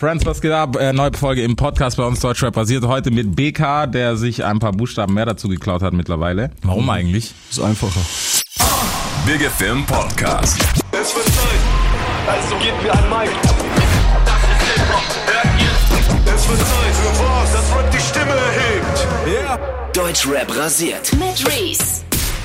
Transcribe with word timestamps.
Friends, 0.00 0.24
was 0.24 0.40
geht 0.40 0.50
ab? 0.50 0.76
Äh, 0.76 0.94
neue 0.94 1.12
Folge 1.12 1.42
im 1.42 1.56
Podcast 1.56 1.98
bei 1.98 2.04
uns 2.04 2.20
Deutschrap 2.20 2.54
basiert 2.54 2.86
heute 2.86 3.10
mit 3.10 3.36
BK, 3.36 3.86
der 3.86 4.16
sich 4.16 4.42
ein 4.42 4.58
paar 4.58 4.72
Buchstaben 4.72 5.12
mehr 5.12 5.26
dazu 5.26 5.46
geklaut 5.46 5.82
hat 5.82 5.92
mittlerweile. 5.92 6.52
Warum 6.62 6.88
eigentlich? 6.88 7.34
Ist 7.50 7.60
einfacher. 7.60 8.00
Big 9.26 9.42
FM 9.42 9.84
Podcast. 9.84 10.58
Es 10.92 11.14
wird 11.14 11.26
Zeit, 11.26 11.60
also 12.26 12.56
gebt 12.64 12.82
mir 12.82 12.94
ein 12.94 13.10
Mic. 13.10 13.30
Das 14.24 14.36
ist 14.40 14.72
Hip-Hop, 14.72 15.04
hört 15.26 15.60
ihr? 15.60 16.34
Es 16.34 16.48
wird 16.48 16.58
Zeit 16.60 16.94
für 16.94 17.22
was, 17.22 17.52
das 17.52 17.76
Rap 17.76 17.90
die 17.90 18.00
Stimme 18.00 18.32
erhebt. 18.32 19.94
Deutschrap 19.94 20.56
rasiert. 20.56 21.12
Mit 21.12 21.46
Reese. 21.46 22.04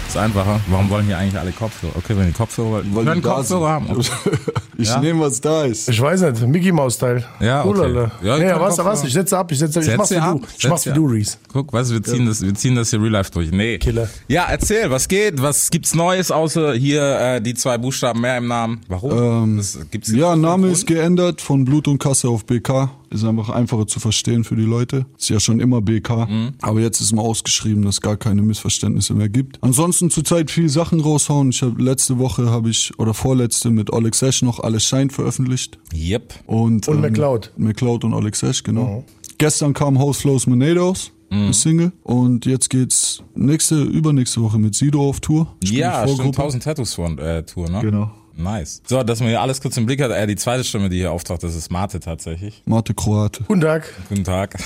Ist 0.10 0.18
einfacher. 0.18 0.60
Warum 0.68 0.90
wollen 0.90 1.06
hier 1.06 1.18
eigentlich 1.18 1.40
alle 1.40 1.54
Kopfhörer? 1.54 1.94
Okay, 1.96 2.18
wenn 2.18 2.28
die 2.28 2.34
Kopfhörer 2.34 2.70
wollen, 2.70 2.96
Weil 2.96 3.06
können 3.06 3.22
Kopfhörer 3.22 3.70
haben. 3.70 3.88
Ich 4.78 4.90
Ja? 4.90 5.00
nehme, 5.00 5.22
was 5.22 5.40
da 5.40 5.64
ist. 5.66 5.88
Ich 5.90 6.02
weiß 6.02 6.22
nicht, 6.22 6.48
Mickey 6.48 6.72
Mouse 6.72 6.98
Teil. 6.98 7.24
Ja, 7.40 7.62
okay. 7.64 7.70
Ulala. 7.70 8.12
Ja, 8.22 8.28
Ja, 8.28 8.36
ich 8.38 8.44
ja, 8.44 8.50
kann 8.54 8.62
was, 8.62 8.78
was? 8.78 9.04
Ich 9.04 9.14
setze 9.14 9.38
ab, 9.38 9.52
ich 9.52 9.60
setze, 9.60 9.80
ich 9.80 9.86
Setz 9.86 9.98
mach's 9.98 10.12
wie 10.12 10.16
ab. 10.18 10.38
du. 10.42 10.48
Ich 10.58 10.68
mach's 10.70 10.86
wie 10.86 10.92
du. 10.94 11.06
Reese. 11.08 11.38
Guck, 11.52 11.72
weißt 11.72 11.92
du, 11.92 11.96
wir 11.96 12.04
ziehen 12.04 12.26
das, 12.26 12.42
wir 12.42 12.54
ziehen 12.54 12.76
das 12.76 12.90
hier 12.90 13.00
real 13.02 13.12
life 13.12 13.32
durch. 13.32 13.52
Nee. 13.52 13.78
Killer. 13.78 14.10
Ja, 14.28 14.46
erzähl, 14.50 14.90
was 14.92 15.08
geht? 15.08 15.42
Was 15.42 15.70
gibt's 15.70 15.96
Neues 15.96 16.32
außer 16.32 16.74
hier 16.74 17.02
äh, 17.20 17.42
die 17.42 17.54
zwei 17.54 17.78
Buchstaben 17.78 18.22
mehr 18.22 18.38
im 18.38 18.48
Namen? 18.48 18.82
Warum? 18.88 19.12
Ähm, 19.12 19.58
das, 19.58 19.78
gibt's 19.92 20.12
Ja, 20.12 20.36
Name 20.36 20.68
ist 20.70 20.86
geändert 20.88 21.42
von 21.42 21.64
Blut 21.66 21.88
und 21.88 21.98
Kasse 22.00 22.28
auf 22.28 22.46
BK. 22.46 22.90
Ist 23.10 23.24
einfach 23.24 23.50
einfacher 23.50 23.88
zu 23.88 24.00
verstehen 24.00 24.44
für 24.44 24.56
die 24.56 24.64
Leute. 24.64 25.06
Ist 25.18 25.30
ja 25.30 25.40
schon 25.40 25.60
immer 25.60 25.82
BK. 25.82 26.26
Mhm. 26.26 26.54
Aber 26.62 26.80
jetzt 26.82 27.02
ist 27.02 27.14
mal 27.14 27.22
ausgeschrieben, 27.22 27.84
dass 27.84 27.96
es 27.96 28.02
gar 28.02 28.18
keine 28.18 28.42
Missverständnisse 28.42 29.14
mehr 29.14 29.30
gibt. 29.30 29.58
Ansonsten 29.62 30.10
zurzeit 30.10 30.52
viel 30.52 30.70
Sachen 30.70 31.00
raushauen. 31.00 31.50
Ich 31.50 31.62
habe 31.62 31.82
letzte 31.82 32.18
Woche 32.20 32.50
habe 32.50 32.70
ich 32.70 32.98
oder 32.98 33.14
vorletzte 33.14 33.70
mit 33.70 33.92
Oleg 33.92 34.16
Sesh 34.16 34.42
noch 34.42 34.60
alles 34.60 34.84
Schein 34.84 35.10
veröffentlicht. 35.10 35.78
Yep. 35.94 36.34
Und, 36.48 36.88
Und 36.88 37.02
McLeod. 37.02 37.52
McLeod 37.58 38.04
und 38.04 38.14
Oleg 38.14 38.36
Sesh, 38.36 38.64
genau. 38.64 39.04
Gestern 39.38 39.74
kam 39.74 40.00
House 40.00 40.18
Flows 40.18 40.48
Monados. 40.48 41.12
Mhm. 41.32 41.38
eine 41.38 41.54
Single 41.54 41.92
und 42.04 42.46
jetzt 42.46 42.70
geht's 42.70 43.24
nächste 43.34 43.82
übernächste 43.82 44.42
Woche 44.44 44.60
mit 44.60 44.76
Sido 44.76 45.10
auf 45.10 45.20
Tour. 45.20 45.56
Ich 45.64 45.72
Ja, 45.72 46.04
stimmt, 46.04 46.18
Vorgruppe. 46.18 46.42
1000 46.44 46.64
Tattoos 46.64 46.94
von 46.94 47.18
äh, 47.18 47.44
Tour, 47.44 47.68
ne? 47.68 47.80
Genau. 47.82 48.12
Nice. 48.38 48.82
So, 48.86 49.02
dass 49.04 49.20
man 49.20 49.30
hier 49.30 49.42
alles 49.42 49.62
kurz 49.62 49.78
im 49.78 49.86
Blick 49.86 50.02
hat. 50.02 50.12
Äh, 50.12 50.28
die 50.28 50.36
zweite 50.36 50.64
Stimme, 50.64 50.90
die 50.90 50.98
hier 50.98 51.12
auftaucht, 51.12 51.44
das 51.44 51.56
ist 51.56 51.72
Mate 51.72 52.00
tatsächlich. 52.00 52.62
Mate 52.66 52.94
Kroate. 52.94 53.44
Guten 53.48 53.62
Tag. 53.62 53.92
Guten 54.10 54.24
Tag. 54.24 54.56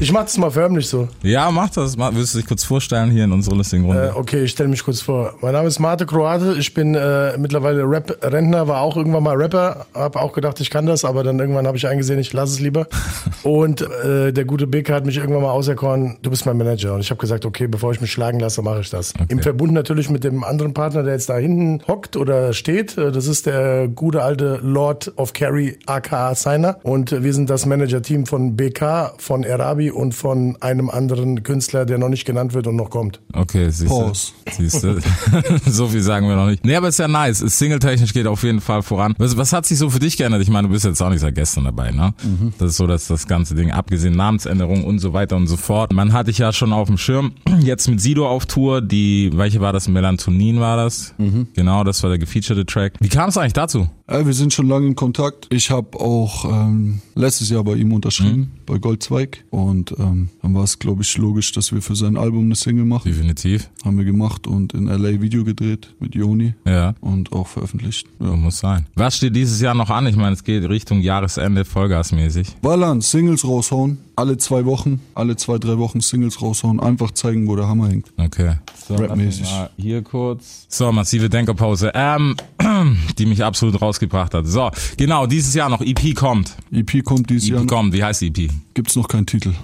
Ich 0.00 0.12
mach 0.12 0.22
das 0.22 0.36
mal 0.38 0.50
förmlich 0.50 0.88
so. 0.88 1.08
ja, 1.22 1.50
mach 1.50 1.70
das. 1.70 1.96
Willst 1.98 2.34
du 2.34 2.38
dich 2.38 2.46
kurz 2.46 2.64
vorstellen 2.64 3.10
hier 3.10 3.24
in 3.24 3.32
unserer 3.32 3.56
lustigen 3.56 3.84
Runde? 3.84 4.12
Äh, 4.14 4.18
okay, 4.18 4.44
ich 4.44 4.50
stelle 4.50 4.68
mich 4.68 4.82
kurz 4.84 5.00
vor. 5.00 5.34
Mein 5.40 5.52
Name 5.52 5.68
ist 5.68 5.78
Mate 5.78 6.06
Kroate. 6.06 6.56
Ich 6.58 6.74
bin 6.74 6.94
äh, 6.94 7.36
mittlerweile 7.38 7.82
Rap-Rentner, 7.88 8.68
war 8.68 8.80
auch 8.80 8.96
irgendwann 8.96 9.22
mal 9.22 9.36
Rapper. 9.36 9.86
Hab 9.94 10.16
auch 10.16 10.32
gedacht, 10.32 10.60
ich 10.60 10.70
kann 10.70 10.86
das, 10.86 11.04
aber 11.04 11.22
dann 11.22 11.38
irgendwann 11.38 11.66
habe 11.66 11.76
ich 11.76 11.86
eingesehen, 11.86 12.18
ich 12.18 12.32
lasse 12.32 12.54
es 12.54 12.60
lieber. 12.60 12.86
Und 13.42 13.82
äh, 13.82 14.32
der 14.32 14.44
gute 14.44 14.66
Beke 14.66 14.92
hat 14.94 15.06
mich 15.06 15.16
irgendwann 15.16 15.42
mal 15.42 15.50
auserkoren, 15.50 16.18
du 16.22 16.30
bist 16.30 16.46
mein 16.46 16.56
Manager. 16.56 16.94
Und 16.94 17.00
ich 17.00 17.10
habe 17.10 17.20
gesagt, 17.20 17.44
okay, 17.46 17.66
bevor 17.66 17.92
ich 17.92 18.00
mich 18.00 18.12
schlagen 18.12 18.40
lasse, 18.40 18.62
mache 18.62 18.80
ich 18.80 18.90
das. 18.90 19.14
Im 19.28 19.40
Verbund 19.40 19.72
natürlich 19.72 20.10
mit 20.10 20.24
dem 20.24 20.44
anderen 20.44 20.74
Partner, 20.74 21.02
der 21.02 21.14
jetzt 21.14 21.28
da 21.28 21.36
hinten 21.36 21.80
hockt 21.86 22.16
oder 22.16 22.52
steht. 22.56 22.96
Äh, 22.98 23.12
Das 23.12 23.26
ist 23.26 23.46
der 23.46 23.88
gute 23.88 24.22
alte 24.22 24.60
Lord 24.62 25.12
of 25.16 25.32
Carry, 25.32 25.78
aka 25.86 26.34
Signer. 26.34 26.78
Und 26.82 27.12
äh, 27.12 27.22
wir 27.22 27.32
sind 27.32 27.48
das 27.50 27.66
Manager-Team 27.66 28.26
von 28.26 28.56
BK, 28.56 29.14
von 29.18 29.44
Erabi 29.44 29.90
und 29.90 30.14
von 30.14 30.56
einem 30.60 30.90
anderen 30.90 31.42
Künstler, 31.42 31.84
der 31.86 31.98
noch 31.98 32.08
nicht 32.08 32.24
genannt 32.24 32.54
wird 32.54 32.66
und 32.66 32.76
noch 32.76 32.90
kommt. 32.90 33.20
Okay, 33.32 33.68
siehst 33.70 33.90
du. 33.90 33.96
Pause. 33.98 34.32
Siehst 34.56 34.82
du. 34.82 34.98
so 35.66 35.86
viel 35.88 36.02
sagen 36.02 36.28
wir 36.28 36.36
noch 36.36 36.46
nicht. 36.46 36.64
Nee, 36.64 36.74
aber 36.76 36.88
ist 36.88 36.98
ja 36.98 37.08
nice. 37.08 37.38
Single-technisch 37.38 38.12
geht 38.12 38.26
auf 38.26 38.42
jeden 38.42 38.60
Fall 38.60 38.82
voran. 38.82 39.14
Was, 39.18 39.36
was 39.36 39.52
hat 39.52 39.66
sich 39.66 39.78
so 39.78 39.90
für 39.90 39.98
dich 39.98 40.16
geändert? 40.16 40.42
Ich 40.42 40.50
meine, 40.50 40.68
du 40.68 40.72
bist 40.72 40.84
jetzt 40.84 41.00
auch 41.02 41.10
nicht 41.10 41.20
seit 41.20 41.34
gestern 41.34 41.64
dabei, 41.64 41.90
ne? 41.90 42.14
Das 42.58 42.70
ist 42.70 42.76
so, 42.76 42.86
dass 42.86 43.06
das 43.06 43.26
ganze 43.26 43.54
Ding, 43.54 43.70
abgesehen 43.70 44.14
Namensänderung 44.16 44.84
und 44.84 44.98
so 44.98 45.12
weiter 45.12 45.36
und 45.36 45.46
so 45.46 45.56
fort. 45.56 45.92
Man 45.92 46.12
hatte 46.12 46.26
dich 46.30 46.38
ja 46.38 46.52
schon 46.52 46.72
auf 46.72 46.88
dem 46.88 46.98
Schirm. 46.98 47.32
Jetzt 47.60 47.88
mit 47.88 48.00
Sido 48.00 48.28
auf 48.28 48.46
Tour. 48.46 48.80
Die, 48.80 49.30
welche 49.34 49.60
war 49.60 49.72
das? 49.72 49.88
Melatonin 49.88 50.60
war 50.60 50.76
das? 50.76 51.14
Genau, 51.54 51.84
das 51.84 52.02
war 52.02 52.10
der 52.10 52.18
gefeaturete 52.46 52.66
Track. 52.66 52.92
Wie 53.00 53.08
kam 53.08 53.28
es 53.28 53.36
eigentlich 53.36 53.52
dazu? 53.52 53.88
Äh, 54.08 54.24
wir 54.24 54.32
sind 54.34 54.52
schon 54.52 54.68
lange 54.68 54.86
in 54.86 54.94
Kontakt. 54.94 55.46
Ich 55.50 55.70
habe 55.70 55.98
auch 55.98 56.44
ähm, 56.44 57.00
letztes 57.16 57.50
Jahr 57.50 57.64
bei 57.64 57.74
ihm 57.74 57.92
unterschrieben, 57.92 58.52
bei 58.64 58.78
Goldzweig. 58.78 59.44
Und 59.50 59.92
ähm, 59.98 60.28
dann 60.42 60.54
war 60.54 60.62
es, 60.62 60.78
glaube 60.78 61.02
ich, 61.02 61.16
logisch, 61.18 61.50
dass 61.52 61.72
wir 61.72 61.82
für 61.82 61.96
sein 61.96 62.16
Album 62.16 62.44
eine 62.44 62.54
Single 62.54 62.84
machen. 62.84 63.10
Definitiv. 63.10 63.68
Haben 63.84 63.98
wir 63.98 64.04
gemacht 64.04 64.46
und 64.46 64.74
in 64.74 64.86
LA 64.86 65.20
Video 65.20 65.42
gedreht 65.44 65.92
mit 65.98 66.14
Joni 66.14 66.54
Ja. 66.64 66.94
und 67.00 67.32
auch 67.32 67.48
veröffentlicht. 67.48 68.06
Ja. 68.20 68.36
Muss 68.36 68.58
sein. 68.60 68.86
Was 68.94 69.16
steht 69.16 69.34
dieses 69.34 69.60
Jahr 69.60 69.74
noch 69.74 69.90
an? 69.90 70.06
Ich 70.06 70.16
meine, 70.16 70.34
es 70.34 70.44
geht 70.44 70.68
Richtung 70.68 71.00
Jahresende, 71.00 71.64
Vollgasmäßig. 71.64 72.56
Ballern, 72.62 73.00
Singles 73.00 73.44
raushauen, 73.44 73.98
alle 74.14 74.36
zwei 74.36 74.64
Wochen, 74.66 75.00
alle 75.14 75.34
zwei, 75.36 75.58
drei 75.58 75.78
Wochen 75.78 76.00
Singles 76.00 76.40
raushauen, 76.40 76.78
einfach 76.78 77.10
zeigen, 77.10 77.48
wo 77.48 77.56
der 77.56 77.66
Hammer 77.66 77.88
hängt. 77.88 78.12
Okay. 78.16 78.54
So, 78.86 78.94
Rapmäßig. 78.94 79.48
Hier 79.76 80.02
kurz. 80.02 80.66
So, 80.68 80.92
massive 80.92 81.28
Denkerpause. 81.28 81.90
Ähm, 81.94 82.36
die 83.18 83.26
mich 83.26 83.42
absolut 83.42 83.80
rausgebracht 83.96 84.34
hat. 84.34 84.46
So, 84.46 84.70
genau, 84.96 85.26
dieses 85.26 85.54
Jahr 85.54 85.68
noch 85.68 85.80
EP 85.80 86.14
kommt. 86.14 86.56
EP 86.72 87.04
kommt 87.04 87.30
dieses 87.30 87.48
Jahr, 87.48 87.62
EP 87.62 87.68
kommt, 87.68 87.92
wie 87.92 88.04
heißt 88.04 88.20
die 88.20 88.28
EP? 88.28 88.50
gibt's 88.74 88.96
noch 88.96 89.08
keinen 89.08 89.26
Titel. 89.26 89.54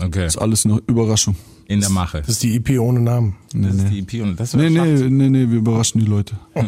Okay. 0.00 0.26
Ist 0.26 0.38
alles 0.38 0.64
eine 0.64 0.80
Überraschung. 0.86 1.36
In 1.72 1.80
der 1.80 1.90
Mache. 1.90 2.18
Das 2.20 2.28
ist 2.28 2.42
die 2.42 2.56
EP 2.56 2.78
ohne 2.78 3.00
Namen. 3.00 3.36
Das 3.54 3.74
ist 3.74 3.90
die 3.90 3.98
EP 3.98 4.22
und 4.22 4.40
das 4.40 4.54
Nee, 4.54 4.70
nee, 4.70 4.80
nee, 5.08 5.28
nee, 5.28 5.50
wir 5.50 5.58
überraschen 5.58 6.00
die 6.00 6.06
Leute. 6.06 6.36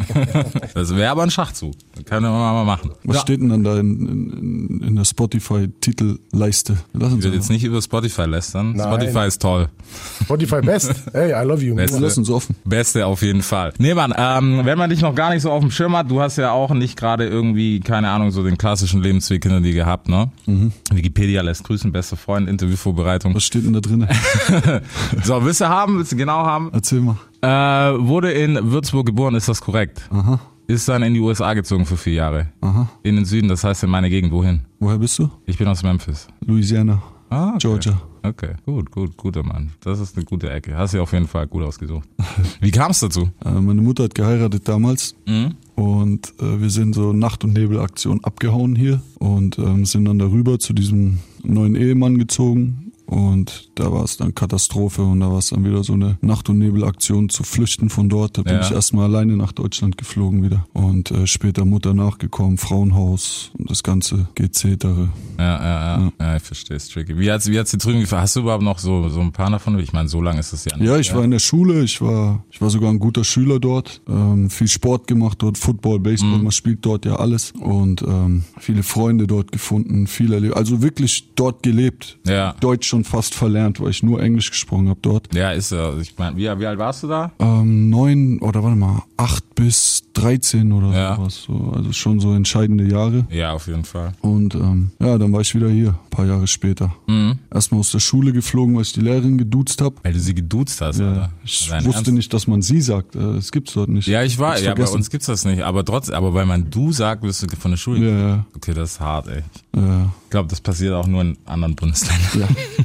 Das 0.73 0.95
wäre 0.95 1.09
aber 1.11 1.23
ein 1.23 1.31
Schachzug. 1.31 1.73
Das 1.95 2.05
können 2.05 2.25
wir 2.25 2.31
mal 2.31 2.63
machen. 2.65 2.91
Was 3.03 3.17
ja. 3.17 3.21
steht 3.21 3.41
denn 3.41 3.49
dann 3.49 3.63
da 3.63 3.79
in, 3.79 4.07
in, 4.07 4.81
in 4.87 4.95
der 4.95 5.05
Spotify-Titelleiste? 5.05 6.77
Lass 6.93 7.13
uns 7.13 7.23
Ich 7.23 7.31
will 7.31 7.37
jetzt 7.37 7.49
nicht 7.49 7.63
über 7.63 7.81
Spotify 7.81 8.23
lästern. 8.23 8.73
Nein. 8.73 8.87
Spotify 8.87 9.27
ist 9.27 9.41
toll. 9.41 9.69
Spotify 10.23 10.61
Best. 10.61 10.93
Hey, 11.13 11.31
I 11.31 11.47
love 11.47 11.63
you. 11.63 11.75
Best. 11.75 11.99
Lass 11.99 12.17
uns 12.17 12.29
offen. 12.29 12.55
Beste 12.65 13.05
auf 13.05 13.21
jeden 13.21 13.41
Fall. 13.41 13.73
Nee, 13.77 13.93
Mann, 13.93 14.13
ähm, 14.17 14.61
wenn 14.63 14.77
man 14.77 14.89
dich 14.89 15.01
noch 15.01 15.15
gar 15.15 15.33
nicht 15.33 15.43
so 15.43 15.51
auf 15.51 15.61
dem 15.61 15.71
Schirm 15.71 15.95
hat, 15.95 16.11
du 16.11 16.19
hast 16.19 16.37
ja 16.37 16.51
auch 16.51 16.71
nicht 16.71 16.97
gerade 16.97 17.25
irgendwie, 17.27 17.79
keine 17.79 18.09
Ahnung, 18.09 18.31
so 18.31 18.43
den 18.43 18.57
klassischen 18.57 19.01
Lebensweg 19.01 19.43
hinter 19.43 19.61
dir 19.61 19.73
gehabt, 19.73 20.09
ne? 20.09 20.29
Wikipedia 20.91 21.41
lässt 21.41 21.63
grüßen, 21.63 21.91
beste 21.91 22.15
Freund, 22.15 22.49
Interviewvorbereitung. 22.49 23.33
Was 23.33 23.43
steht 23.43 23.65
denn 23.65 23.73
da 23.73 23.79
drin? 23.79 24.07
So, 25.23 25.43
willst 25.43 25.61
du 25.61 25.67
haben, 25.69 25.97
willst 25.97 26.11
du 26.11 26.15
genau 26.15 26.45
haben? 26.45 26.69
Erzähl 26.73 27.01
mal. 27.01 27.17
Äh, 27.41 27.47
wurde 27.99 28.31
in 28.31 28.71
Würzburg 28.71 29.05
geboren, 29.05 29.35
ist 29.35 29.47
das 29.49 29.61
korrekt? 29.61 30.07
Aha, 30.11 30.39
Ist 30.67 30.87
dann 30.89 31.03
in 31.03 31.13
die 31.13 31.19
USA 31.19 31.53
gezogen 31.53 31.85
für 31.85 31.97
vier 31.97 32.13
Jahre. 32.13 32.47
aha. 32.61 32.89
In 33.03 33.15
den 33.15 33.25
Süden, 33.25 33.47
das 33.47 33.63
heißt 33.63 33.83
in 33.83 33.89
meine 33.89 34.09
Gegend. 34.09 34.31
Wohin? 34.31 34.61
Woher 34.79 34.97
bist 34.97 35.19
du? 35.19 35.29
Ich 35.45 35.57
bin 35.57 35.67
aus 35.67 35.83
Memphis. 35.83 36.27
Louisiana, 36.45 37.01
Ah, 37.29 37.49
okay. 37.49 37.57
Georgia. 37.59 38.01
Okay, 38.23 38.53
gut, 38.65 38.89
gut, 38.89 39.17
guter 39.17 39.43
Mann. 39.43 39.71
Das 39.81 39.99
ist 39.99 40.15
eine 40.15 40.25
gute 40.25 40.49
Ecke. 40.49 40.75
Hast 40.75 40.93
du 40.95 41.01
auf 41.01 41.13
jeden 41.13 41.27
Fall 41.27 41.45
gut 41.47 41.63
ausgesucht. 41.63 42.07
Wie 42.59 42.71
kam 42.71 42.89
es 42.91 42.99
dazu? 42.99 43.29
Äh, 43.43 43.51
meine 43.51 43.81
Mutter 43.81 44.05
hat 44.05 44.15
geheiratet 44.15 44.67
damals 44.67 45.15
Mhm. 45.27 45.53
und 45.75 46.33
äh, 46.39 46.59
wir 46.61 46.69
sind 46.71 46.95
so 46.95 47.13
Nacht- 47.13 47.43
und 47.43 47.53
Nebelaktion 47.53 48.23
abgehauen 48.23 48.75
hier 48.75 49.01
und 49.19 49.59
ähm, 49.59 49.85
sind 49.85 50.05
dann 50.05 50.17
darüber 50.17 50.57
zu 50.57 50.73
diesem 50.73 51.19
neuen 51.43 51.75
Ehemann 51.75 52.17
gezogen. 52.17 52.84
Und 53.05 53.69
da 53.75 53.91
war 53.91 54.03
es 54.03 54.17
dann 54.17 54.33
Katastrophe 54.33 55.03
und 55.03 55.19
da 55.19 55.29
war 55.31 55.37
es 55.37 55.49
dann 55.49 55.63
wieder 55.63 55.83
so 55.83 55.93
eine 55.93 56.17
Nacht- 56.21 56.49
und 56.49 56.57
Nebelaktion 56.57 57.29
zu 57.29 57.43
flüchten 57.43 57.89
von 57.89 58.09
dort. 58.09 58.37
Da 58.37 58.41
bin 58.43 58.53
Ja. 58.53 58.61
ich 58.61 58.71
erstmal 58.71 59.05
alleine 59.05 59.37
nach 59.37 59.51
Deutschland 59.51 59.97
geflogen 59.97 60.43
wieder. 60.43 60.65
Und 60.73 61.11
äh, 61.11 61.27
später 61.27 61.65
Mutter 61.65 61.93
nachgekommen, 61.93 62.57
Frauenhaus 62.57 63.51
und 63.57 63.69
das 63.69 63.83
ganze 63.83 64.27
Gezetere. 64.35 65.09
Ja, 65.37 65.43
ja, 65.63 65.99
ja, 65.99 66.11
ja, 66.19 66.35
ich 66.37 66.43
verstehe 66.43 66.77
es, 66.77 66.87
tricky. 66.89 67.17
Wie 67.19 67.31
hat's, 67.31 67.47
wie 67.49 67.59
hat's 67.59 67.71
dir 67.71 67.77
drüben 67.77 67.99
gefallen? 67.99 68.21
Hast 68.23 68.35
du 68.35 68.41
überhaupt 68.41 68.63
noch 68.63 68.79
so, 68.79 69.09
so 69.09 69.19
ein 69.21 69.31
paar 69.31 69.49
davon? 69.51 69.77
Ich 69.79 69.93
meine, 69.93 70.09
so 70.09 70.21
lange 70.21 70.39
ist 70.39 70.53
es 70.53 70.65
ja 70.65 70.75
nicht. 70.77 70.87
Ja, 70.87 70.97
ich 70.97 71.13
war 71.13 71.23
in 71.23 71.31
der 71.31 71.39
Schule, 71.39 71.83
ich 71.83 72.01
war, 72.01 72.43
ich 72.51 72.61
war 72.61 72.69
sogar 72.69 72.89
ein 72.89 72.99
guter 72.99 73.23
Schüler 73.23 73.59
dort, 73.59 74.01
ähm, 74.07 74.49
viel 74.49 74.67
Sport 74.67 75.07
gemacht 75.07 75.41
dort, 75.41 75.57
Football, 75.57 75.99
Baseball, 75.99 76.39
man 76.39 76.51
spielt 76.51 76.85
dort 76.85 77.05
ja 77.05 77.17
alles 77.17 77.51
und 77.51 78.01
ähm, 78.01 78.43
viele 78.59 78.83
Freunde 78.83 79.27
dort 79.27 79.51
gefunden, 79.51 80.07
viel 80.07 80.33
erlebt, 80.33 80.55
also 80.55 80.81
wirklich 80.81 81.33
dort 81.35 81.61
gelebt. 81.63 82.17
Ja. 82.25 82.53
Deutsch 82.59 82.93
schon 82.95 83.03
fast 83.03 83.35
verlernt, 83.35 83.79
weil 83.79 83.89
ich 83.91 84.03
nur 84.03 84.21
Englisch 84.21 84.49
gesprochen 84.51 84.89
habe 84.89 84.99
dort. 85.01 85.33
Ja, 85.35 85.51
ist 85.51 85.71
ja. 85.71 85.95
Ich 85.97 86.17
meine, 86.17 86.37
wie, 86.37 86.43
wie 86.59 86.65
alt 86.65 86.79
warst 86.79 87.03
du 87.03 87.07
da? 87.07 87.31
Ähm, 87.39 87.89
neun 87.89 88.39
oder 88.39 88.63
warte 88.63 88.75
mal, 88.77 89.03
acht 89.17 89.43
bis 89.55 90.03
13 90.13 90.71
oder 90.71 90.91
Ja. 90.91 91.15
sowas, 91.15 91.43
so, 91.47 91.73
also 91.75 91.91
schon 91.93 92.19
so 92.19 92.33
entscheidende 92.33 92.85
Jahre. 92.85 93.25
Ja, 93.29 93.53
auf 93.53 93.67
jeden 93.67 93.85
Fall. 93.85 94.13
Und 94.21 94.55
ähm, 94.55 94.91
ja, 94.99 95.17
dann 95.17 95.31
war 95.33 95.41
ich 95.41 95.53
wieder 95.55 95.69
hier, 95.69 95.89
ein 95.89 96.09
paar 96.09 96.25
Jahre 96.25 96.47
später. 96.47 96.93
Mhm. 97.07 97.39
Erstmal 97.53 97.79
aus 97.79 97.91
der 97.91 97.99
Schule 97.99 98.31
geflogen, 98.33 98.75
weil 98.75 98.81
ich 98.83 98.93
die 98.93 99.01
Lehrerin 99.01 99.37
geduzt 99.37 99.81
habe. 99.81 99.95
Weil 100.03 100.13
du 100.13 100.19
sie 100.19 100.33
geduzt 100.35 100.81
hast, 100.81 100.99
Ja, 100.99 101.07
Alter. 101.09 101.31
ich 101.43 101.67
Dein 101.69 101.85
wusste 101.85 101.97
Ernst? 101.99 102.11
nicht, 102.13 102.33
dass 102.33 102.47
man 102.47 102.61
sie 102.61 102.81
sagt. 102.81 103.15
Äh, 103.15 103.19
Das 103.35 103.51
gibt's 103.51 103.73
dort 103.73 103.89
nicht. 103.89 104.07
Ja, 104.07 104.23
ich 104.23 104.37
war, 104.39 104.59
ja, 104.59 104.73
bei 104.73 104.87
uns 104.87 105.09
gibt's 105.09 105.27
das 105.27 105.45
nicht. 105.45 105.61
Aber 105.63 105.83
trotzdem, 105.85 106.15
aber 106.15 106.33
weil 106.33 106.45
man 106.45 106.69
du 106.69 106.91
sagt, 106.91 107.23
wirst 107.23 107.43
du 107.43 107.47
von 107.57 107.71
der 107.71 107.77
Schule. 107.77 108.09
Ja, 108.09 108.27
ja, 108.27 108.45
Okay, 108.55 108.73
das 108.73 108.93
ist 108.93 108.99
hart, 108.99 109.27
ey. 109.27 109.43
ja. 109.75 110.11
Ich 110.25 110.29
glaube, 110.31 110.49
das 110.49 110.59
passiert 110.59 110.93
auch 110.93 111.07
nur 111.07 111.21
in 111.21 111.37
anderen 111.45 111.75
Bundesländern. 111.75 112.27
ja. 112.39 112.47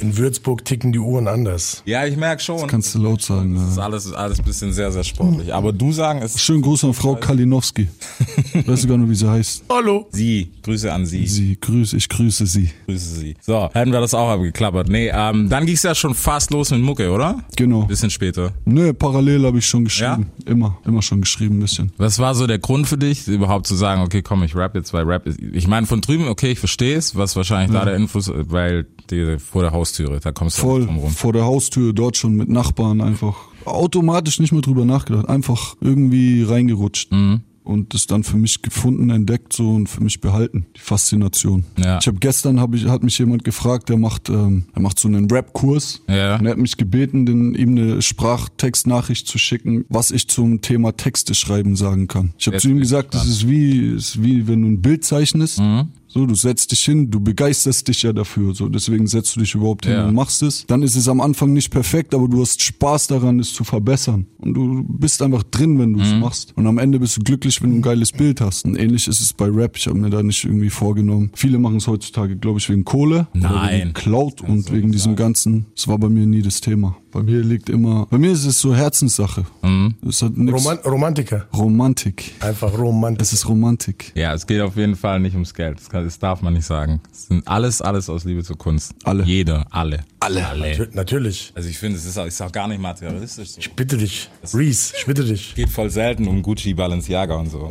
In 0.00 0.16
Würzburg 0.16 0.64
ticken 0.64 0.92
die 0.92 0.98
Uhren 0.98 1.26
anders. 1.28 1.82
Ja, 1.84 2.04
ich 2.06 2.16
merke 2.16 2.42
schon. 2.42 2.66
Kannst 2.68 2.94
du 2.94 3.00
laut 3.00 3.20
sagen. 3.22 3.54
Das 3.54 3.70
ist 3.70 3.76
Ja. 3.76 3.82
alles, 3.84 4.12
alles 4.12 4.38
ein 4.38 4.44
bisschen 4.44 4.72
sehr, 4.72 4.92
sehr 4.92 5.02
sportlich. 5.04 5.52
Aber 5.52 5.72
du 5.72 5.92
sagen 5.92 6.20
es 6.22 6.40
Schönen 6.40 6.62
Gruß 6.62 6.84
an 6.84 6.94
Frau 6.94 7.16
Kalinowski. 7.16 7.88
Weißt 8.66 8.84
du 8.84 8.88
gar 8.88 8.96
nicht, 8.98 9.10
wie 9.10 9.14
sie 9.14 9.28
heißt? 9.28 9.64
Hallo. 9.68 10.06
sie. 10.12 10.50
Grüße 10.62 10.92
an 10.92 11.06
sie. 11.06 11.26
Sie 11.26 11.58
grüße, 11.60 11.96
ich 11.96 12.08
grüße 12.08 12.46
sie. 12.46 12.70
Grüße 12.86 13.14
sie. 13.16 13.34
So, 13.40 13.68
hätten 13.72 13.90
wir 13.92 14.00
das 14.00 14.14
auch 14.14 14.28
abgeklappert. 14.28 14.88
Nee, 14.88 15.10
ähm, 15.12 15.48
dann 15.48 15.66
ging's 15.66 15.82
ja 15.82 15.94
schon 15.94 16.14
fast 16.14 16.50
los 16.50 16.70
mit 16.70 16.80
Mucke, 16.80 17.10
oder? 17.10 17.42
Genau. 17.56 17.82
Bisschen 17.84 18.10
später. 18.10 18.52
Nö, 18.64 18.92
parallel 18.92 19.44
habe 19.46 19.58
ich 19.58 19.66
schon 19.66 19.84
geschrieben. 19.84 20.26
Immer, 20.46 20.78
immer 20.84 21.02
schon 21.02 21.20
geschrieben 21.22 21.56
ein 21.56 21.60
bisschen. 21.60 21.90
Was 21.96 22.18
war 22.18 22.34
so 22.34 22.46
der 22.46 22.58
Grund 22.58 22.86
für 22.86 22.98
dich, 22.98 23.26
überhaupt 23.26 23.66
zu 23.66 23.74
sagen, 23.74 24.02
okay, 24.02 24.22
komm, 24.22 24.42
ich 24.42 24.54
rap 24.54 24.74
jetzt, 24.74 24.92
weil 24.92 25.04
Rap 25.04 25.26
ist, 25.26 25.38
ich 25.40 25.66
meine, 25.66 25.86
von 25.86 26.00
drüben, 26.00 26.28
okay, 26.28 26.52
ich 26.52 26.58
verstehe 26.58 26.96
es, 26.96 27.16
was 27.16 27.34
wahrscheinlich 27.34 27.76
da 27.76 27.84
der 27.84 27.96
Influss, 27.96 28.30
weil 28.34 28.86
die 29.10 29.38
vor 29.38 29.62
der 29.62 29.72
Haustüre, 29.88 30.20
da 30.20 30.32
kommst 30.32 30.58
du 30.58 30.62
Voll 30.62 30.84
drum 30.86 30.98
rum. 30.98 31.10
vor 31.10 31.32
der 31.32 31.44
Haustür, 31.44 31.92
dort 31.92 32.16
schon 32.16 32.34
mit 32.34 32.48
Nachbarn 32.48 33.00
einfach 33.00 33.36
automatisch 33.64 34.40
nicht 34.40 34.52
mehr 34.52 34.62
drüber 34.62 34.84
nachgedacht. 34.84 35.28
Einfach 35.28 35.76
irgendwie 35.80 36.42
reingerutscht. 36.42 37.12
Mhm. 37.12 37.40
Und 37.64 37.92
das 37.92 38.06
dann 38.06 38.24
für 38.24 38.38
mich 38.38 38.62
gefunden, 38.62 39.10
entdeckt 39.10 39.52
so 39.52 39.68
und 39.68 39.88
für 39.90 40.02
mich 40.02 40.22
behalten. 40.22 40.64
Die 40.74 40.80
Faszination. 40.80 41.64
Ja. 41.76 41.98
Ich 42.00 42.06
habe 42.06 42.16
gestern 42.18 42.60
hab 42.60 42.74
ich, 42.74 42.86
hat 42.86 43.02
mich 43.02 43.18
jemand 43.18 43.44
gefragt, 43.44 43.90
der 43.90 43.98
macht, 43.98 44.30
ähm, 44.30 44.64
er 44.74 44.80
macht 44.80 44.98
so 44.98 45.06
einen 45.06 45.30
Rap-Kurs. 45.30 46.00
Ja. 46.08 46.36
Und 46.38 46.46
er 46.46 46.52
hat 46.52 46.58
mich 46.58 46.78
gebeten, 46.78 47.26
den, 47.26 47.54
ihm 47.54 47.76
eine 47.76 48.00
Sprachtextnachricht 48.00 49.26
zu 49.26 49.36
schicken, 49.36 49.84
was 49.90 50.12
ich 50.12 50.28
zum 50.28 50.62
Thema 50.62 50.96
Texte 50.96 51.34
schreiben 51.34 51.76
sagen 51.76 52.08
kann. 52.08 52.32
Ich 52.38 52.46
habe 52.46 52.56
zu 52.56 52.70
ihm 52.70 52.78
gesagt, 52.78 53.14
das 53.14 53.26
ist 53.26 53.46
wie, 53.46 53.80
ist 53.96 54.22
wie 54.22 54.48
wenn 54.48 54.62
du 54.62 54.68
ein 54.68 54.80
Bild 54.80 55.04
zeichnest. 55.04 55.60
Mhm. 55.60 55.88
So, 56.10 56.24
du 56.24 56.34
setzt 56.34 56.72
dich 56.72 56.80
hin, 56.80 57.10
du 57.10 57.20
begeisterst 57.20 57.86
dich 57.86 58.02
ja 58.02 58.14
dafür, 58.14 58.54
so 58.54 58.68
deswegen 58.68 59.06
setzt 59.06 59.36
du 59.36 59.40
dich 59.40 59.54
überhaupt 59.54 59.84
hin 59.84 59.94
Ja. 59.94 60.06
und 60.08 60.14
machst 60.14 60.42
es. 60.42 60.64
Dann 60.66 60.82
ist 60.82 60.96
es 60.96 61.06
am 61.06 61.20
Anfang 61.20 61.52
nicht 61.52 61.70
perfekt, 61.70 62.14
aber 62.14 62.28
du 62.28 62.40
hast 62.40 62.62
Spaß 62.62 63.08
daran, 63.08 63.38
es 63.40 63.52
zu 63.52 63.62
verbessern. 63.62 64.26
Und 64.38 64.54
du 64.54 64.84
bist 64.88 65.20
einfach 65.20 65.42
drin, 65.42 65.78
wenn 65.78 65.92
du 65.92 65.98
Mhm. 65.98 66.04
es 66.04 66.14
machst. 66.14 66.52
Und 66.56 66.66
am 66.66 66.78
Ende 66.78 66.98
bist 66.98 67.18
du 67.18 67.20
glücklich, 67.22 67.60
wenn 67.62 67.70
du 67.72 67.76
ein 67.76 67.82
geiles 67.82 68.12
Bild 68.12 68.40
hast. 68.40 68.64
Und 68.64 68.76
ähnlich 68.76 69.06
ist 69.06 69.20
es 69.20 69.32
bei 69.34 69.46
Rap. 69.46 69.76
Ich 69.76 69.86
habe 69.86 69.98
mir 69.98 70.08
da 70.10 70.22
nicht 70.22 70.44
irgendwie 70.44 70.70
vorgenommen. 70.70 71.30
Viele 71.34 71.58
machen 71.58 71.76
es 71.76 71.86
heutzutage, 71.86 72.36
glaube 72.36 72.58
ich, 72.58 72.68
wegen 72.70 72.84
Kohle. 72.84 73.28
Nein. 73.34 73.80
wegen 73.80 73.92
Cloud 73.92 74.40
und 74.40 74.72
wegen 74.72 74.90
diesem 74.92 75.14
Ganzen. 75.14 75.66
Das 75.76 75.88
war 75.88 75.98
bei 75.98 76.08
mir 76.08 76.24
nie 76.26 76.40
das 76.42 76.60
Thema. 76.62 76.96
Bei 77.18 77.24
mir 77.24 77.42
liegt 77.42 77.68
immer, 77.68 78.06
bei 78.10 78.18
mir 78.18 78.32
ist 78.32 78.44
es 78.44 78.60
so 78.60 78.74
Herzenssache. 78.74 79.44
Mhm. 79.62 79.94
Es 80.08 80.22
hat. 80.22 80.32
Roman 80.36 80.78
Romantiker. 80.84 81.46
Romantik. 81.56 82.32
Einfach 82.40 82.76
Romantik. 82.76 83.22
Es 83.22 83.32
ist 83.32 83.48
Romantik. 83.48 84.12
Ja, 84.14 84.34
es 84.34 84.46
geht 84.46 84.60
auf 84.60 84.76
jeden 84.76 84.96
Fall 84.96 85.20
nicht 85.20 85.34
ums 85.34 85.54
Geld. 85.54 85.78
Das, 85.78 85.88
kann, 85.88 86.04
das 86.04 86.18
darf 86.18 86.42
man 86.42 86.52
nicht 86.54 86.66
sagen. 86.66 87.00
Es 87.12 87.26
sind 87.26 87.46
alles, 87.48 87.82
alles 87.82 88.08
aus 88.08 88.24
Liebe 88.24 88.42
zur 88.42 88.56
Kunst. 88.58 88.94
Alle. 89.04 89.24
Jeder, 89.24 89.66
alle. 89.70 90.04
Alle. 90.20 90.40
Nat- 90.78 90.94
Natürlich. 90.94 91.52
Also 91.54 91.68
ich 91.68 91.78
finde, 91.78 91.98
es 91.98 92.04
ist 92.04 92.18
auch, 92.18 92.26
ist 92.26 92.40
auch 92.40 92.52
gar 92.52 92.68
nicht 92.68 92.80
materialistisch 92.80 93.50
so. 93.50 93.60
Ich 93.60 93.72
bitte 93.72 93.96
dich. 93.96 94.30
Reese, 94.54 94.94
ich 94.98 95.06
bitte 95.06 95.24
dich. 95.24 95.54
geht 95.54 95.68
voll 95.68 95.90
selten 95.90 96.26
um 96.28 96.42
Gucci, 96.42 96.74
Balenciaga 96.74 97.34
und 97.36 97.50
so. 97.50 97.70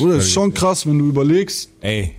Oder 0.00 0.16
ist 0.16 0.32
schon 0.32 0.52
krass, 0.54 0.86
wenn 0.86 0.98
du 0.98 1.06
überlegst, 1.08 1.70
Ey, 1.80 2.14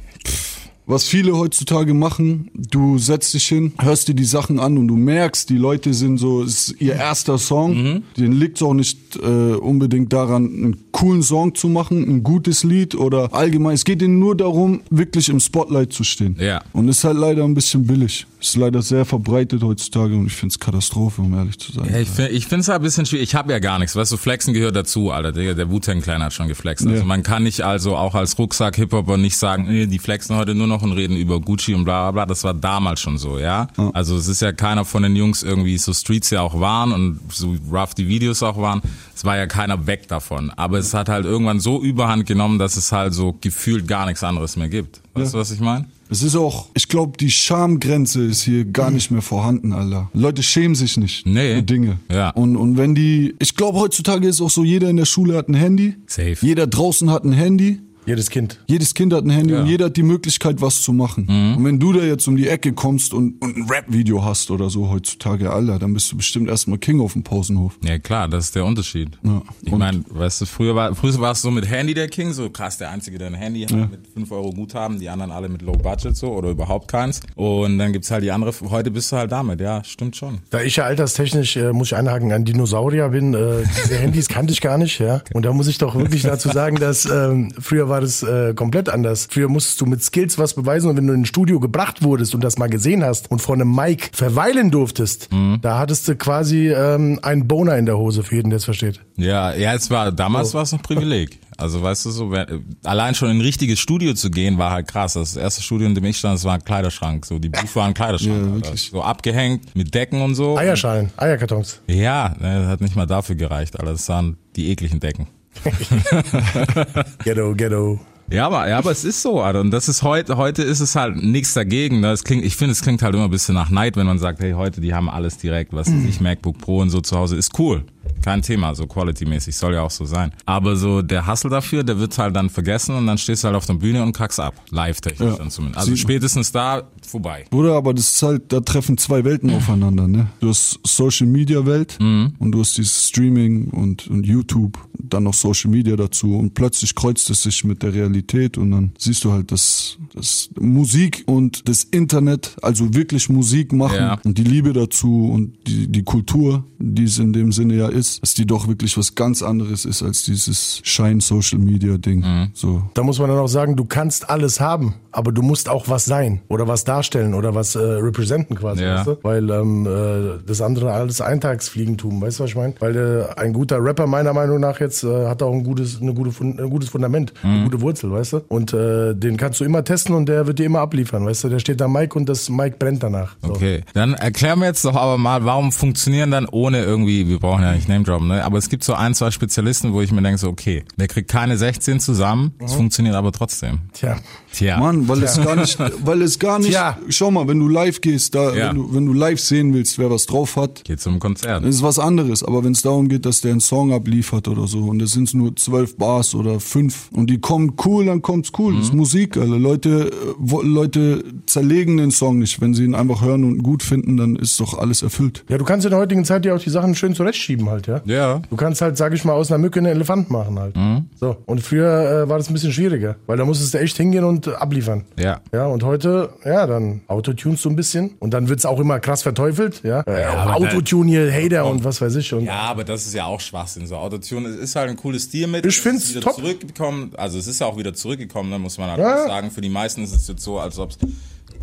was 0.88 1.04
viele 1.06 1.36
heutzutage 1.36 1.94
machen, 1.94 2.50
du 2.54 2.98
setzt 2.98 3.34
dich 3.34 3.48
hin, 3.48 3.74
hörst 3.80 4.08
dir 4.08 4.14
die 4.14 4.26
Sachen 4.26 4.60
an 4.60 4.78
und 4.78 4.88
du 4.88 4.96
merkst, 4.96 5.50
die 5.50 5.58
Leute 5.58 5.94
sind 5.94 6.18
so, 6.18 6.44
es 6.44 6.70
ist 6.70 6.82
ihr 6.82 6.94
erster 6.94 7.38
Song. 7.38 7.76
Mhm. 7.82 8.04
Denen 8.18 8.34
liegt 8.34 8.58
es 8.58 8.64
auch 8.64 8.74
nicht 8.74 9.16
äh, 9.16 9.20
unbedingt 9.56 10.14
daran, 10.14 10.46
einen 10.46 10.92
coolen 10.92 11.24
Song 11.24 11.56
zu 11.56 11.68
machen, 11.70 12.04
ein 12.04 12.24
gutes 12.24 12.64
Lied 12.64 12.96
oder 12.96 13.34
allgemein. 13.34 13.74
Es 13.74 13.84
geht 13.86 14.02
ihnen 14.02 14.20
nur 14.20 14.36
darum, 14.36 14.82
wirklich 14.90 15.30
im 15.30 15.40
Spotlight 15.40 15.92
zu 15.94 16.04
stehen. 16.04 16.36
Ja. 16.40 16.62
Und 16.74 16.88
ist 16.88 17.04
halt 17.04 17.18
leider 17.18 17.44
ein 17.44 17.54
bisschen 17.54 17.86
billig. 17.86 18.26
Ist 18.40 18.56
leider 18.58 18.82
sehr 18.84 19.06
verbreitet 19.06 19.64
heutzutage 19.64 20.16
und 20.16 20.28
ich 20.28 20.34
finde 20.34 20.54
es 20.54 20.60
Katastrophe, 20.60 21.22
um 21.22 21.34
ehrlich 21.34 21.58
zu 21.58 21.72
sein. 21.72 21.90
Ja, 21.92 22.00
ich 22.00 22.10
finde 22.10 22.32
ich 22.32 22.46
find's 22.46 22.68
halt 22.68 22.80
ein 22.82 22.84
bisschen 22.84 23.06
schwierig. 23.08 23.24
Ich 23.30 23.36
habe 23.36 23.52
ja 23.52 23.60
gar 23.60 23.80
nichts. 23.80 23.96
Weißt 23.96 24.12
du, 24.12 24.18
Flexen 24.18 24.54
gehört 24.54 24.76
dazu, 24.76 25.10
Alter. 25.12 25.32
Der, 25.32 25.56
der 25.56 25.72
Wu-Tang-Clan 25.72 26.22
hat 26.22 26.34
schon 26.34 26.48
geflext. 26.48 26.86
Also 26.86 27.00
Ja. 27.00 27.06
man 27.06 27.24
kann 27.24 27.44
nicht 27.44 27.62
also 27.62 27.96
auch 27.98 28.14
als 28.14 28.38
Rucksack-Hip-Hopper 28.38 29.18
nicht 29.18 29.38
sagen, 29.38 29.66
nee, 29.68 29.88
die 29.88 29.98
flexen 30.00 30.36
heute 30.36 30.54
nur 30.54 30.68
noch 30.68 30.75
und 30.82 30.92
reden 30.94 31.16
über 31.18 31.40
Gucci 31.40 31.74
und 31.74 31.84
bla 31.86 32.04
bla 32.04 32.12
bla. 32.12 32.26
Das 32.26 32.44
war 32.44 32.54
damals 32.54 33.00
schon 33.02 33.18
so, 33.18 33.40
ja. 33.40 33.68
Also 33.94 34.16
es 34.18 34.28
ist 34.28 34.42
ja 34.42 34.52
keiner 34.52 34.86
von 34.86 35.04
den 35.04 35.16
Jungs 35.16 35.44
irgendwie 35.44 35.78
so 35.78 35.94
Streets 35.94 36.30
ja 36.30 36.42
auch 36.42 36.60
waren 36.60 36.92
und 36.92 37.20
so 37.32 37.56
rough 37.72 37.94
die 37.94 38.08
Videos 38.08 38.44
auch 38.44 38.58
waren. 38.58 38.82
Es 39.16 39.24
war 39.26 39.38
ja 39.38 39.48
keiner 39.48 39.88
weg 39.88 40.08
davon. 40.08 40.50
Aber 40.52 40.78
es 40.78 40.94
hat 40.94 41.10
halt 41.10 41.26
irgendwann 41.26 41.60
so 41.60 41.82
überhand 41.82 42.26
genommen, 42.26 42.60
dass 42.60 42.78
es 42.78 42.92
halt 42.92 43.14
so 43.14 43.36
gefühlt 43.42 43.88
gar 43.88 44.06
nichts 44.06 44.24
anderes 44.24 44.56
mehr 44.58 44.70
gibt. 44.70 45.02
Weißt 45.14 45.34
du, 45.34 45.38
was 45.38 45.52
ich 45.52 45.60
meine? 45.60 45.86
Es 46.08 46.22
ist 46.22 46.36
auch, 46.36 46.68
ich 46.76 46.88
glaube, 46.88 47.18
die 47.18 47.32
Schamgrenze 47.32 48.22
ist 48.26 48.44
hier 48.44 48.64
gar 48.66 48.92
nicht 48.92 49.10
mehr 49.10 49.24
vorhanden, 49.24 49.74
Alter. 49.74 50.10
Leute 50.14 50.44
schämen 50.44 50.76
sich 50.76 50.98
nicht 50.98 51.26
Nee. 51.26 51.56
für 51.56 51.64
Dinge. 51.64 51.98
Ja. 52.12 52.30
Und, 52.30 52.58
und 52.58 52.78
wenn 52.78 52.94
die, 52.94 53.34
ich 53.40 53.56
glaube, 53.56 53.80
heutzutage 53.80 54.28
ist 54.28 54.40
auch 54.40 54.52
so, 54.52 54.64
jeder 54.64 54.88
in 54.90 54.98
der 54.98 55.06
Schule 55.06 55.36
hat 55.36 55.48
ein 55.50 55.56
Handy. 55.56 55.96
Safe. 56.06 56.36
Jeder 56.42 56.68
draußen 56.68 57.10
hat 57.10 57.24
ein 57.24 57.32
Handy. 57.32 57.80
Jedes 58.06 58.30
Kind. 58.30 58.60
Jedes 58.68 58.94
Kind 58.94 59.14
hat 59.14 59.24
ein 59.26 59.30
Handy 59.30 59.54
Ja. 59.54 59.62
und 59.62 59.68
jeder 59.68 59.86
hat 59.86 59.98
die 59.98 60.04
Möglichkeit, 60.04 60.62
was 60.62 60.82
zu 60.82 60.94
machen. 60.94 61.28
Mhm. 61.30 61.58
Und 61.58 61.66
wenn 61.66 61.80
du 61.80 61.94
da 61.94 62.04
jetzt 62.04 62.28
um 62.28 62.36
die 62.36 62.48
Ecke 62.48 62.74
kommst 62.74 63.14
und, 63.14 63.42
und 63.42 63.58
ein 63.58 63.70
Rap-Video 63.70 64.24
hast 64.24 64.52
oder 64.52 64.70
so 64.70 64.90
heutzutage, 64.90 65.52
Alter, 65.52 65.80
dann 65.80 65.94
bist 65.94 66.12
du 66.12 66.18
bestimmt 66.18 66.50
erstmal 66.50 66.78
King 66.78 67.02
auf 67.02 67.14
dem 67.14 67.24
Pausenhof. 67.24 67.78
Ja 67.84 67.98
klar, 68.00 68.28
das 68.28 68.46
ist 68.46 68.56
der 68.56 68.66
Unterschied. 68.66 69.10
Ja. 69.24 69.42
Ich 69.62 69.72
meine, 69.72 70.04
weißt 70.10 70.42
du, 70.42 70.46
früher 70.46 70.76
war 70.76 70.94
früher 70.96 71.20
war 71.20 71.32
es 71.32 71.42
so 71.42 71.52
mit 71.52 71.70
Handy 71.70 71.94
der 71.94 72.08
King, 72.08 72.34
so 72.34 72.50
krass 72.50 72.78
der 72.78 72.92
Einzige, 72.92 73.18
der 73.18 73.28
ein 73.28 73.34
Handy 73.34 73.62
hat, 73.64 73.72
mit 73.72 74.08
5 74.14 74.32
Euro 74.32 74.52
Guthaben, 74.52 75.00
die 75.00 75.10
anderen 75.10 75.32
alle 75.32 75.50
mit 75.50 75.62
Low 75.62 75.74
Budget 75.74 76.16
so 76.16 76.28
oder 76.34 76.50
überhaupt 76.50 76.88
keins. 76.90 77.22
Und 77.36 77.78
dann 77.80 77.94
gibt's 77.94 78.12
halt 78.12 78.24
die 78.24 78.32
andere, 78.32 78.54
heute 78.70 78.92
bist 78.92 79.12
du 79.12 79.18
halt 79.18 79.32
damit, 79.32 79.60
ja, 79.62 79.84
stimmt 79.84 80.16
schon. 80.16 80.40
Da 80.50 80.62
ich 80.62 80.76
ja 80.76 80.84
alterstechnisch, 80.86 81.58
äh, 81.58 81.74
muss 81.74 81.88
ich 81.88 81.96
einhaken, 81.96 82.32
ein 82.32 82.46
Dinosaurier 82.46 83.10
bin, 83.10 83.34
äh, 83.34 83.64
diese 83.84 83.96
Handys 83.98 84.28
kannte 84.28 84.54
ich 84.54 84.62
gar 84.62 84.78
nicht, 84.78 85.00
ja. 85.00 85.22
Und 85.34 85.44
da 85.46 85.54
muss 85.54 85.68
ich 85.68 85.78
doch 85.78 85.96
wirklich 85.96 86.22
dazu 86.24 86.50
sagen, 86.50 86.78
dass 86.78 87.06
ähm, 87.06 87.52
früher 87.60 87.90
war 87.90 87.95
das 88.02 88.24
äh, 88.24 88.54
komplett 88.54 88.90
anders. 88.90 89.28
Früher 89.30 89.48
musstest 89.50 89.82
du 89.82 89.86
mit 89.86 90.04
Skills 90.04 90.38
was 90.38 90.54
beweisen 90.54 90.90
und 90.90 90.98
wenn 90.98 91.08
du 91.08 91.14
in 91.14 91.22
ein 91.22 91.26
Studio 91.26 91.60
gebracht 91.60 92.04
wurdest 92.04 92.36
und 92.36 92.44
das 92.44 92.58
mal 92.58 92.70
gesehen 92.70 93.04
hast 93.04 93.32
und 93.32 93.42
vor 93.42 93.56
einem 93.56 93.74
Mic 93.74 94.10
verweilen 94.14 94.72
durftest, 94.72 95.30
da 95.62 95.80
hattest 95.80 96.08
du 96.08 96.16
quasi 96.16 96.70
ähm, 96.70 97.20
einen 97.22 97.48
Boner 97.48 97.78
in 97.78 97.86
der 97.86 97.98
Hose, 97.98 98.24
für 98.24 98.36
jeden, 98.36 98.50
der 98.50 98.58
es 98.58 98.66
versteht. 98.66 99.02
Ja, 99.18 99.54
ja, 99.54 99.74
es 99.74 99.90
war, 99.90 100.12
damals 100.12 100.54
war 100.54 100.64
es 100.64 100.74
ein 100.74 100.80
Privileg. 100.80 101.40
Also 101.58 101.82
weißt 101.82 102.06
du 102.06 102.10
so, 102.10 102.32
wenn, 102.32 102.66
allein 102.84 103.16
schon 103.16 103.30
in 103.30 103.38
ein 103.38 103.42
richtiges 103.42 103.80
Studio 103.80 104.14
zu 104.14 104.30
gehen, 104.30 104.58
war 104.58 104.72
halt 104.72 104.88
krass. 104.88 105.14
Das 105.14 105.38
erste 105.38 105.62
Studio, 105.62 105.88
in 105.88 105.96
dem 105.96 106.04
ich 106.04 106.18
stand, 106.18 106.36
das 106.36 106.44
war 106.44 106.56
ein 106.56 106.64
Kleiderschrank. 106.64 107.26
So, 107.26 107.40
die 107.40 107.50
Booth 107.50 107.76
war 107.76 107.86
ein 107.86 107.94
Kleiderschrank. 107.94 108.36
Ja. 108.66 108.76
So 108.76 109.02
abgehängt 109.02 109.76
mit 109.76 109.94
Decken 109.94 110.22
und 110.22 110.36
so. 110.36 110.58
Eierschalen, 110.58 111.12
Eierkartons. 111.18 111.82
Ja, 111.88 112.36
ne, 112.40 112.60
das 112.60 112.68
hat 112.68 112.82
nicht 112.82 112.96
mal 112.96 113.06
dafür 113.06 113.36
gereicht, 113.36 113.80
Alter. 113.80 113.92
Das 113.92 114.08
waren 114.10 114.38
die 114.56 114.70
ekligen 114.70 115.00
Decken. 115.00 115.28
Ghetto, 117.24 117.54
Ghetto. 117.56 118.00
Ja, 118.32 118.48
aber, 118.48 118.68
ja, 118.68 118.80
aber 118.80 118.90
es 118.90 119.04
ist 119.04 119.22
so, 119.22 119.40
Alter. 119.40 119.62
Und 119.62 119.70
das 119.70 119.88
ist 119.88 120.02
heute, 120.02 120.36
heute 120.36 120.64
ist 120.64 120.80
es 120.80 120.96
halt 120.96 121.16
nichts 121.16 121.54
dagegen. 121.54 122.00
Ne? 122.00 122.10
Es 122.12 122.24
klingt, 122.24 122.44
ich 122.44 122.56
finde, 122.56 122.72
es 122.72 122.82
klingt 122.82 123.04
halt 123.04 123.14
immer 123.14 123.26
ein 123.26 123.30
bisschen 123.30 123.54
nach 123.54 123.70
Neid, 123.70 123.98
wenn 123.98 124.08
man 124.08 124.18
sagt, 124.18 124.40
hey, 124.40 124.54
heute, 124.54 124.82
die 124.82 124.96
haben 124.96 125.10
alles 125.12 125.38
direkt, 125.38 125.74
was 125.74 125.88
weiß 125.94 126.04
ich, 126.10 126.22
MacBook 126.22 126.58
Pro 126.58 126.80
und 126.80 126.90
so 126.90 127.02
zu 127.02 127.16
Hause, 127.18 127.36
ist 127.36 127.58
cool. 127.60 127.84
Kein 128.24 128.42
Thema, 128.42 128.74
so 128.74 128.86
quality-mäßig, 128.88 129.56
soll 129.56 129.76
ja 129.76 129.84
auch 129.84 129.92
so 129.92 130.06
sein. 130.06 130.32
Aber 130.48 130.76
so 130.76 131.04
der 131.04 131.28
Hustle 131.28 131.52
dafür, 131.52 131.84
der 131.84 132.00
wird 132.00 132.18
halt 132.18 132.36
dann 132.36 132.50
vergessen 132.50 132.96
und 132.96 133.06
dann 133.06 133.20
stehst 133.20 133.44
du 133.44 133.48
halt 133.48 133.58
auf 133.58 133.68
der 133.68 133.76
Bühne 133.76 134.02
und 134.02 134.14
kackst 134.18 134.40
ab. 134.40 134.56
Live-technisch 134.72 135.30
Ja. 135.34 135.38
dann 135.38 135.52
zumindest. 135.52 135.80
Also 135.80 135.96
spätestens 135.96 136.52
da, 136.52 136.82
vorbei. 137.10 137.46
Bruder, 137.50 137.74
aber 137.76 137.94
das 137.94 138.12
ist 138.16 138.24
halt, 138.24 138.52
da 138.52 138.60
treffen 138.60 138.98
zwei 138.98 139.24
Welten 139.24 139.50
aufeinander, 139.52 140.08
ne? 140.08 140.28
Du 140.40 140.50
hast 140.50 140.80
Social 140.86 141.28
Media 141.28 141.66
Welt 141.66 141.98
und 142.00 142.52
du 142.52 142.60
hast 142.60 142.78
dieses 142.78 143.08
Streaming 143.10 143.70
und, 143.70 144.08
und 144.08 144.26
YouTube, 144.26 144.78
dann 144.98 145.24
noch 145.24 145.34
Social 145.34 145.70
Media 145.72 145.96
dazu 145.96 146.36
und 146.38 146.54
plötzlich 146.54 146.96
kreuzt 146.96 147.30
es 147.30 147.44
sich 147.44 147.64
mit 147.64 147.84
der 147.84 147.94
Realität 147.94 148.58
und 148.58 148.72
dann 148.72 148.92
siehst 148.98 149.24
du 149.24 149.32
halt, 149.32 149.52
dass, 149.52 149.98
dass 150.14 150.50
Musik 150.60 151.24
und 151.28 151.68
das 151.70 151.84
Internet, 151.84 152.56
also 152.62 152.94
wirklich 152.94 153.30
Musik 153.30 153.72
machen 153.74 153.96
Ja. 153.98 154.20
und 154.24 154.38
die 154.38 154.44
Liebe 154.44 154.74
dazu 154.74 155.30
und 155.32 155.54
die, 155.68 155.88
die 155.88 156.04
Kultur, 156.04 156.64
die 156.80 157.04
es 157.06 157.20
in 157.20 157.34
dem 157.34 157.52
Sinne 157.52 157.76
ja 157.76 157.88
ist, 157.88 158.22
dass 158.22 158.34
die 158.34 158.46
doch 158.46 158.68
wirklich 158.68 158.98
was 158.98 159.16
ganz 159.16 159.42
anderes 159.44 159.86
ist 159.86 160.02
als 160.04 160.24
dieses 160.24 160.82
Schein-Social-Media-Ding. 160.84 162.50
So. 162.54 162.84
Da 162.94 163.04
muss 163.04 163.20
man 163.20 163.30
dann 163.30 163.40
auch 163.40 163.48
sagen, 163.48 163.76
du 163.76 163.86
kannst 163.86 164.30
alles 164.30 164.60
haben, 164.60 164.96
aber 165.12 165.32
du 165.32 165.42
musst 165.42 165.70
auch 165.70 165.88
was 165.90 166.06
sein 166.06 166.42
oder 166.50 166.68
was 166.68 166.84
darstellen 166.96 167.34
oder 167.34 167.54
was 167.56 167.76
äh, 167.76 167.80
representen 167.80 168.56
quasi, 168.58 168.84
Ja. 168.84 168.96
weißt 168.98 169.08
du? 169.08 169.18
Weil 169.24 169.50
ähm, 169.50 169.86
äh, 169.86 170.40
das 170.46 170.62
andere 170.62 170.92
alles 170.94 171.22
Eintagsfliegentum, 171.22 172.22
weißt 172.22 172.40
du, 172.40 172.44
was 172.44 172.50
ich 172.52 172.56
meine? 172.56 172.74
Weil 172.80 172.96
äh, 172.96 173.40
ein 173.40 173.54
guter 173.54 173.84
Rapper 173.84 174.08
meiner 174.08 174.34
Meinung 174.34 174.60
nach 174.60 174.80
jetzt 174.80 175.04
äh, 175.04 175.28
hat 175.28 175.42
auch 175.44 175.52
ein 175.54 175.64
gutes, 175.64 176.02
eine 176.02 176.14
gute, 176.14 176.32
ein 176.44 176.70
gutes 176.70 176.90
Fundament, 176.90 177.34
eine 177.44 177.64
gute 177.66 177.82
Wurzel. 177.82 178.12
Weißt 178.12 178.34
du? 178.34 178.42
Und 178.48 178.74
äh, 178.74 179.14
den 179.14 179.38
kannst 179.38 179.60
du 179.60 179.66
immer 179.66 179.84
testen 179.84 180.16
und 180.16 180.28
der 180.28 180.48
wird 180.48 180.60
dir 180.60 180.66
immer 180.66 180.80
abliefern, 180.80 181.26
weißt 181.26 181.44
du? 181.46 181.50
Der 181.50 181.60
steht 181.60 181.82
da 181.82 181.88
Mike 181.88 182.18
und 182.18 182.28
das 182.30 182.50
Mike 182.50 182.78
brennt 182.80 183.04
danach. 183.04 183.36
So. 183.42 183.52
Okay, 183.54 183.84
dann 183.94 184.14
erklär 184.14 184.56
mir 184.56 184.66
jetzt 184.68 184.86
doch 184.86 184.96
aber 184.96 185.18
mal, 185.18 185.44
warum 185.46 185.72
funktionieren 185.72 186.32
dann 186.32 186.48
ohne 186.50 186.84
irgendwie, 186.84 187.28
wir 187.28 187.40
brauchen 187.40 187.64
ja 187.64 187.74
nicht 187.74 187.88
Name 187.90 188.04
Droppen, 188.04 188.28
ne? 188.28 188.44
Aber 188.44 188.58
es 188.58 188.70
gibt 188.70 188.84
so 188.84 188.94
ein, 188.94 189.14
zwei 189.14 189.32
Spezialisten, 189.32 189.94
wo 189.94 190.02
ich 190.02 190.12
mir 190.12 190.22
denke 190.22 190.38
so, 190.38 190.50
okay, 190.50 190.84
der 190.98 191.08
kriegt 191.08 191.30
keine 191.30 191.58
16 191.58 192.00
zusammen, 192.00 192.54
es 192.60 192.72
Mhm. 192.74 192.78
funktioniert 192.78 193.16
aber 193.16 193.32
trotzdem. 193.32 193.80
Tja. 193.94 194.18
Tja. 194.54 194.78
Mann, 194.80 195.08
weil 195.08 195.22
es 195.24 195.42
gar 195.42 195.56
nicht, 195.56 195.78
weil 196.06 196.22
es 196.22 196.40
gar 196.40 196.60
nicht, 196.60 196.72
Schau 197.10 197.32
mal, 197.32 197.48
wenn 197.48 197.60
du 197.60 197.68
live 197.68 198.02
gehst, 198.02 198.36
da, 198.36 198.54
Ja. 198.56 198.70
wenn, 198.70 198.76
du, 198.76 198.94
wenn 198.94 199.06
du 199.06 199.14
live 199.14 199.40
sehen 199.40 199.74
willst, 199.74 199.98
wer 200.00 200.10
was 200.12 200.26
drauf 200.26 200.56
hat, 200.56 200.84
Geht 200.84 201.00
zum 201.02 201.20
Konzert. 201.20 201.64
das 201.64 201.76
ist 201.76 201.84
was 201.84 202.00
anderes. 202.00 202.44
Aber 202.44 202.64
wenn 202.64 202.72
es 202.74 202.82
darum 202.82 203.08
geht, 203.10 203.26
dass 203.26 203.42
der 203.42 203.52
einen 203.52 203.60
Song 203.62 203.92
abliefert 203.94 204.48
oder 204.48 204.68
so, 204.68 204.80
und 204.86 205.02
es 205.02 205.12
sind 205.12 205.34
nur 205.34 205.56
zwölf 205.56 205.98
Bars 205.98 206.36
oder 206.36 206.60
fünf, 206.60 207.10
und 207.14 207.30
die 207.30 207.40
kommen 207.40 207.74
cool, 207.86 208.06
dann 208.06 208.22
kommt's 208.22 208.52
cool. 208.58 208.76
Das 208.76 208.86
ist 208.86 208.94
Musik, 208.94 209.38
Alter. 209.38 209.58
Leute, 209.58 209.90
äh, 210.12 210.12
wo- 210.38 210.62
Leute 210.62 211.24
zerlegen 211.46 211.98
den 211.98 212.12
Song 212.12 212.40
nicht. 212.40 212.62
Wenn 212.62 212.74
sie 212.74 212.84
ihn 212.84 212.96
einfach 212.96 213.22
hören 213.22 213.44
und 213.44 213.64
gut 213.64 213.84
finden, 213.84 214.18
dann 214.18 214.36
ist 214.36 214.60
doch 214.60 214.78
alles 214.78 215.02
erfüllt. 215.02 215.44
Ja, 215.50 215.58
du 215.58 215.66
kannst 215.66 215.86
in 215.86 215.92
der 215.92 216.00
heutigen 216.00 216.26
Zeit 216.26 216.46
ja 216.46 216.56
auch 216.56 216.60
die 216.60 216.70
Sachen 216.70 216.96
schön 216.96 217.16
zurechtschieben 217.16 217.70
halt, 217.70 217.88
ja? 217.88 218.02
Ja. 218.06 218.42
Du 218.50 218.56
kannst 218.56 218.82
halt, 218.82 218.98
sag 218.98 219.14
ich 219.14 219.24
mal, 219.26 219.34
aus 219.34 219.52
einer 219.52 219.58
Mücke 219.60 219.80
einen 219.80 219.88
Elefant 219.88 220.30
machen 220.30 220.60
halt. 220.60 220.76
Mhm. 220.76 221.06
So. 221.20 221.38
Und 221.46 221.62
früher 221.62 222.24
äh, 222.26 222.30
war 222.30 222.38
das 222.38 222.50
ein 222.50 222.54
bisschen 222.54 222.72
schwieriger, 222.72 223.16
weil 223.28 223.38
da 223.38 223.46
musstest 223.46 223.74
du 223.74 223.80
echt 223.80 223.98
hingehen 223.98 224.24
und 224.24 224.48
abliefern. 224.48 225.04
Ja. 225.20 225.42
Ja, 225.54 225.68
und 225.68 225.84
heute, 225.84 226.30
ja, 226.46 226.66
dann 226.76 227.02
Autotunest 227.08 227.66
du 227.66 227.70
ein 227.70 227.76
bisschen 227.76 228.16
und 228.20 228.32
dann 228.34 228.48
wird's 228.50 228.66
auch 228.66 228.80
immer 228.80 229.00
krass 229.00 229.24
verteufelt, 229.24 229.82
ja. 229.84 230.02
Äh, 230.06 230.26
Autotune 230.26 231.10
hier, 231.10 231.32
Hater 231.32 231.66
und 231.66 231.84
was 231.84 232.02
weiß 232.02 232.16
ich. 232.16 232.34
Und 232.34 232.46
Ja, 232.46 232.62
aber 232.62 232.84
das 232.84 233.06
ist 233.06 233.14
ja 233.14 233.26
auch 233.26 233.40
Schwachsinn. 233.40 233.88
So 233.88 233.96
Autotune 233.98 234.50
es 234.50 234.56
ist 234.58 234.76
halt 234.76 234.90
ein 234.90 234.96
cooles 234.96 235.24
Stilmittel. 235.24 235.70
Ich 235.70 235.82
find's 235.82 236.14
Es 236.14 236.20
top. 236.22 236.36
Zurückgekommen, 236.36 237.12
also 237.18 237.38
es 237.40 237.48
ist 237.48 237.60
ja 237.60 237.68
auch 237.68 237.78
wieder 237.78 237.94
zurückgekommen, 237.94 238.52
da 238.52 238.58
muss 238.60 238.78
man 238.78 238.90
halt 238.90 239.00
Ja. 239.00 239.26
sagen. 239.28 239.52
Für 239.52 239.62
die 239.62 239.70
meisten 239.70 240.04
ist 240.04 240.14
es 240.16 240.28
jetzt 240.28 240.44
so, 240.44 240.60
als 240.60 240.78
ob 240.80 240.92
es 240.92 240.98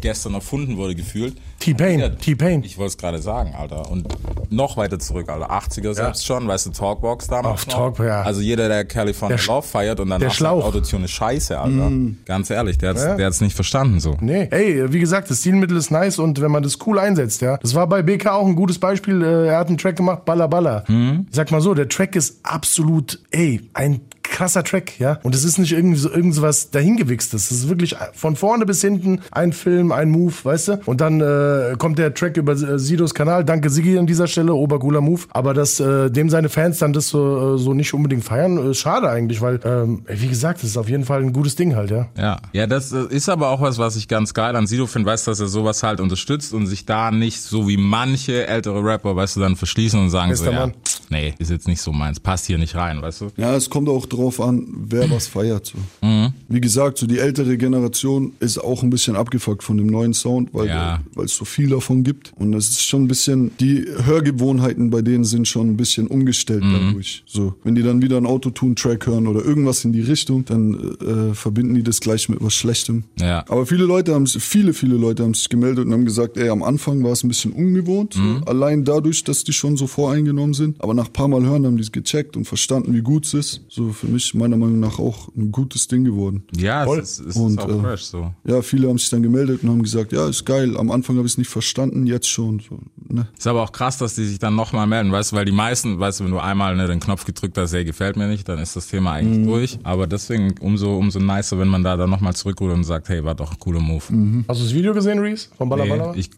gestern 0.00 0.34
erfunden 0.34 0.76
wurde, 0.76 0.94
gefühlt. 0.94 1.36
T-Pain, 1.62 2.00
Ja, 2.00 2.08
T-Pain. 2.08 2.62
Ich 2.64 2.76
wollte 2.78 2.88
es 2.90 2.98
gerade 2.98 3.18
sagen, 3.20 3.54
Alter. 3.58 3.90
Und 3.90 4.06
noch 4.50 4.76
weiter 4.76 4.98
zurück, 4.98 5.28
Alter. 5.28 5.50
80er 5.50 5.94
selbst 5.94 6.26
schon, 6.26 6.46
weißt 6.48 6.66
du, 6.66 6.70
Talkbox 6.70 7.28
damals. 7.28 7.52
Auf 7.62 7.66
noch. 7.68 7.74
Talk, 7.96 7.98
ja. 8.00 8.22
Also 8.22 8.40
jeder, 8.40 8.68
der 8.68 8.84
California 8.84 9.36
Der 9.36 9.46
Love 9.46 9.66
feiert 9.66 10.00
und 10.00 10.10
dann 10.10 10.20
der 10.20 10.30
Schlauch. 10.30 10.64
Autotune 10.64 11.04
ist 11.04 11.12
scheiße, 11.12 11.58
Alter. 11.58 11.90
Ganz 12.26 12.50
ehrlich, 12.50 12.78
der 12.78 12.90
hat's, 12.90 13.04
Ja. 13.04 13.14
der 13.16 13.26
hat's 13.26 13.40
nicht 13.40 13.54
verstanden 13.54 14.00
so. 14.00 14.16
Nee, 14.20 14.48
ey, 14.50 14.92
wie 14.92 14.98
gesagt, 15.00 15.30
das 15.30 15.38
Stilmittel 15.38 15.76
ist 15.76 15.90
nice 15.90 16.18
und 16.18 16.40
wenn 16.40 16.50
man 16.50 16.62
das 16.62 16.78
cool 16.86 16.98
einsetzt, 16.98 17.40
ja. 17.42 17.56
Das 17.58 17.74
war 17.74 17.86
bei 17.86 18.02
BK 18.02 18.32
auch 18.34 18.46
ein 18.46 18.56
gutes 18.56 18.78
Beispiel. 18.78 19.22
Äh, 19.22 19.46
Er 19.52 19.58
hat 19.58 19.68
einen 19.68 19.78
Track 19.78 19.96
gemacht, 19.96 20.24
Baller 20.24 20.48
Baller. 20.48 20.84
Ich 20.88 21.34
sag 21.36 21.50
mal 21.50 21.60
so, 21.60 21.74
der 21.74 21.88
Track 21.88 22.16
ist 22.16 22.40
absolut, 22.42 23.20
ey, 23.30 23.60
ein 23.74 24.00
krasser 24.22 24.64
Track, 24.64 24.98
ja. 24.98 25.18
Und 25.22 25.34
es 25.34 25.44
ist 25.44 25.58
nicht 25.58 25.72
irgendwie 25.72 25.98
so 25.98 26.10
irgendwas 26.10 26.70
dahingewichstes. 26.70 27.50
Es 27.50 27.58
ist 27.58 27.68
wirklich 27.68 27.96
von 28.14 28.34
vorne 28.36 28.64
bis 28.64 28.80
hinten 28.80 29.20
ein 29.30 29.52
Film, 29.52 29.92
ein 29.92 30.10
Move, 30.10 30.32
weißt 30.42 30.68
du? 30.68 30.80
Und 30.86 31.00
dann 31.00 31.20
äh, 31.20 31.24
kommt 31.78 31.98
der 31.98 32.14
Track 32.14 32.36
über 32.36 32.52
äh, 32.52 32.78
Sidos 32.78 33.14
Kanal. 33.14 33.44
Danke 33.44 33.70
Sigi 33.70 33.98
an 33.98 34.06
dieser 34.06 34.26
Stelle, 34.26 34.54
obercooler 34.54 35.00
Move. 35.00 35.22
Aber 35.30 35.54
dass 35.54 35.80
äh, 35.80 36.10
dem 36.10 36.30
seine 36.30 36.48
Fans 36.48 36.78
dann 36.78 36.92
das 36.92 37.08
so, 37.08 37.54
äh, 37.54 37.58
so 37.58 37.74
nicht 37.74 37.92
unbedingt 37.94 38.24
feiern, 38.24 38.58
ist 38.70 38.78
schade 38.78 39.08
eigentlich, 39.08 39.40
weil, 39.40 39.60
ähm, 39.64 40.04
wie 40.06 40.28
gesagt, 40.28 40.62
das 40.62 40.70
ist 40.70 40.76
auf 40.76 40.88
jeden 40.88 41.04
Fall 41.04 41.22
ein 41.22 41.32
gutes 41.32 41.56
Ding 41.56 41.74
halt, 41.76 41.90
ja. 41.90 42.08
Ja, 42.16 42.40
ja, 42.52 42.66
das 42.66 42.92
äh, 42.92 43.04
ist 43.10 43.28
aber 43.28 43.48
auch 43.48 43.60
was, 43.60 43.78
was 43.78 43.96
ich 43.96 44.08
ganz 44.08 44.34
geil 44.34 44.56
an 44.56 44.66
Sido 44.66 44.86
finde, 44.86 45.08
weißt 45.08 45.26
du, 45.26 45.30
dass 45.30 45.40
er 45.40 45.48
sowas 45.48 45.82
halt 45.82 46.00
unterstützt 46.00 46.52
und 46.54 46.66
sich 46.66 46.86
da 46.86 47.10
nicht 47.10 47.40
so 47.40 47.68
wie 47.68 47.76
manche 47.76 48.46
ältere 48.46 48.82
Rapper, 48.84 49.16
weißt 49.16 49.36
du, 49.36 49.40
dann 49.40 49.56
verschließen 49.56 50.00
und 50.00 50.10
sagen 50.10 50.34
so, 50.34 50.44
Bester 50.44 50.58
ja, 50.58 50.66
Mann. 50.66 50.74
nee, 51.10 51.34
ist 51.38 51.50
jetzt 51.50 51.68
nicht 51.68 51.80
so 51.80 51.92
meins, 51.92 52.20
passt 52.20 52.46
hier 52.46 52.58
nicht 52.58 52.74
rein, 52.74 53.02
weißt 53.02 53.20
du? 53.22 53.28
Ja, 53.36 53.54
es 53.54 53.70
kommt 53.70 53.88
auch 53.88 54.06
drauf 54.06 54.40
an, 54.40 54.66
wer 54.74 55.10
was 55.10 55.26
feiert. 55.26 55.66
So. 55.66 55.78
Wie 56.52 56.60
gesagt, 56.60 56.98
so 56.98 57.06
die 57.06 57.18
ältere 57.18 57.56
Generation 57.56 58.32
ist 58.40 58.58
auch 58.58 58.82
ein 58.82 58.90
bisschen 58.90 59.16
abgefuckt 59.16 59.62
von 59.62 59.78
dem 59.78 59.86
neuen 59.86 60.12
Sound, 60.12 60.50
weil 60.52 60.66
Ja. 60.68 61.00
es 61.24 61.34
so 61.34 61.44
viel 61.46 61.70
davon 61.70 62.04
gibt. 62.04 62.32
Und 62.36 62.52
es 62.54 62.68
ist 62.68 62.82
schon 62.82 63.04
ein 63.04 63.08
bisschen, 63.08 63.52
die 63.58 63.86
Hörgewohnheiten 64.04 64.90
bei 64.90 65.00
denen 65.02 65.24
sind 65.24 65.48
schon 65.48 65.70
ein 65.70 65.76
bisschen 65.76 66.06
umgestellt 66.08 66.62
dadurch. 66.62 67.22
So, 67.26 67.54
wenn 67.64 67.74
die 67.74 67.82
dann 67.82 68.02
wieder 68.02 68.18
einen 68.18 68.26
Autotune-Track 68.26 69.06
hören 69.06 69.26
oder 69.26 69.44
irgendwas 69.44 69.84
in 69.84 69.92
die 69.92 70.02
Richtung, 70.02 70.44
dann 70.44 70.74
äh, 71.00 71.34
verbinden 71.34 71.74
die 71.74 71.82
das 71.82 72.00
gleich 72.00 72.28
mit 72.28 72.42
was 72.42 72.54
Schlechtem. 72.54 73.04
Ja. 73.18 73.44
Aber 73.48 73.64
viele 73.66 73.84
Leute 73.84 74.14
haben 74.14 74.26
sich, 74.26 74.42
viele, 74.42 74.74
viele 74.74 74.96
Leute 74.96 75.22
haben 75.22 75.34
sich 75.34 75.48
gemeldet 75.48 75.86
und 75.86 75.92
haben 75.92 76.04
gesagt, 76.04 76.36
ey, 76.36 76.48
am 76.50 76.62
Anfang 76.62 77.02
war 77.02 77.12
es 77.12 77.24
ein 77.24 77.28
bisschen 77.28 77.52
ungewohnt, 77.52 78.14
so, 78.14 78.20
allein 78.46 78.84
dadurch, 78.84 79.24
dass 79.24 79.42
die 79.44 79.52
schon 79.52 79.76
so 79.78 79.86
voreingenommen 79.86 80.54
sind. 80.54 80.80
Aber 80.82 80.92
nach 80.94 81.06
ein 81.06 81.12
paar 81.12 81.28
Mal 81.28 81.42
hören 81.44 81.64
haben 81.64 81.76
die 81.76 81.82
es 81.82 81.92
gecheckt 81.92 82.36
und 82.36 82.44
verstanden, 82.44 82.94
wie 82.94 83.00
gut 83.02 83.24
es 83.24 83.34
ist. 83.34 83.60
So 83.68 83.90
für 83.90 84.06
mich 84.08 84.34
meiner 84.34 84.56
Meinung 84.58 84.80
nach 84.80 84.98
auch 84.98 85.28
ein 85.36 85.50
gutes 85.50 85.88
Ding 85.88 86.04
geworden. 86.04 86.41
Ja, 86.56 86.84
Voll. 86.84 86.98
es 87.00 87.18
ist, 87.18 87.26
es 87.28 87.36
Und, 87.36 87.52
ist 87.52 87.58
auch 87.60 87.68
äh, 87.68 87.80
fresh 87.80 88.02
so. 88.02 88.32
Ja, 88.44 88.62
viele 88.62 88.88
haben 88.88 88.98
sich 88.98 89.10
dann 89.10 89.22
gemeldet 89.22 89.62
und 89.62 89.70
haben 89.70 89.82
gesagt, 89.82 90.12
ja, 90.12 90.28
ist 90.28 90.44
geil. 90.44 90.76
Am 90.76 90.90
Anfang 90.90 91.16
habe 91.16 91.26
ich 91.26 91.32
es 91.32 91.38
nicht 91.38 91.48
verstanden, 91.50 92.06
jetzt 92.06 92.28
schon. 92.28 92.60
So, 92.60 92.78
ne? 93.08 93.28
Ist 93.36 93.46
aber 93.46 93.62
auch 93.62 93.72
krass, 93.72 93.98
dass 93.98 94.14
die 94.14 94.24
sich 94.24 94.38
dann 94.38 94.54
nochmal 94.54 94.86
melden, 94.86 95.12
weißt 95.12 95.32
du, 95.32 95.36
weil 95.36 95.44
die 95.44 95.52
meisten, 95.52 95.98
weißt 95.98 96.20
du, 96.20 96.24
wenn 96.24 96.30
du 96.32 96.38
einmal 96.38 96.76
ne, 96.76 96.86
den 96.86 97.00
Knopf 97.00 97.24
gedrückt 97.24 97.56
hast, 97.58 97.72
hey, 97.72 97.84
gefällt 97.84 98.16
mir 98.16 98.28
nicht, 98.28 98.48
dann 98.48 98.58
ist 98.58 98.76
das 98.76 98.86
Thema 98.88 99.12
eigentlich 99.12 99.38
Mhm. 99.38 99.46
durch. 99.46 99.78
Aber 99.82 100.06
deswegen 100.06 100.54
umso, 100.60 100.96
umso 100.96 101.18
nicer, 101.18 101.58
wenn 101.58 101.68
man 101.68 101.82
da 101.82 101.96
dann 101.96 102.10
nochmal 102.10 102.34
zurückrudert 102.34 102.76
und 102.76 102.84
sagt, 102.84 103.08
hey, 103.08 103.22
war 103.24 103.34
doch 103.34 103.52
ein 103.52 103.58
cooler 103.58 103.80
Move. 103.80 104.02
Hast 104.48 104.60
du 104.60 104.64
das 104.64 104.74
Video 104.74 104.92
gesehen, 104.94 105.18
Reese? 105.18 105.48
Von 105.56 105.68
Baller? 105.68 106.12
Nee, 106.12 106.20
ich, 106.20 106.30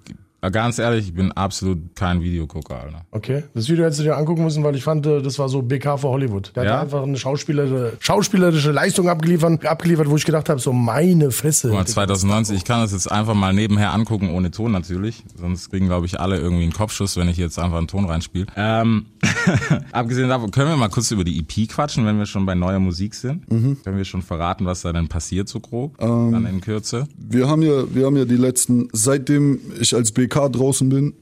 ganz 0.50 0.78
ehrlich, 0.78 1.06
ich 1.06 1.14
bin 1.14 1.32
absolut 1.32 1.94
kein 1.94 2.22
Videogucker, 2.22 2.80
Alter. 2.80 3.04
Okay, 3.10 3.44
das 3.54 3.68
Video 3.68 3.84
hättest 3.84 4.00
du 4.00 4.04
dir 4.04 4.16
angucken 4.16 4.44
müssen, 4.44 4.62
weil 4.64 4.74
ich 4.76 4.82
fand, 4.84 5.06
äh, 5.06 5.22
das 5.22 5.38
war 5.38 5.48
so 5.48 5.62
BK 5.62 5.96
für 5.98 6.08
Hollywood. 6.08 6.52
Der 6.56 6.64
Ja? 6.64 6.72
hat 6.74 6.80
einfach 6.82 7.02
eine 7.02 7.16
schauspielerische, 7.16 7.92
schauspielerische 8.00 8.70
Leistung 8.72 9.08
abgeliefert, 9.08 9.64
abgeliefert, 9.66 10.08
wo 10.08 10.16
ich 10.16 10.24
gedacht 10.24 10.48
habe, 10.48 10.60
so 10.60 10.72
meine 10.72 11.30
Fresse. 11.30 11.68
Guck 11.68 11.78
mal, 11.78 11.86
2019, 11.86 12.56
ich 12.56 12.64
kann 12.64 12.80
das 12.80 12.92
jetzt 12.92 13.10
einfach 13.10 13.34
mal 13.34 13.52
nebenher 13.52 13.92
angucken, 13.92 14.30
ohne 14.30 14.50
Ton 14.50 14.72
natürlich. 14.72 15.22
Sonst 15.38 15.70
kriegen, 15.70 15.86
glaube 15.86 16.06
ich, 16.06 16.20
alle 16.20 16.38
irgendwie 16.38 16.64
einen 16.64 16.72
Kopfschuss, 16.72 17.16
wenn 17.16 17.28
ich 17.28 17.36
jetzt 17.36 17.58
einfach 17.58 17.78
einen 17.78 17.88
Ton 17.88 18.04
reinspiele. 18.06 18.46
Ähm, 18.56 19.06
abgesehen 19.92 20.28
davon, 20.28 20.50
können 20.50 20.68
wir 20.70 20.76
mal 20.76 20.88
kurz 20.88 21.10
über 21.10 21.24
die 21.24 21.38
EP 21.38 21.68
quatschen, 21.68 22.06
wenn 22.06 22.18
wir 22.18 22.26
schon 22.26 22.46
bei 22.46 22.54
neuer 22.54 22.78
Musik 22.80 23.14
sind? 23.14 23.50
Mhm. 23.50 23.78
Können 23.82 23.96
wir 23.96 24.04
schon 24.04 24.22
verraten, 24.22 24.66
was 24.66 24.82
da 24.82 24.92
denn 24.92 25.08
passiert 25.08 25.48
so 25.48 25.60
grob? 25.60 25.96
Ähm, 26.00 26.32
Dann 26.32 26.46
in 26.46 26.60
Kürze. 26.60 27.06
Wir 27.16 27.48
haben 27.48 27.62
ja, 27.62 27.84
wir 27.94 28.06
haben 28.06 28.16
ja 28.16 28.24
die 28.24 28.36
letzten, 28.36 28.88
seitdem 28.92 29.58
ich 29.80 29.94
als 29.94 30.12
BK 30.12 30.33
draußen 30.34 30.88
bin, 30.88 31.14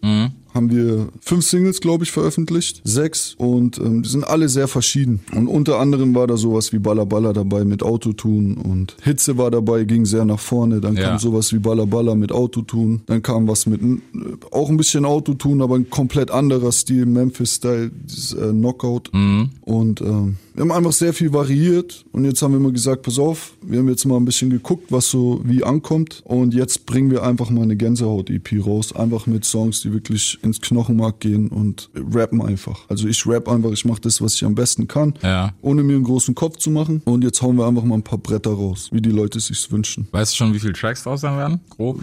haben 0.55 0.71
wir 0.71 1.09
fünf 1.21 1.45
Singles, 1.47 1.81
glaube 1.81 2.05
ich, 2.05 2.13
veröffentlicht. 2.13 2.81
Sechs. 2.85 3.35
Und 3.39 3.79
ähm, 3.79 4.03
die 4.03 4.09
sind 4.09 4.25
alle 4.25 4.49
sehr 4.49 4.69
verschieden. 4.69 5.21
Und 5.35 5.47
unter 5.49 5.79
anderem 5.79 6.15
war 6.15 6.27
da 6.27 6.37
sowas 6.37 6.73
wie 6.73 6.79
Baller 6.79 7.07
Baller 7.07 7.33
dabei 7.33 7.65
mit 7.65 7.83
Autotune 7.83 8.57
und 8.57 8.97
Hitze 9.03 9.39
war 9.39 9.51
dabei, 9.51 9.85
ging 9.85 10.05
sehr 10.05 10.25
nach 10.25 10.41
vorne. 10.41 10.81
Dann 10.81 10.97
Ja. 10.97 11.11
kam 11.11 11.19
sowas 11.19 11.53
wie 11.53 11.59
Baller 11.59 11.87
Baller 11.87 12.15
mit 12.15 12.33
Autotune. 12.33 13.01
Dann 13.07 13.23
kam 13.23 13.49
was 13.49 13.67
mit 13.67 13.83
äh, 13.83 13.99
auch 14.51 14.69
ein 14.69 14.77
bisschen 14.77 15.05
Autotune, 15.05 15.63
aber 15.65 15.77
ein 15.77 15.89
komplett 15.91 16.31
anderer 16.31 16.73
Stil, 16.73 17.07
Memphis-Style, 17.07 17.91
dieses 18.05 18.33
äh, 18.35 18.51
Knockout. 18.53 19.11
Und 19.13 20.01
ähm, 20.01 20.37
wir 20.55 20.63
haben 20.63 20.73
einfach 20.73 20.93
sehr 20.93 21.13
viel 21.15 21.33
variiert 21.33 22.05
und 22.13 22.25
jetzt 22.27 22.43
haben 22.43 22.53
wir 22.53 22.61
mal 22.61 22.73
gesagt, 22.73 23.03
pass 23.03 23.19
auf, 23.19 23.55
wir 23.63 23.79
haben 23.79 23.89
jetzt 23.89 24.05
mal 24.05 24.17
ein 24.17 24.25
bisschen 24.27 24.51
geguckt, 24.51 24.91
was 24.93 25.07
so 25.09 25.41
wie 25.45 25.65
ankommt 25.65 26.23
und 26.27 26.53
jetzt 26.53 26.85
bringen 26.85 27.11
wir 27.11 27.23
einfach 27.23 27.49
mal 27.49 27.63
eine 27.63 27.75
Gänsehaut-EP 27.77 28.65
raus, 28.67 28.95
einfach 28.95 29.27
mit 29.27 29.45
Songs, 29.47 29.81
die 29.81 29.93
wirklich 29.93 30.39
ins 30.43 30.61
Knochenmark 30.61 31.21
gehen 31.21 31.49
und 31.49 31.91
rappen 31.95 32.43
einfach. 32.43 32.81
Also 32.89 33.09
ich 33.09 33.27
rap 33.27 33.49
einfach, 33.49 33.71
ich 33.73 33.85
mache 33.85 34.01
das, 34.01 34.21
was 34.21 34.35
ich 34.35 34.45
am 34.45 34.55
besten 34.55 34.89
kann, 34.89 35.15
Ja. 35.23 35.53
ohne 35.63 35.83
mir 35.83 35.95
einen 35.97 36.05
großen 36.05 36.35
Kopf 36.35 36.57
zu 36.59 36.71
machen 36.71 37.03
und 37.05 37.23
jetzt 37.25 37.43
hauen 37.43 37.57
wir 37.57 37.67
einfach 37.67 37.85
mal 37.85 37.95
ein 37.97 38.03
paar 38.05 38.19
Bretter 38.19 38.51
raus, 38.53 38.89
wie 38.93 39.01
die 39.01 39.11
Leute 39.11 39.39
es 39.39 39.47
sich 39.47 39.71
wünschen. 39.73 40.09
Weißt 40.13 40.33
du 40.33 40.37
schon, 40.37 40.55
wie 40.55 40.59
viele 40.61 40.73
Tracks 40.73 41.03
draus 41.05 41.21
sein 41.23 41.37
werden? 41.37 41.61
Grob? 41.71 42.01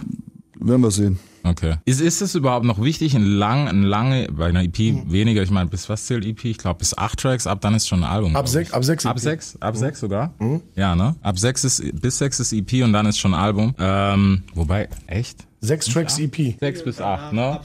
Werden 0.62 0.82
wir 0.82 0.90
sehen. 0.90 1.18
Okay. 1.42 1.76
Ist, 1.86 2.02
ist 2.02 2.20
es 2.20 2.34
überhaupt 2.34 2.66
noch 2.66 2.82
wichtig, 2.82 3.14
ein 3.16 3.24
lang, 3.24 3.66
ein 3.66 3.82
lange, 3.82 4.28
bei 4.30 4.46
einer 4.48 4.62
EP 4.62 4.76
Hm. 4.76 5.10
weniger, 5.10 5.42
ich 5.42 5.50
meine, 5.50 5.70
bis 5.70 5.88
was 5.88 6.04
zählt 6.04 6.26
EP? 6.26 6.44
Ich 6.44 6.58
glaube 6.58 6.80
bis 6.80 6.96
acht 6.98 7.18
Tracks, 7.18 7.46
ab 7.46 7.62
dann 7.62 7.74
ist 7.74 7.88
schon 7.88 8.00
ein 8.04 8.10
Album. 8.10 8.36
Ab 8.36 8.44
glaub 8.44 8.54
sech- 8.56 8.68
ich. 8.68 8.74
ab 8.74 8.84
sechs 8.84 9.06
Ab 9.06 9.16
EP. 9.16 9.22
sechs, 9.22 9.56
ab 9.58 9.72
Hm. 9.72 9.80
sechs 9.80 10.00
sogar? 10.00 10.34
Ja, 10.76 10.94
ne? 10.94 11.16
Ab 11.22 11.38
sechs 11.38 11.64
ist, 11.64 11.82
bis 12.02 12.18
sechs 12.18 12.40
ist 12.40 12.52
EP 12.52 12.82
und 12.84 12.92
dann 12.92 13.06
ist 13.06 13.18
schon 13.18 13.32
ein 13.32 13.40
Album. 13.40 13.74
Ähm, 13.78 14.42
wobei, 14.54 14.90
echt? 15.06 15.46
Sechs 15.62 15.86
Tracks 15.86 16.18
EP. 16.18 16.58
Sechs 16.58 16.82
bis 16.82 17.00
acht, 17.02 17.34
ne? 17.34 17.60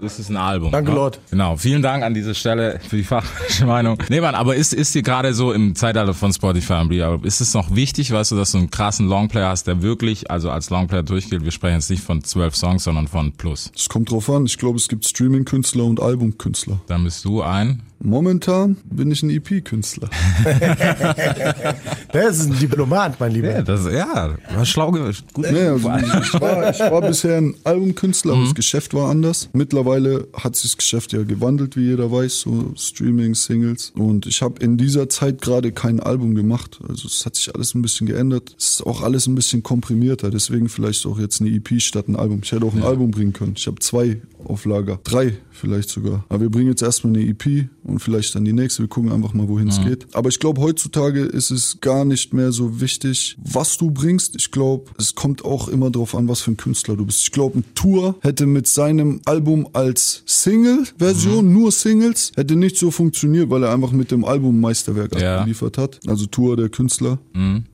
Das 0.00 0.18
ist 0.18 0.30
ein 0.30 0.38
Album. 0.38 0.72
Danke, 0.72 0.90
ne? 0.90 0.96
Lord. 0.96 1.20
Genau. 1.30 1.56
Vielen 1.56 1.82
Dank 1.82 2.02
an 2.02 2.14
diese 2.14 2.34
Stelle 2.34 2.80
für 2.80 2.96
die 2.96 3.04
fachliche 3.04 3.66
Meinung. 3.66 3.98
Nee, 4.08 4.22
Mann, 4.22 4.34
aber 4.34 4.56
ist, 4.56 4.72
ist 4.72 4.94
dir 4.94 5.02
gerade 5.02 5.34
so 5.34 5.52
im 5.52 5.74
Zeitalter 5.74 6.14
von 6.14 6.32
Spotify 6.32 6.74
und 6.74 6.88
Bria, 6.88 7.18
ist 7.22 7.42
es 7.42 7.52
noch 7.52 7.74
wichtig, 7.74 8.10
weißt 8.10 8.32
du, 8.32 8.36
dass 8.36 8.52
du 8.52 8.58
einen 8.58 8.70
krassen 8.70 9.06
Longplayer 9.08 9.50
hast, 9.50 9.66
der 9.66 9.82
wirklich, 9.82 10.30
also 10.30 10.50
als 10.50 10.70
Longplayer 10.70 11.02
durchgeht? 11.02 11.44
Wir 11.44 11.50
sprechen 11.50 11.74
jetzt 11.74 11.90
nicht 11.90 12.02
von 12.02 12.24
zwölf 12.24 12.56
Songs, 12.56 12.84
sondern 12.84 13.06
von 13.06 13.32
Plus. 13.32 13.70
Es 13.76 13.88
kommt 13.90 14.10
drauf 14.10 14.30
an. 14.30 14.46
Ich 14.46 14.56
glaube, 14.56 14.78
es 14.78 14.88
gibt 14.88 15.04
Streaming-Künstler 15.04 15.84
und 15.84 16.00
Albumkünstler. 16.00 16.80
Dann 16.86 17.04
bist 17.04 17.24
du 17.26 17.42
ein 17.42 17.82
Momentan 17.98 18.76
bin 18.84 19.10
ich 19.10 19.22
ein 19.22 19.30
EP-Künstler. 19.30 20.10
Das 22.12 22.38
ist 22.38 22.46
ein 22.46 22.58
Diplomat, 22.58 23.20
mein 23.20 23.32
Lieber. 23.32 23.50
Ja, 23.50 23.62
das, 23.62 23.84
ja, 23.92 24.36
war 24.54 24.64
schlau. 24.64 24.90
Gut. 24.90 25.50
Nee, 25.50 25.66
also 25.66 25.90
ich, 26.22 26.40
war, 26.40 26.70
ich 26.70 26.78
war 26.78 27.00
bisher 27.06 27.36
ein 27.36 27.54
Albumkünstler, 27.64 28.32
aber 28.32 28.44
das 28.44 28.54
Geschäft 28.54 28.94
war 28.94 29.10
anders. 29.10 29.50
Mittlerweile 29.52 30.26
hat 30.32 30.56
sich 30.56 30.70
das 30.70 30.78
Geschäft 30.78 31.12
ja 31.12 31.24
gewandelt, 31.24 31.76
wie 31.76 31.82
jeder 31.82 32.10
weiß, 32.10 32.40
so 32.40 32.72
Streaming, 32.76 33.34
Singles. 33.34 33.92
Und 33.96 34.26
ich 34.26 34.40
habe 34.40 34.62
in 34.62 34.78
dieser 34.78 35.08
Zeit 35.08 35.42
gerade 35.42 35.72
kein 35.72 36.00
Album 36.00 36.34
gemacht. 36.34 36.80
Also 36.88 37.06
es 37.08 37.26
hat 37.26 37.36
sich 37.36 37.54
alles 37.54 37.74
ein 37.74 37.82
bisschen 37.82 38.06
geändert. 38.06 38.54
Es 38.58 38.72
ist 38.72 38.86
auch 38.86 39.02
alles 39.02 39.26
ein 39.26 39.34
bisschen 39.34 39.62
komprimierter. 39.62 40.30
Deswegen 40.30 40.68
vielleicht 40.68 41.04
auch 41.06 41.18
jetzt 41.18 41.40
eine 41.40 41.50
EP 41.50 41.80
statt 41.82 42.08
ein 42.08 42.16
Album. 42.16 42.40
Ich 42.42 42.52
hätte 42.52 42.64
auch 42.64 42.74
ein 42.74 42.82
Album 42.82 43.10
bringen 43.10 43.32
können. 43.32 43.54
Ich 43.56 43.66
habe 43.66 43.78
zwei 43.80 44.20
auf 44.46 44.64
Lager. 44.64 44.98
Drei 45.04 45.34
vielleicht 45.50 45.88
sogar. 45.88 46.24
Aber 46.28 46.40
wir 46.42 46.50
bringen 46.50 46.68
jetzt 46.68 46.82
erstmal 46.82 47.14
eine 47.14 47.26
EP 47.26 47.68
und 47.82 48.00
vielleicht 48.00 48.34
dann 48.34 48.44
die 48.44 48.52
nächste. 48.52 48.82
Wir 48.82 48.88
gucken 48.88 49.10
einfach 49.12 49.32
mal, 49.32 49.48
wohin 49.48 49.68
es 49.68 49.80
geht. 49.82 50.06
Aber 50.14 50.28
ich 50.28 50.38
glaube, 50.38 50.60
heutzutage 50.60 51.20
ist 51.20 51.50
es 51.50 51.78
gar 51.80 52.04
nicht 52.04 52.34
mehr 52.34 52.52
so 52.52 52.80
wichtig, 52.80 53.36
was 53.42 53.78
du 53.78 53.90
bringst. 53.90 54.36
Ich 54.36 54.50
glaube, 54.50 54.90
es 54.98 55.14
kommt 55.14 55.44
auch 55.44 55.68
immer 55.68 55.90
darauf 55.90 56.14
an, 56.14 56.28
was 56.28 56.40
für 56.42 56.50
ein 56.52 56.56
Künstler 56.56 56.96
du 56.96 57.06
bist. 57.06 57.22
Ich 57.22 57.32
glaube, 57.32 57.58
ein 57.60 57.64
Tour 57.74 58.16
hätte 58.20 58.46
mit 58.46 58.66
seinem 58.66 59.20
Album 59.24 59.66
als 59.72 60.22
Single-Version, 60.26 61.52
nur 61.52 61.72
Singles, 61.72 62.32
hätte 62.36 62.56
nicht 62.56 62.76
so 62.76 62.90
funktioniert, 62.90 63.50
weil 63.50 63.62
er 63.62 63.72
einfach 63.72 63.92
mit 63.92 64.10
dem 64.10 64.24
Album 64.24 64.60
Meisterwerk 64.60 65.18
Ja. 65.20 65.38
abgeliefert 65.38 65.78
hat. 65.78 66.00
Also 66.06 66.26
Tour 66.26 66.56
der 66.56 66.68
Künstler. 66.68 67.18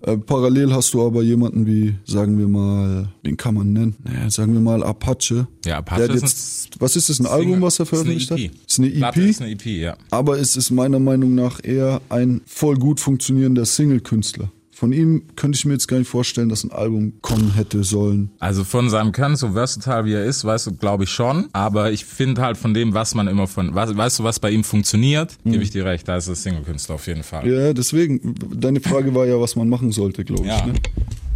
Äh, 0.02 0.16
parallel 0.18 0.72
hast 0.72 0.94
du 0.94 1.04
aber 1.04 1.22
jemanden 1.22 1.66
wie, 1.66 1.94
sagen 2.04 2.38
wir 2.38 2.48
mal, 2.48 3.08
wen 3.22 3.36
kann 3.36 3.54
man 3.54 3.72
nennen? 3.72 3.96
Naja, 4.04 4.30
sagen 4.30 4.52
wir 4.52 4.60
mal 4.60 4.82
Apache. 4.82 5.46
Ja, 5.64 5.78
Apache 5.78 6.08
Der 6.08 6.16
hat 6.16 6.22
ist 6.64 6.80
was 6.80 6.96
ist 6.96 7.08
das, 7.08 7.20
ein 7.20 7.26
Album, 7.26 7.60
was 7.62 7.78
er 7.78 7.86
veröffentlicht 7.86 8.30
hat? 8.30 8.38
EP. 8.38 8.50
Ist 8.66 8.78
eine 8.78 8.88
EP. 8.88 8.96
Platte 8.98 9.22
ist 9.22 9.40
eine 9.42 9.50
EP, 9.52 9.66
ja. 9.66 9.96
Aber 10.10 10.38
es 10.38 10.56
ist 10.56 10.70
meiner 10.70 10.98
Meinung 10.98 11.34
nach 11.34 11.60
eher 11.62 12.00
ein 12.08 12.40
voll 12.46 12.76
gut 12.76 13.00
funktionierender 13.00 13.64
Single-Künstler. 13.64 14.50
Von 14.74 14.92
ihm 14.92 15.22
könnte 15.36 15.56
ich 15.56 15.64
mir 15.64 15.74
jetzt 15.74 15.86
gar 15.86 15.98
nicht 15.98 16.08
vorstellen, 16.08 16.48
dass 16.48 16.64
ein 16.64 16.72
Album 16.72 17.12
kommen 17.20 17.54
hätte 17.54 17.84
sollen. 17.84 18.30
Also 18.40 18.64
von 18.64 18.90
seinem 18.90 19.12
Können, 19.12 19.36
so 19.36 19.52
versatile 19.52 20.06
wie 20.06 20.14
er 20.14 20.24
ist, 20.24 20.44
weißt 20.44 20.66
du, 20.66 20.72
glaube 20.74 21.04
ich 21.04 21.10
schon. 21.10 21.48
Aber 21.52 21.92
ich 21.92 22.04
finde 22.04 22.42
halt 22.42 22.56
von 22.56 22.74
dem, 22.74 22.92
was 22.92 23.14
man 23.14 23.28
immer 23.28 23.46
von, 23.46 23.72
weißt, 23.72 23.96
weißt 23.96 24.18
du, 24.18 24.24
was 24.24 24.40
bei 24.40 24.50
ihm 24.50 24.64
funktioniert, 24.64 25.36
gebe 25.44 25.62
ich 25.62 25.70
dir 25.70 25.84
recht, 25.84 26.08
da 26.08 26.16
ist 26.16 26.26
er 26.26 26.34
Single-Künstler 26.34 26.96
auf 26.96 27.06
jeden 27.06 27.22
Fall. 27.22 27.46
Ja, 27.48 27.72
deswegen, 27.72 28.34
deine 28.52 28.80
Frage 28.80 29.14
war 29.14 29.24
ja, 29.24 29.38
was 29.40 29.54
man 29.54 29.68
machen 29.68 29.92
sollte, 29.92 30.24
glaube 30.24 30.46
Ja. 30.48 30.58
ich. 30.58 30.64
Ne? 30.66 30.72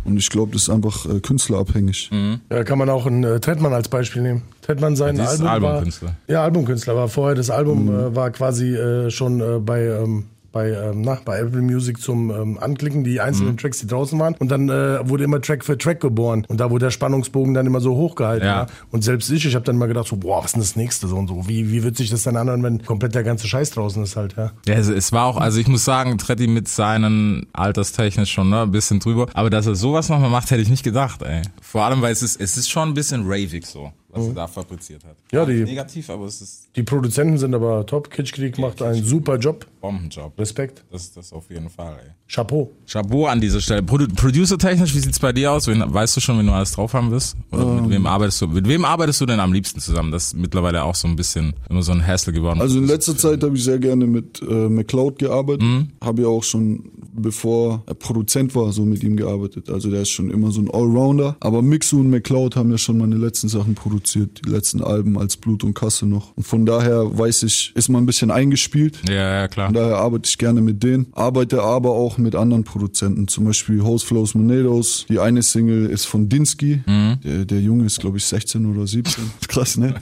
Und 0.07 0.17
ich 0.19 0.31
glaube, 0.31 0.53
das 0.53 0.63
ist 0.63 0.71
einfach 0.71 1.07
äh, 1.07 1.21
künstlerabhängig. 1.21 2.11
Ja, 2.51 2.65
kann 2.65 2.79
man 2.79 2.89
auch 2.89 3.07
einen 3.07 3.25
äh, 3.25 3.41
Trettmann 3.41 3.73
als 3.73 3.89
Beispiel 3.89 4.23
nehmen. 4.23 4.43
Trettmann 4.63 4.97
sein 4.97 5.17
Das 5.17 5.35
ist 5.35 5.41
Album 5.43 5.69
Albumkünstler. 5.69 6.09
war 6.09 6.17
ja 6.29 6.43
Albumkünstler 6.43 6.97
war 6.97 7.09
vorher 7.09 7.35
das 7.35 7.51
Album 7.51 7.89
äh, 7.89 8.15
war 8.15 8.31
quasi 8.31 8.75
äh, 8.75 9.11
schon 9.11 9.41
äh, 9.41 9.59
bei 9.61 9.85
ähm, 9.85 10.25
bei, 10.57 10.71
ähm, 10.71 11.03
na, 11.03 11.19
bei 11.23 11.39
Apple 11.41 11.61
Music 11.61 12.01
zum 12.01 12.31
ähm, 12.31 12.59
Anklicken, 12.59 13.05
die 13.05 13.21
einzelnen 13.21 13.59
Tracks, 13.59 13.79
die 13.81 13.87
draußen 13.87 14.19
waren. 14.19 14.35
Und 14.39 14.51
dann 14.51 14.71
äh, 14.71 15.07
wurde 15.07 15.25
immer 15.25 15.39
Track 15.43 15.63
für 15.65 15.77
Track 15.77 16.01
geboren. 16.01 16.47
Und 16.49 16.61
da 16.61 16.71
wurde 16.71 16.87
der 16.87 16.91
Spannungsbogen 16.91 17.53
dann 17.53 17.67
immer 17.67 17.81
so 17.81 17.95
hochgehalten. 17.95 18.47
Ja. 18.47 18.63
Ja. 18.63 18.67
Und 18.91 19.05
selbst 19.05 19.31
ich, 19.31 19.45
ich 19.45 19.55
habe 19.55 19.67
dann 19.67 19.77
mal 19.77 19.87
gedacht, 19.87 20.09
so, 20.09 20.17
boah, 20.17 20.39
was 20.39 20.47
ist 20.47 20.53
denn 20.55 20.63
das 20.63 20.77
nächste 20.77 21.09
so 21.09 21.17
und 21.17 21.29
so? 21.29 21.47
Wie, 21.47 21.71
wie 21.71 21.83
wird 21.83 21.99
sich 21.99 22.09
das 22.09 22.23
dann 22.23 22.37
anhören, 22.37 22.63
wenn 22.63 22.83
komplett 22.83 23.15
der 23.15 23.23
ganze 23.23 23.47
Scheiß 23.47 23.73
draußen 23.73 24.03
ist 24.03 24.17
halt, 24.17 24.35
ja? 24.39 24.53
Ja, 24.67 24.75
es, 24.75 24.89
es 24.89 25.13
war 25.13 25.27
auch, 25.27 25.37
also 25.37 25.61
ich 25.61 25.69
muss 25.69 25.85
sagen, 25.85 26.17
Tretti 26.17 26.47
mit 26.47 26.69
seinen 26.69 27.47
alterstechnisch 27.53 28.33
schon 28.33 28.49
ne, 28.49 28.63
ein 28.63 28.71
bisschen 28.71 28.99
drüber. 28.99 29.27
Aber 29.35 29.51
dass 29.51 29.67
er 29.67 29.75
sowas 29.75 30.09
nochmal 30.09 30.31
macht, 30.31 30.51
hätte 30.51 30.63
ich 30.63 30.71
nicht 30.71 30.85
gedacht, 30.85 31.21
ey. 31.21 31.43
Vor 31.61 31.85
allem, 31.85 32.01
weil 32.01 32.13
es 32.13 32.23
ist, 32.23 32.41
es 32.41 32.57
ist 32.57 32.71
schon 32.71 32.89
ein 32.89 32.95
bisschen 32.95 33.25
ravig 33.27 33.67
so, 33.67 33.93
was 34.17 34.27
er 34.29 34.35
da 34.35 34.47
fabriziert 34.47 35.05
hat. 35.05 35.17
Ja, 35.33 35.45
die- 35.45 35.65
Negativ, 35.65 36.11
aber 36.11 36.25
es 36.27 36.41
ist 36.41 36.69
Die 36.77 36.83
Produzenten 36.83 37.39
sind 37.39 37.55
aber 37.55 37.85
top. 37.87 38.11
Kitschkrieg 38.11 38.59
macht 38.59 38.83
einen 38.83 39.05
super 39.05 39.37
Job. 39.39 39.67
Bombenjob. 39.81 40.39
Respekt. 40.39 40.85
Das, 40.91 41.13
das 41.13 41.33
auf 41.33 41.49
jeden 41.51 41.71
Fall, 41.71 41.97
ey. 42.05 42.11
Chapeau. 42.29 42.73
Chapeau 42.91 43.27
an 43.27 43.41
dieser 43.41 43.61
Stelle. 43.61 43.83
Produ 43.85 44.07
Producer-technisch, 44.09 44.95
wie 44.95 44.99
sieht's 44.99 45.21
bei 45.21 45.33
dir 45.33 45.53
aus? 45.53 45.69
Wen, 45.69 45.83
weißt 45.87 46.17
du 46.17 46.21
schon, 46.21 46.39
wenn 46.39 46.47
du 46.47 46.53
alles 46.53 46.73
drauf 46.73 46.93
haben 46.93 47.11
wirst? 47.13 47.37
Oder 47.53 47.63
Ähm. 47.63 47.83
mit 47.83 47.91
wem 47.91 48.07
arbeitest 48.07 48.43
du? 48.43 48.49
Mit 48.49 48.67
wem 48.67 48.85
arbeitest 48.85 49.21
du 49.21 49.27
denn 49.27 49.39
am 49.39 49.53
liebsten 49.53 49.79
zusammen? 49.81 50.11
Das 50.11 50.29
ist 50.29 50.35
mittlerweile 50.37 50.83
auch 50.83 50.95
so 50.97 51.07
ein 51.07 51.15
bisschen 51.15 51.55
immer 51.71 51.83
so 51.83 51.93
ein 51.93 52.05
Hassle 52.05 52.33
geworden. 52.33 52.61
Also 52.61 52.79
in 52.79 52.87
letzter 52.87 53.17
Zeit 53.17 53.43
habe 53.45 53.57
ich 53.57 53.63
sehr 53.63 53.79
gerne 53.79 54.07
mit 54.07 54.43
äh, 54.43 54.69
McCloud 54.69 55.19
gearbeitet. 55.21 55.63
Mhm. 55.63 55.89
Habe 56.03 56.23
ja 56.23 56.29
auch 56.29 56.43
schon, 56.43 56.91
bevor 57.15 57.85
er 57.87 57.95
Produzent 57.95 58.55
war, 58.57 58.73
so 58.73 58.85
mit 58.85 59.05
ihm 59.05 59.17
gearbeitet. 59.17 59.71
Also 59.71 59.89
der 59.91 60.03
ist 60.03 60.11
schon 60.11 60.31
immer 60.31 60.51
so 60.51 60.61
ein 60.61 60.71
Allrounder. 60.71 61.37
Aber 61.41 61.63
Mixu 61.63 62.01
und 62.01 62.11
McCloud 62.11 62.57
haben 62.57 62.71
ja 62.73 62.79
schon 62.79 62.99
meine 62.99 63.17
letzten 63.17 63.49
Sachen 63.49 63.75
produziert, 63.77 64.06
die 64.15 64.29
letzten 64.47 64.83
Alben 64.83 65.19
als 65.19 65.37
Blut 65.37 65.65
und 65.65 65.75
Kasse 65.75 66.07
noch. 66.07 66.37
Und 66.37 66.45
von 66.45 66.67
daher 66.67 67.19
weiß 67.19 67.43
ich, 67.45 67.73
ist 67.75 67.89
man 67.89 68.03
ein 68.03 68.07
bisschen 68.07 68.31
eingespielt. 68.31 68.99
ja, 69.09 69.41
ja, 69.41 69.49
klar. 69.49 69.67
Von 69.67 69.75
daher 69.75 69.97
arbeite 69.97 70.29
ich 70.29 70.39
gerne 70.39 70.61
mit 70.61 70.83
denen. 70.83 71.07
Arbeite 71.13 71.63
aber 71.63 71.91
auch 71.91 72.19
mit 72.19 72.35
anderen 72.35 72.65
Produzenten, 72.65 73.29
zum 73.29 73.45
Beispiel 73.45 73.83
Host 73.83 74.07
Flows 74.07 74.35
Monados. 74.35 75.07
Die 75.09 75.19
eine 75.19 75.43
Single 75.43 75.87
ist 75.87 76.05
von 76.07 76.29
Dinsky. 76.29 76.83
Der, 76.87 77.45
der 77.45 77.61
Junge 77.61 77.85
ist, 77.87 78.01
glaube 78.01 78.19
ich, 78.19 78.25
16 78.25 78.67
oder 78.67 78.87
17. 78.87 79.25
Krass, 79.49 79.77
ne? 79.77 79.95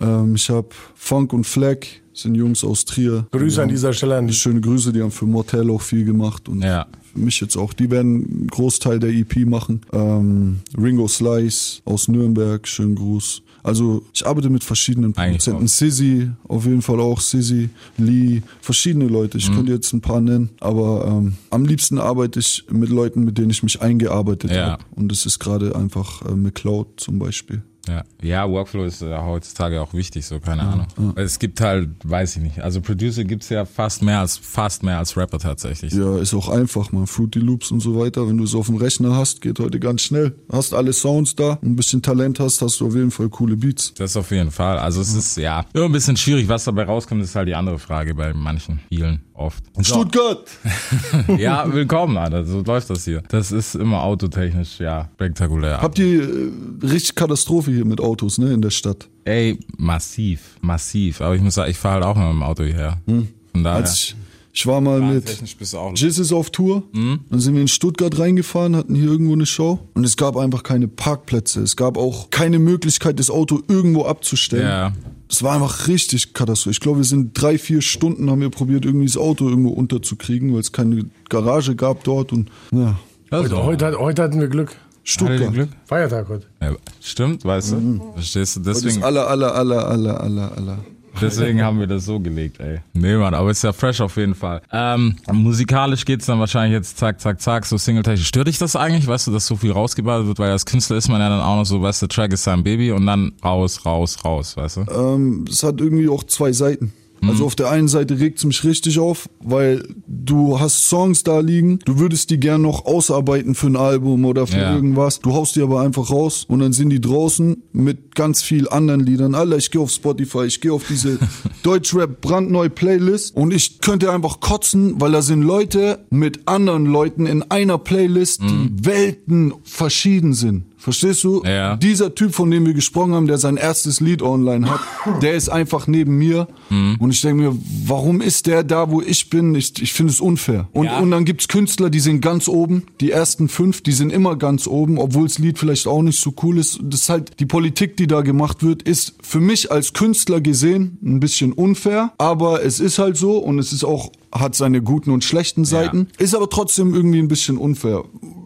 ähm, 0.00 0.34
ich 0.34 0.48
habe 0.50 0.68
Funk 0.94 1.32
und 1.32 1.44
Fleck, 1.44 2.02
sind 2.12 2.34
Jungs 2.34 2.64
aus 2.64 2.84
Trier. 2.84 3.26
Grüße 3.32 3.62
an 3.62 3.68
dieser 3.68 3.92
Stelle 3.92 4.16
an 4.16 4.26
die 4.26 4.34
Schöne 4.34 4.60
Grüße, 4.60 4.92
die 4.92 5.02
haben 5.02 5.10
für 5.10 5.26
Motel 5.26 5.70
auch 5.70 5.82
viel 5.82 6.04
gemacht 6.04 6.48
und 6.48 6.62
Ja. 6.62 6.86
Mich 7.16 7.40
jetzt 7.40 7.56
auch. 7.56 7.72
Die 7.72 7.90
werden 7.90 8.24
einen 8.24 8.46
Großteil 8.48 8.98
der 8.98 9.10
EP 9.10 9.46
machen. 9.46 9.80
Ähm, 9.92 10.60
Ringo 10.76 11.08
Slice 11.08 11.80
aus 11.84 12.08
Nürnberg, 12.08 12.66
schönen 12.66 12.94
Gruß. 12.94 13.42
Also 13.62 14.04
ich 14.12 14.26
arbeite 14.26 14.50
mit 14.50 14.62
verschiedenen 14.62 15.14
Produzenten. 15.14 15.66
Sizzy, 15.68 16.30
auf 16.48 16.66
jeden 16.66 16.82
Fall 16.82 17.00
auch 17.00 17.18
Sizzy, 17.20 17.70
Lee, 17.96 18.42
verschiedene 18.60 19.06
Leute. 19.06 19.38
Mhm. 19.38 19.42
Ich 19.42 19.52
könnte 19.52 19.72
jetzt 19.72 19.92
ein 19.94 20.02
paar 20.02 20.20
nennen, 20.20 20.50
aber 20.60 21.06
ähm, 21.06 21.34
am 21.50 21.64
liebsten 21.64 21.98
arbeite 21.98 22.40
ich 22.40 22.64
mit 22.70 22.90
Leuten, 22.90 23.24
mit 23.24 23.38
denen 23.38 23.48
ich 23.50 23.62
mich 23.62 23.80
eingearbeitet 23.80 24.50
Ja. 24.50 24.72
habe. 24.72 24.84
Und 24.94 25.10
das 25.10 25.24
ist 25.24 25.38
gerade 25.38 25.74
einfach 25.76 26.22
äh, 26.26 26.34
McCloud 26.34 26.88
zum 27.00 27.18
Beispiel. 27.18 27.62
Ja, 27.88 28.04
ja 28.22 28.50
Workflow 28.50 28.84
ist 28.84 29.02
ja 29.02 29.24
heutzutage 29.24 29.80
auch 29.80 29.94
wichtig, 29.94 30.26
so 30.26 30.40
keine 30.40 30.62
Ahnung. 30.62 30.86
Weil 30.96 31.24
es 31.24 31.38
gibt 31.38 31.60
halt, 31.60 31.90
weiß 32.04 32.36
ich 32.36 32.42
nicht, 32.42 32.60
also 32.60 32.80
Producer 32.80 33.24
gibt's 33.24 33.48
ja 33.48 33.64
fast 33.64 34.02
mehr 34.02 34.20
als 34.20 34.36
fast 34.36 34.82
mehr 34.82 34.98
als 34.98 35.16
Rapper 35.16 35.38
tatsächlich. 35.38 35.92
Ja, 35.92 36.18
ist 36.18 36.34
auch 36.34 36.48
einfach, 36.48 36.92
man. 36.92 37.06
Fruity 37.06 37.38
Loops 37.38 37.70
und 37.70 37.80
so 37.80 37.98
weiter. 37.98 38.26
Wenn 38.28 38.38
du 38.38 38.44
es 38.44 38.54
auf 38.54 38.66
dem 38.66 38.76
Rechner 38.76 39.16
hast, 39.16 39.40
geht 39.40 39.58
heute 39.58 39.78
ganz 39.78 40.02
schnell. 40.02 40.34
Hast 40.50 40.74
alle 40.74 40.92
Sounds 40.92 41.36
da, 41.36 41.58
ein 41.62 41.76
bisschen 41.76 42.02
Talent 42.02 42.40
hast, 42.40 42.60
hast 42.62 42.80
du 42.80 42.86
auf 42.86 42.94
jeden 42.94 43.10
Fall 43.10 43.28
coole 43.28 43.56
Beats. 43.56 43.94
Das 43.94 44.16
auf 44.16 44.30
jeden 44.30 44.50
Fall. 44.50 44.78
Also 44.78 45.00
es 45.00 45.14
ist 45.14 45.36
ja 45.36 45.64
immer 45.72 45.86
ein 45.86 45.92
bisschen 45.92 46.16
schwierig, 46.16 46.48
was 46.48 46.64
dabei 46.64 46.84
rauskommt, 46.84 47.22
ist 47.22 47.34
halt 47.36 47.48
die 47.48 47.54
andere 47.54 47.78
Frage 47.78 48.14
bei 48.14 48.32
manchen, 48.32 48.80
vielen, 48.88 49.20
oft. 49.34 49.62
Stuttgart! 49.80 50.48
Ja, 51.38 51.72
willkommen, 51.72 52.16
Alter. 52.16 52.44
So 52.44 52.60
läuft 52.62 52.90
das 52.90 53.04
hier. 53.04 53.22
Das 53.28 53.52
ist 53.52 53.74
immer 53.74 54.02
autotechnisch, 54.02 54.78
ja, 54.80 55.08
spektakulär. 55.14 55.80
Habt 55.80 55.98
ihr 55.98 56.22
äh, 56.22 56.50
richtig 56.82 57.14
Katastrophe 57.14 57.70
hier 57.70 57.84
mit 57.84 58.00
Autos, 58.00 58.38
ne, 58.38 58.52
in 58.52 58.62
der 58.62 58.70
Stadt? 58.70 59.08
Ey, 59.24 59.58
massiv, 59.76 60.56
massiv. 60.60 61.20
Aber 61.20 61.34
ich 61.34 61.42
muss 61.42 61.54
sagen, 61.54 61.70
ich 61.70 61.78
fahre 61.78 61.94
halt 61.94 62.04
auch 62.04 62.16
mal 62.16 62.32
mit 62.32 62.34
dem 62.34 62.42
Auto 62.42 62.64
hierher. 62.64 63.00
Von 63.06 63.64
daher. 63.64 63.76
Als 63.82 63.94
ich, 63.94 64.16
ich 64.52 64.66
war 64.66 64.80
mal 64.80 65.00
mit 65.00 65.26
Technisch 65.26 65.56
bist 65.56 65.72
du 65.72 65.78
auch. 65.78 65.92
Jizz 65.94 66.18
ist 66.18 66.32
auf 66.32 66.50
Tour, 66.50 66.84
dann 66.92 67.40
sind 67.40 67.54
wir 67.54 67.60
in 67.62 67.68
Stuttgart 67.68 68.16
reingefahren, 68.18 68.76
hatten 68.76 68.94
hier 68.94 69.06
irgendwo 69.06 69.32
eine 69.32 69.46
Show 69.46 69.80
und 69.94 70.04
es 70.04 70.16
gab 70.16 70.36
einfach 70.36 70.62
keine 70.62 70.86
Parkplätze. 70.86 71.60
Es 71.62 71.74
gab 71.76 71.96
auch 71.96 72.30
keine 72.30 72.58
Möglichkeit, 72.58 73.18
das 73.18 73.30
Auto 73.30 73.60
irgendwo 73.68 74.04
abzustellen. 74.04 74.66
Ja. 74.66 74.92
Es 75.34 75.42
war 75.42 75.54
einfach 75.56 75.88
richtig 75.88 76.32
Katastrophe. 76.32 76.70
Ich 76.70 76.78
glaube, 76.78 76.98
wir 76.98 77.04
sind 77.04 77.32
drei, 77.34 77.58
vier 77.58 77.82
Stunden 77.82 78.30
haben 78.30 78.40
wir 78.40 78.50
probiert, 78.50 78.84
irgendwie 78.84 79.06
das 79.06 79.16
Auto 79.16 79.48
irgendwo 79.48 79.70
unterzukriegen, 79.70 80.52
weil 80.52 80.60
es 80.60 80.70
keine 80.70 81.06
Garage 81.28 81.74
gab 81.74 82.04
dort 82.04 82.32
und 82.32 82.50
ja. 82.70 83.00
Also, 83.30 83.64
Heute, 83.64 83.88
heute, 83.88 83.98
heute 83.98 84.22
hatten 84.22 84.38
wir 84.38 84.46
Glück. 84.46 84.76
Stuttgart. 85.02 85.52
Glück? 85.52 85.70
Feiertag 85.86 86.28
heute. 86.28 86.46
Ja, 86.62 86.76
stimmt, 87.00 87.44
weißt 87.44 87.72
du? 87.72 88.12
Verstehst 88.14 88.54
du? 88.54 88.60
Das 88.60 88.82
Deswegen, 88.82 89.02
aller, 89.02 89.26
aller, 89.26 89.52
aller, 89.56 89.88
aller, 89.88 90.20
aller, 90.20 90.56
aller. 90.56 90.78
Deswegen 91.20 91.62
haben 91.62 91.80
wir 91.80 91.86
das 91.86 92.04
so 92.04 92.20
gelegt, 92.20 92.60
ey. 92.60 92.80
Nee, 92.92 93.16
Mann, 93.16 93.34
aber 93.34 93.50
ist 93.50 93.62
ja 93.62 93.72
fresh 93.72 94.00
auf 94.00 94.16
jeden 94.16 94.34
Fall. 94.34 94.62
Ähm, 94.72 95.16
musikalisch 95.30 96.04
geht's 96.04 96.26
dann 96.26 96.40
wahrscheinlich 96.40 96.76
jetzt 96.76 96.98
zack, 96.98 97.20
zack, 97.20 97.40
zack, 97.40 97.66
so 97.66 97.76
Single-technisch. 97.76 98.26
Stört 98.26 98.48
dich 98.48 98.58
das 98.58 98.76
eigentlich, 98.76 99.06
weißt 99.06 99.26
du, 99.26 99.32
dass 99.32 99.46
so 99.46 99.56
viel 99.56 99.72
rausgeballt 99.72 100.26
wird? 100.26 100.38
Weil 100.38 100.50
als 100.50 100.66
Künstler 100.66 100.96
ist 100.96 101.08
man 101.08 101.20
ja 101.20 101.28
dann 101.28 101.40
auch 101.40 101.56
noch 101.56 101.64
so, 101.64 101.80
weißt 101.80 102.02
du, 102.02 102.06
Track 102.06 102.32
ist 102.32 102.44
sein 102.44 102.62
Baby 102.62 102.92
und 102.92 103.06
dann 103.06 103.32
raus, 103.44 103.84
raus, 103.84 104.24
raus, 104.24 104.56
weißt 104.56 104.76
du? 104.78 104.80
Ähm, 104.90 105.44
es 105.48 105.62
hat 105.62 105.80
irgendwie 105.80 106.08
auch 106.08 106.24
zwei 106.24 106.52
Seiten. 106.52 106.92
Also 107.28 107.46
auf 107.46 107.54
der 107.54 107.70
einen 107.70 107.88
Seite 107.88 108.18
regt 108.20 108.38
es 108.38 108.44
mich 108.44 108.64
richtig 108.64 108.98
auf, 108.98 109.28
weil 109.40 109.86
du 110.06 110.58
hast 110.60 110.88
Songs 110.88 111.22
da 111.22 111.40
liegen, 111.40 111.78
du 111.84 111.98
würdest 111.98 112.30
die 112.30 112.38
gern 112.38 112.62
noch 112.62 112.84
ausarbeiten 112.86 113.54
für 113.54 113.66
ein 113.68 113.76
Album 113.76 114.24
oder 114.24 114.46
für 114.46 114.58
Ja. 114.58 114.74
irgendwas. 114.74 115.20
Du 115.20 115.32
haust 115.32 115.56
die 115.56 115.62
aber 115.62 115.80
einfach 115.80 116.10
raus 116.10 116.44
und 116.48 116.60
dann 116.60 116.72
sind 116.72 116.90
die 116.90 117.00
draußen 117.00 117.62
mit 117.72 118.14
ganz 118.14 118.42
viel 118.42 118.68
anderen 118.68 119.00
Liedern. 119.00 119.34
Alter, 119.34 119.56
ich 119.56 119.70
gehe 119.70 119.80
auf 119.80 119.90
Spotify, 119.90 120.44
ich 120.44 120.60
gehe 120.60 120.72
auf 120.72 120.84
diese 120.88 121.18
Deutschrap 121.64 122.20
brandneue 122.20 122.68
Playlist 122.68 123.34
und 123.34 123.52
ich 123.52 123.80
könnte 123.80 124.12
einfach 124.12 124.40
kotzen, 124.40 125.00
weil 125.00 125.12
da 125.12 125.22
sind 125.22 125.42
Leute 125.42 126.04
mit 126.10 126.46
anderen 126.46 126.84
Leuten 126.84 127.24
in 127.26 127.42
einer 127.50 127.78
Playlist, 127.78 128.42
die 128.42 128.70
Welten 128.84 129.54
verschieden 129.64 130.34
sind. 130.34 130.64
Verstehst 130.76 131.24
du? 131.24 131.42
Ja. 131.46 131.76
Dieser 131.76 132.14
Typ, 132.14 132.34
von 132.34 132.50
dem 132.50 132.66
wir 132.66 132.74
gesprochen 132.74 133.14
haben, 133.14 133.26
der 133.26 133.38
sein 133.38 133.56
erstes 133.56 134.00
Lied 134.00 134.20
online 134.20 134.68
hat, 134.70 134.80
der 135.22 135.32
ist 135.32 135.48
einfach 135.48 135.86
neben 135.86 136.18
mir. 136.18 136.46
Mhm. 136.68 136.96
Und 136.98 137.10
ich 137.14 137.22
denke 137.22 137.42
mir, 137.42 137.56
warum 137.86 138.20
ist 138.20 138.46
der 138.46 138.64
da, 138.64 138.90
wo 138.90 139.00
ich 139.00 139.30
bin? 139.30 139.54
Ich, 139.54 139.80
ich 139.80 139.94
finde 139.94 140.12
es 140.12 140.20
unfair. 140.20 140.68
Und, 140.74 140.84
Ja. 140.84 140.98
und 140.98 141.10
dann 141.10 141.24
gibt's 141.24 141.48
Künstler, 141.48 141.88
die 141.88 142.00
sind 142.00 142.20
ganz 142.20 142.48
oben. 142.48 142.82
Die 143.00 143.10
ersten 143.12 143.48
fünf, 143.48 143.80
die 143.80 143.92
sind 143.92 144.12
immer 144.12 144.36
ganz 144.36 144.66
oben, 144.66 144.98
obwohl 144.98 145.22
das 145.26 145.38
Lied 145.38 145.58
vielleicht 145.58 145.86
auch 145.86 146.02
nicht 146.02 146.20
so 146.20 146.34
cool 146.42 146.58
ist. 146.58 146.78
Das 146.82 147.00
ist 147.00 147.08
halt 147.08 147.40
die 147.40 147.46
Politik, 147.46 147.96
die 147.96 148.06
da 148.06 148.20
gemacht 148.20 148.62
wird, 148.62 148.82
ist 148.82 149.14
für 149.22 149.40
mich 149.40 149.72
als 149.72 149.94
Künstler 149.94 150.42
gesehen 150.42 150.98
ein 151.02 151.18
bisschen 151.18 151.53
unfair. 151.54 152.12
Aber 152.18 152.64
es 152.64 152.80
ist 152.80 152.98
halt 152.98 153.16
so 153.16 153.38
und 153.38 153.58
es 153.58 153.72
ist 153.72 153.84
auch 153.84 154.10
hat 154.32 154.54
seine 154.56 154.82
guten 154.82 155.10
und 155.10 155.22
schlechten 155.22 155.64
Seiten, 155.64 156.08
ist 156.18 156.34
aber 156.34 156.50
trotzdem 156.50 156.92
irgendwie 156.92 157.20
ein 157.20 157.28
bisschen 157.28 157.56
unfair. 157.56 158.04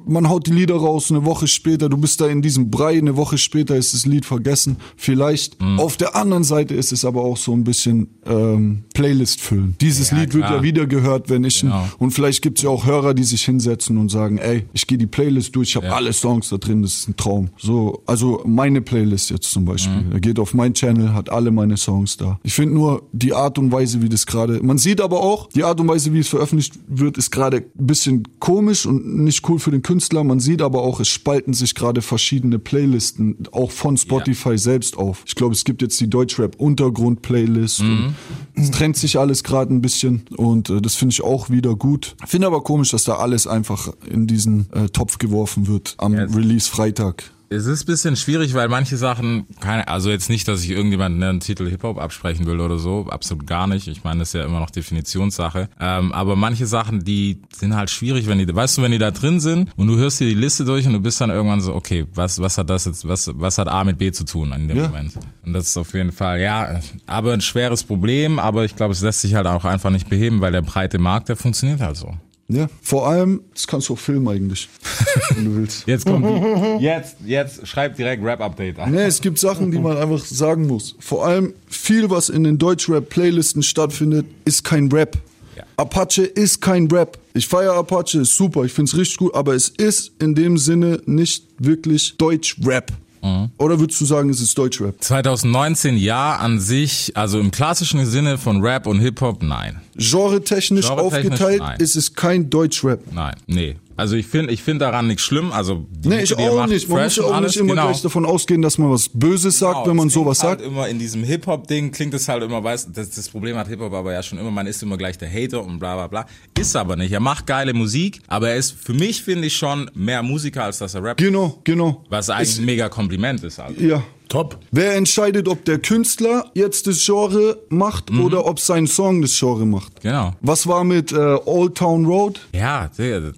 Man 0.09 0.29
haut 0.29 0.47
die 0.47 0.53
Lieder 0.53 0.77
raus, 0.77 1.11
eine 1.11 1.25
Woche 1.25 1.47
später, 1.47 1.89
du 1.89 1.97
bist 1.97 2.21
da 2.21 2.27
in 2.27 2.43
diesem 2.43 2.71
Brei, 2.71 2.99
eine 2.99 3.17
Woche 3.17 3.39
später 3.39 3.77
ist 3.77 3.95
das 3.95 4.07
Lied 4.07 4.25
vergessen. 4.25 4.77
Vielleicht. 4.97 5.61
Mhm. 5.61 5.79
Auf 5.79 5.97
der 5.97 6.17
anderen 6.17 6.45
Seite 6.45 6.75
ist 6.75 6.93
es 6.93 7.05
aber 7.05 7.23
auch 7.23 7.37
so 7.37 7.53
ein 7.53 7.65
bisschen 7.65 8.09
ähm, 8.27 8.85
Playlist 8.95 9.41
füllen. 9.41 9.77
Dieses 9.81 10.11
Lied 10.13 10.35
wird 10.35 10.45
klar. 10.47 10.57
ja 10.57 10.63
wieder 10.63 10.87
gehört, 10.87 11.29
wenn 11.31 11.45
ich 11.45 11.61
Genau. 11.61 11.89
und 11.99 12.13
vielleicht 12.13 12.43
gibt's 12.43 12.63
ja 12.63 12.71
auch 12.71 12.87
Hörer, 12.87 13.15
die 13.15 13.25
sich 13.25 13.45
hinsetzen 13.45 13.97
und 13.99 14.11
sagen, 14.11 14.39
ey, 14.39 14.65
ich 14.73 14.87
gehe 14.87 14.97
die 14.99 15.07
Playlist 15.07 15.55
durch, 15.57 15.71
ich 15.71 15.77
habe 15.77 15.93
alle 15.93 16.13
Songs 16.13 16.49
da 16.51 16.57
drin, 16.57 16.83
das 16.83 16.95
ist 16.95 17.09
ein 17.09 17.17
Traum. 17.17 17.51
So, 17.59 18.03
also 18.07 18.43
meine 18.47 18.81
Playlist 18.81 19.31
jetzt 19.31 19.51
zum 19.51 19.65
Beispiel. 19.65 20.03
Mhm. 20.03 20.13
Er 20.13 20.21
geht 20.21 20.39
auf 20.39 20.55
mein 20.55 20.75
Channel, 20.75 21.13
hat 21.15 21.31
alle 21.31 21.51
meine 21.51 21.77
Songs 21.77 22.17
da. 22.17 22.39
Ich 22.45 22.55
finde 22.55 22.75
nur 22.75 23.03
die 23.13 23.35
Art 23.35 23.59
und 23.59 23.73
Weise, 23.73 24.03
wie 24.03 24.09
das 24.09 24.27
gerade. 24.27 24.61
Man 24.63 24.79
sieht 24.79 25.01
aber 25.01 25.21
auch, 25.21 25.49
die 25.49 25.65
Art 25.65 25.81
und 25.81 25.89
Weise, 25.89 26.13
wie 26.13 26.21
es 26.21 26.29
veröffentlicht 26.29 26.79
wird, 26.87 27.19
ist 27.19 27.31
gerade 27.31 27.59
ein 27.59 27.87
bisschen 27.87 28.23
komisch 28.39 28.87
und 28.87 29.25
nicht 29.25 29.49
cool 29.49 29.59
für 29.59 29.71
den 29.71 29.83
Künstler. 29.83 29.98
Man 30.25 30.41
sieht 30.41 30.63
aber 30.63 30.83
auch, 30.83 31.01
es 31.01 31.09
spalten 31.09 31.55
sich 31.55 31.75
gerade 31.75 32.03
verschiedene 32.03 32.59
Playlisten, 32.59 33.37
auch 33.53 33.71
von 33.71 33.97
Spotify 33.97 34.57
selbst 34.59 34.97
auf. 34.97 35.23
Ich 35.27 35.35
glaube, 35.35 35.55
es 35.55 35.65
gibt 35.65 35.83
jetzt 35.83 36.01
die 36.01 36.09
Deutschrap-Untergrund-Playlist. 36.09 37.81
und 37.81 38.15
Es 38.55 38.71
trennt 38.71 38.97
sich 38.97 39.19
alles 39.19 39.45
gerade 39.45 39.73
ein 39.75 39.81
bisschen 39.83 40.23
und 40.37 40.71
äh, 40.71 40.81
das 40.81 40.95
finde 40.95 41.13
ich 41.13 41.23
auch 41.23 41.51
wieder 41.51 41.75
gut. 41.77 42.17
Finde 42.27 42.47
aber 42.47 42.63
komisch, 42.63 42.91
dass 42.91 43.05
da 43.05 43.17
alles 43.17 43.47
einfach 43.47 43.93
in 44.09 44.27
diesen 44.27 44.67
äh, 44.73 44.89
Topf 44.89 45.19
geworfen 45.19 45.67
wird 45.67 45.95
am 45.99 46.15
Jetzt- 46.15 46.35
Release 46.37 46.69
Freitag. 46.71 47.31
Es 47.51 47.65
ist 47.65 47.85
ein 47.85 47.87
bisschen 47.87 48.17
schwierig, 48.17 48.53
weil 48.53 48.69
manche 48.69 48.99
Sachen, 48.99 49.47
keine, 49.61 49.89
also 49.89 50.11
jetzt 50.11 50.29
nicht, 50.29 50.47
dass 50.49 50.63
ich 50.63 50.71
irgendjemanden 50.71 51.23
einen 51.23 51.41
Titel 51.41 51.69
Hip-Hop 51.69 51.99
absprechen 51.99 52.45
will 52.45 52.61
oder 52.61 52.79
so, 52.79 53.07
absolut 53.09 53.47
gar 53.47 53.67
nicht. 53.67 53.89
Ich 53.89 54.05
meine, 54.05 54.21
das 54.21 54.29
ist 54.29 54.35
ja 54.35 54.45
immer 54.45 54.61
noch 54.61 54.69
Definitionssache. 54.71 55.71
Ähm, 55.81 56.13
aber 56.13 56.37
manche 56.37 56.67
Sachen, 56.67 57.05
die 57.05 57.41
sind 57.55 57.75
halt 57.75 57.89
schwierig, 57.89 58.27
wenn 58.27 58.39
die, 58.39 58.55
weißt 58.55 58.77
du, 58.77 58.83
wenn 58.83 58.93
die 58.93 58.99
da 58.99 59.11
drin 59.11 59.41
sind 59.41 59.71
und 59.77 59.87
du 59.87 59.97
hörst 59.97 60.21
dir 60.21 60.29
die 60.29 60.35
Liste 60.35 60.67
durch 60.67 60.87
und 60.87 60.93
du 60.93 61.01
bist 61.01 61.23
dann 61.23 61.31
irgendwann 61.31 61.63
so, 61.63 61.75
okay, 61.75 62.07
was, 62.15 62.39
was 62.39 62.59
hat 62.59 62.69
das 62.69 62.85
jetzt, 62.85 63.09
was, 63.09 63.31
was 63.35 63.57
hat 63.57 63.69
A 63.69 63.83
mit 63.83 63.97
B 63.97 64.13
zu 64.13 64.25
tun 64.25 64.53
in 64.53 64.69
dem 64.69 64.77
Ja. 64.77 64.89
Moment? 64.89 65.13
Und 65.47 65.55
das 65.55 65.69
ist 65.69 65.77
auf 65.79 65.95
jeden 65.95 66.13
Fall, 66.13 66.41
ja, 66.41 66.81
aber 67.07 67.33
ein 67.33 67.41
schweres 67.41 67.83
Problem, 67.83 68.39
aber 68.39 68.67
ich 68.67 68.77
glaube, 68.77 68.93
es 68.93 69.01
lässt 69.01 69.23
sich 69.23 69.35
halt 69.35 69.47
auch 69.47 69.65
einfach 69.65 69.91
nicht 69.91 70.11
beheben, 70.11 70.43
weil 70.43 70.53
der 70.53 70.63
breite 70.63 70.99
Markt, 70.99 71.31
der 71.31 71.37
funktioniert 71.37 71.81
halt 71.81 71.97
so. 71.97 72.15
Ja, 72.51 72.67
vor 72.81 73.07
allem, 73.07 73.43
das 73.53 73.67
kannst 73.67 73.91
du 73.91 73.93
auch 73.93 73.99
filmen 73.99 74.27
eigentlich, 74.27 74.71
wenn 75.35 75.45
du 75.45 75.57
willst. 75.57 75.87
Jetzt 75.87 76.07
kommt 76.07 76.25
die, 76.25 76.79
jetzt, 76.85 77.17
jetzt 77.27 77.67
schreib 77.69 77.97
direkt 77.97 78.25
Rap-Update 78.25 78.79
an. 78.79 78.91
Nee, 78.91 79.03
es 79.03 79.21
gibt 79.21 79.39
Sachen, 79.39 79.71
die 79.71 79.79
man 79.79 79.99
einfach 79.99 80.25
sagen 80.25 80.67
muss. 80.67 80.97
Vor 80.99 81.27
allem 81.27 81.53
viel, 81.67 82.09
was 82.09 82.31
in 82.31 82.45
den 82.45 82.57
Deutschrap-Playlisten 82.57 83.63
stattfindet, 83.63 84.25
ist 84.47 84.65
kein 84.65 84.91
Rap. 84.91 85.19
Ja. 85.57 85.65
Apache 85.77 86.23
ist 86.23 86.63
kein 86.63 86.87
Rap. 86.87 87.19
Ich 87.35 87.47
feiere 87.47 87.75
Apache, 87.75 88.21
ist 88.21 88.35
super, 88.35 88.65
ich 88.65 88.73
find's 88.73 88.97
richtig 88.97 89.19
gut, 89.19 89.35
aber 89.35 89.55
es 89.55 89.69
ist 89.69 90.13
in 90.19 90.35
dem 90.35 90.57
Sinne 90.57 91.03
nicht 91.05 91.45
wirklich 91.59 92.17
Deutsch-Rap. 92.17 92.93
Mhm. 93.23 93.51
Oder 93.59 93.79
würdest 93.81 94.01
du 94.01 94.05
sagen, 94.05 94.31
es 94.31 94.41
ist 94.41 94.57
Deutsch-Rap? 94.57 94.97
2019 95.01 95.97
ja 95.97 96.37
an 96.37 96.61
sich, 96.61 97.13
also 97.17 97.39
im 97.41 97.51
klassischen 97.51 98.05
Sinne 98.07 98.39
von 98.39 98.63
Rap 98.63 98.87
und 98.87 99.01
Hip-Hop, 99.01 99.43
nein. 99.43 99.81
Genre-technisch 99.97 100.87
Genre-technisch, 100.87 101.33
aufgeteilt 101.33 101.61
nein. 101.61 101.81
ist 101.81 101.97
es 101.97 102.15
kein 102.15 102.51
Deutsch-Rap. 102.51 103.01
Nein, 103.13 103.35
nee. 103.47 103.77
Also 103.99 104.15
ich 104.17 104.27
finde 104.29 104.53
ich 104.55 104.63
finde 104.63 104.85
daran 104.85 105.09
nichts 105.09 105.23
schlimm. 105.25 105.51
Also 105.53 105.87
die 105.91 106.09
Nee, 106.09 106.23
ich 106.23 106.31
er 106.39 106.51
auch 106.53 106.57
macht, 106.57 106.69
nicht. 106.71 106.89
Man 106.89 107.03
muss 107.03 107.17
ja 107.17 107.25
auch 107.25 107.35
alles, 107.35 107.53
nicht 107.53 107.61
immer 107.61 107.75
genau. 107.75 107.89
gleich 107.89 108.01
davon 108.01 108.25
ausgehen, 108.25 108.63
dass 108.63 108.79
man 108.79 108.91
was 108.93 109.11
Böses 109.13 109.59
sagt, 109.59 109.75
Genau, 109.75 109.87
wenn 109.89 109.97
man 109.97 110.09
sowas 110.09 110.43
halt 110.43 110.61
sagt. 110.61 110.71
immer 110.71 110.89
in 110.89 110.99
diesem 111.01 111.25
Hip-Hop-Ding 111.25 111.91
klingt 111.91 112.15
es 112.15 112.29
halt 112.29 112.43
immer, 112.45 112.63
weißt 112.63 112.91
das, 112.95 113.11
das 113.11 113.29
Problem 113.29 113.57
hat 113.57 113.67
Hip-Hop 113.69 113.93
aber 113.93 114.13
ja 114.13 114.23
schon 114.23 114.39
immer, 114.39 114.53
man 114.53 114.69
ist 114.69 114.83
immer 114.83 114.97
gleich 114.97 115.19
der 115.19 115.29
Hater 115.31 115.65
und 115.65 115.81
bla 115.81 115.95
bla 115.97 116.07
bla. 116.07 116.27
Ist 116.59 116.77
aber 116.77 116.95
nicht. 116.97 117.11
Er 117.13 117.21
macht 117.21 117.47
geile 117.47 117.75
Musik, 117.75 118.21
aber 118.29 118.51
er 118.51 118.57
ist 118.57 118.71
für 118.81 118.95
mich, 118.95 119.23
finde 119.23 119.49
ich, 119.49 119.57
schon 119.57 119.91
mehr 119.95 120.23
Musiker, 120.23 120.65
als 120.65 120.79
dass 120.79 120.95
er 120.95 121.03
rappt. 121.03 121.21
Genau, 121.21 121.59
genau. 121.65 122.05
Was 122.09 122.31
eigentlich 122.31 122.59
ein 122.59 122.65
mega 122.67 122.89
Kompliment 122.89 123.43
ist. 123.43 123.59
Also. 123.59 123.81
Ja, 123.81 124.03
Top. 124.29 124.59
Wer 124.71 124.95
entscheidet, 124.97 125.49
ob 125.49 125.65
der 125.65 125.79
Künstler 125.79 126.45
jetzt 126.55 126.87
das 126.87 127.05
Genre 127.05 127.59
macht 127.69 128.11
Mhm. 128.11 128.21
oder 128.25 128.47
ob 128.47 128.61
sein 128.61 128.87
Song 128.87 129.23
das 129.23 129.39
Genre 129.39 129.65
macht? 129.67 130.01
Genau. 130.03 130.33
Was 130.41 130.67
war 130.67 130.85
mit 130.85 131.13
äh, 131.13 131.17
Old 131.47 131.77
Town 131.77 132.05
Road? 132.07 132.41
Ja, 132.53 132.91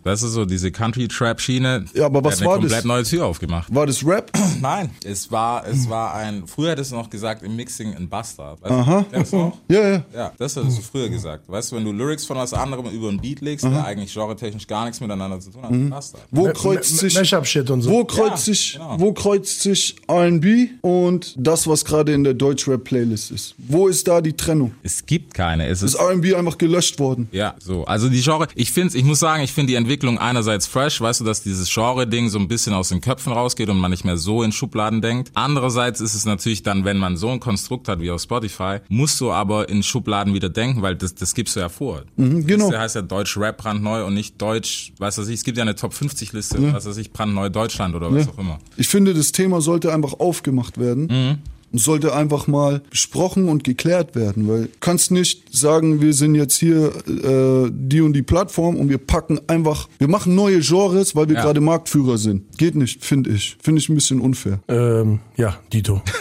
das 0.04 0.22
ist 0.22 0.32
so 0.32 0.44
diese 0.44 0.70
Country-Trap-Schiene. 0.70 1.84
Ja, 1.94 2.06
aber 2.06 2.24
was 2.24 2.40
war 2.40 2.52
eine 2.54 2.60
komplett 2.62 2.78
das? 2.78 2.84
neue 2.84 3.02
Tür 3.04 3.26
aufgemacht. 3.26 3.74
War 3.74 3.86
das 3.86 4.04
Rap? 4.06 4.30
Nein, 4.60 4.90
es 5.04 5.30
war, 5.30 5.66
es 5.66 5.88
war 5.88 6.14
ein, 6.14 6.44
früher 6.46 6.70
hättest 6.70 6.92
du 6.92 6.96
noch 6.96 7.10
gesagt, 7.10 7.42
im 7.42 7.56
Mixing 7.56 7.94
ein 7.94 8.08
Bastard. 8.08 8.60
Weißt 8.62 8.72
Aha. 8.72 9.00
Du, 9.00 9.16
kennst 9.16 9.32
du 9.32 9.36
noch? 9.36 9.58
Ja, 9.68 9.88
ja. 9.88 10.04
Ja, 10.14 10.32
das 10.38 10.56
hättest 10.56 10.78
du 10.78 10.82
früher 10.82 11.08
gesagt. 11.08 11.48
Weißt 11.48 11.72
du, 11.72 11.76
wenn 11.76 11.84
du 11.84 11.92
Lyrics 11.92 12.24
von 12.24 12.36
was 12.36 12.52
anderem 12.52 12.86
über 12.86 13.08
einen 13.08 13.20
Beat 13.20 13.40
legst, 13.40 13.64
der 13.64 13.84
eigentlich 13.84 14.12
genretechnisch 14.14 14.66
gar 14.66 14.84
nichts 14.84 15.00
miteinander 15.00 15.40
zu 15.40 15.50
tun 15.50 15.62
hat, 15.62 15.70
ein 15.70 15.90
Bastard. 15.90 16.22
Wo 16.30 16.50
kreuzt 16.52 16.98
sich 16.98 17.14
Mashup-Shit 17.14 17.70
und 17.70 17.82
so. 17.82 17.90
Wo 17.90 18.04
kreuzt 18.04 18.46
Ja, 18.48 18.54
sich 18.54 18.72
genau. 18.74 18.96
wo 18.98 19.12
kreuzt 19.12 19.60
sich 19.62 19.96
R&B 20.08 20.68
und 20.80 21.34
das 21.38 21.66
was 21.66 21.84
gerade 21.84 22.12
in 22.12 22.24
der 22.24 22.34
Deutschrap 22.34 22.84
Playlist 22.84 23.30
ist? 23.30 23.54
Wo 23.58 23.88
ist 23.88 24.08
da 24.08 24.20
die 24.20 24.32
Trennung? 24.32 24.72
Es 24.82 25.06
gibt 25.06 25.34
keine. 25.34 25.66
Es 25.66 25.82
ist 25.82 25.94
Ist 25.94 26.00
R&B 26.00 26.34
einfach 26.34 26.58
gelöscht 26.58 26.98
worden? 26.98 27.28
Ja, 27.32 27.54
so. 27.58 27.84
Also 27.84 28.08
die 28.08 28.20
Genre, 28.20 28.48
ich 28.54 28.72
finde, 28.72 28.96
ich 28.96 29.04
muss 29.04 29.18
sagen, 29.20 29.42
ich 29.42 29.52
finde 29.52 29.72
die 29.72 29.76
Entwicklung 29.76 30.18
einerseits 30.18 30.66
fresh, 30.66 31.00
weißt 31.00 31.20
du, 31.20 31.24
dass 31.24 31.42
dieses 31.42 31.72
Genre-Ding 31.72 32.28
so 32.28 32.38
ein 32.38 32.48
bisschen 32.48 32.72
aus 32.72 32.88
den 32.88 33.00
Köpfen 33.00 33.32
rausgeht 33.32 33.68
und 33.68 33.78
man 33.78 33.90
nicht 33.90 34.04
mehr 34.04 34.16
so 34.16 34.42
in 34.42 34.52
Schubladen 34.52 35.00
denkt. 35.00 35.30
Andererseits 35.34 36.00
ist 36.00 36.14
es 36.14 36.24
natürlich 36.24 36.62
dann, 36.62 36.84
wenn 36.84 36.98
man 36.98 37.16
so 37.16 37.28
ein 37.28 37.40
Konstrukt 37.40 37.88
hat 37.88 38.00
wie 38.00 38.10
auf 38.10 38.22
Spotify, 38.22 38.78
musst 38.88 39.20
du 39.20 39.30
aber 39.32 39.68
in 39.68 39.82
Schubladen 39.82 40.34
wieder 40.34 40.48
denken, 40.48 40.82
weil 40.82 40.96
das, 40.96 41.14
das 41.14 41.34
gibst 41.34 41.56
du 41.56 41.60
ja 41.60 41.68
vor. 41.68 42.02
genau. 42.16 42.70
Das 42.70 42.80
heißt 42.80 42.94
ja 42.96 43.02
Deutsch 43.02 43.36
Rap 43.36 43.58
brandneu 43.58 44.04
und 44.04 44.14
nicht 44.14 44.40
Deutsch, 44.40 44.92
weißt 44.98 45.18
du, 45.18 45.22
es 45.22 45.44
gibt 45.44 45.58
ja 45.58 45.62
eine 45.62 45.74
Top 45.74 45.92
50 45.94 46.32
Liste, 46.32 46.72
was 46.72 46.86
weiß 46.86 46.96
ich, 46.96 47.12
brandneu 47.12 47.48
Deutschland 47.50 47.94
oder 47.94 48.12
was 48.12 48.28
auch 48.28 48.38
immer. 48.38 48.58
Ich 48.76 48.88
finde, 48.88 49.14
das 49.14 49.32
Thema 49.32 49.60
sollte 49.60 49.92
einfach 49.92 50.14
aufgemacht 50.20 50.69
werden. 50.78 51.06
Mhm. 51.10 51.38
Und 51.72 51.78
sollte 51.78 52.14
einfach 52.14 52.46
mal 52.48 52.82
besprochen 52.90 53.48
und 53.48 53.62
geklärt 53.62 54.16
werden, 54.16 54.48
weil 54.48 54.62
du 54.64 54.68
kannst 54.80 55.10
nicht 55.12 55.54
sagen, 55.56 56.00
wir 56.00 56.12
sind 56.14 56.34
jetzt 56.34 56.56
hier 56.56 56.86
äh, 57.06 57.70
die 57.72 58.00
und 58.00 58.12
die 58.12 58.22
Plattform 58.22 58.76
und 58.76 58.88
wir 58.88 58.98
packen 58.98 59.38
einfach, 59.46 59.88
wir 59.98 60.08
machen 60.08 60.34
neue 60.34 60.60
Genres, 60.60 61.14
weil 61.14 61.28
wir 61.28 61.36
Ja. 61.36 61.42
gerade 61.42 61.60
Marktführer 61.60 62.18
sind. 62.18 62.42
Geht 62.58 62.74
nicht, 62.74 63.04
finde 63.04 63.30
ich. 63.30 63.56
Finde 63.62 63.80
ich 63.80 63.88
ein 63.88 63.94
bisschen 63.94 64.20
unfair. 64.20 64.58
Ähm, 64.68 65.20
ja, 65.36 65.56
Dito. 65.72 66.02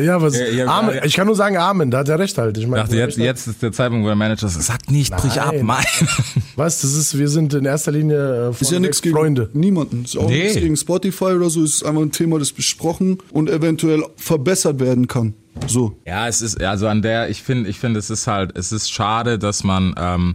ja, 0.00 0.20
was? 0.20 0.38
Ja, 0.38 0.46
ja, 0.46 0.66
Amen. 0.66 1.00
Ich 1.04 1.14
kann 1.14 1.26
nur 1.26 1.36
sagen 1.36 1.56
Amen, 1.56 1.90
da 1.90 1.98
hat 1.98 2.08
er 2.08 2.18
recht 2.18 2.36
halt. 2.38 2.58
Ich 2.58 2.66
meine, 2.66 2.82
dachte, 2.82 2.96
jetzt, 2.96 3.16
jetzt 3.18 3.46
ist 3.46 3.62
der 3.62 3.72
Zeitpunkt, 3.72 4.04
wo 4.04 4.08
der 4.08 4.16
Manager 4.16 4.48
sagt, 4.48 4.64
sag 4.64 4.90
nicht, 4.90 5.16
brich 5.16 5.40
ab, 5.40 5.54
Nein. 5.54 5.64
mein. 5.66 5.84
Was? 6.56 6.80
Das 6.82 6.94
ist, 6.94 7.18
wir 7.18 7.28
sind 7.28 7.54
in 7.54 7.64
erster 7.64 7.92
Linie 7.92 8.50
äh, 8.50 8.60
Ist 8.60 8.70
ja 8.70 8.78
nichts 8.80 9.02
gegen 9.02 9.16
Freunde. 9.16 9.50
niemanden. 9.52 10.04
Ist 10.04 10.16
auch 10.18 10.28
Nee. 10.28 10.44
nichts 10.44 10.56
gegen 10.60 10.76
Spotify 10.76 11.24
oder 11.36 11.50
so. 11.50 11.62
Es 11.62 11.76
ist 11.76 11.82
einfach 11.84 12.02
ein 12.02 12.12
Thema, 12.12 12.38
das 12.38 12.52
besprochen 12.52 13.18
und 13.32 13.48
eventuell 13.50 14.02
verbessert 14.34 14.80
werden 14.80 15.06
kann. 15.06 15.34
So. 15.68 15.96
Ja, 16.04 16.26
es 16.26 16.42
ist, 16.42 16.60
also 16.60 16.88
an 16.88 17.02
der, 17.02 17.30
ich 17.30 17.42
finde, 17.42 17.70
ich 17.70 17.78
finde, 17.78 18.00
es 18.00 18.10
ist 18.10 18.26
halt, 18.26 18.56
es 18.58 18.72
ist 18.72 18.90
schade, 18.90 19.38
dass 19.38 19.62
man, 19.62 19.94
ähm, 19.96 20.34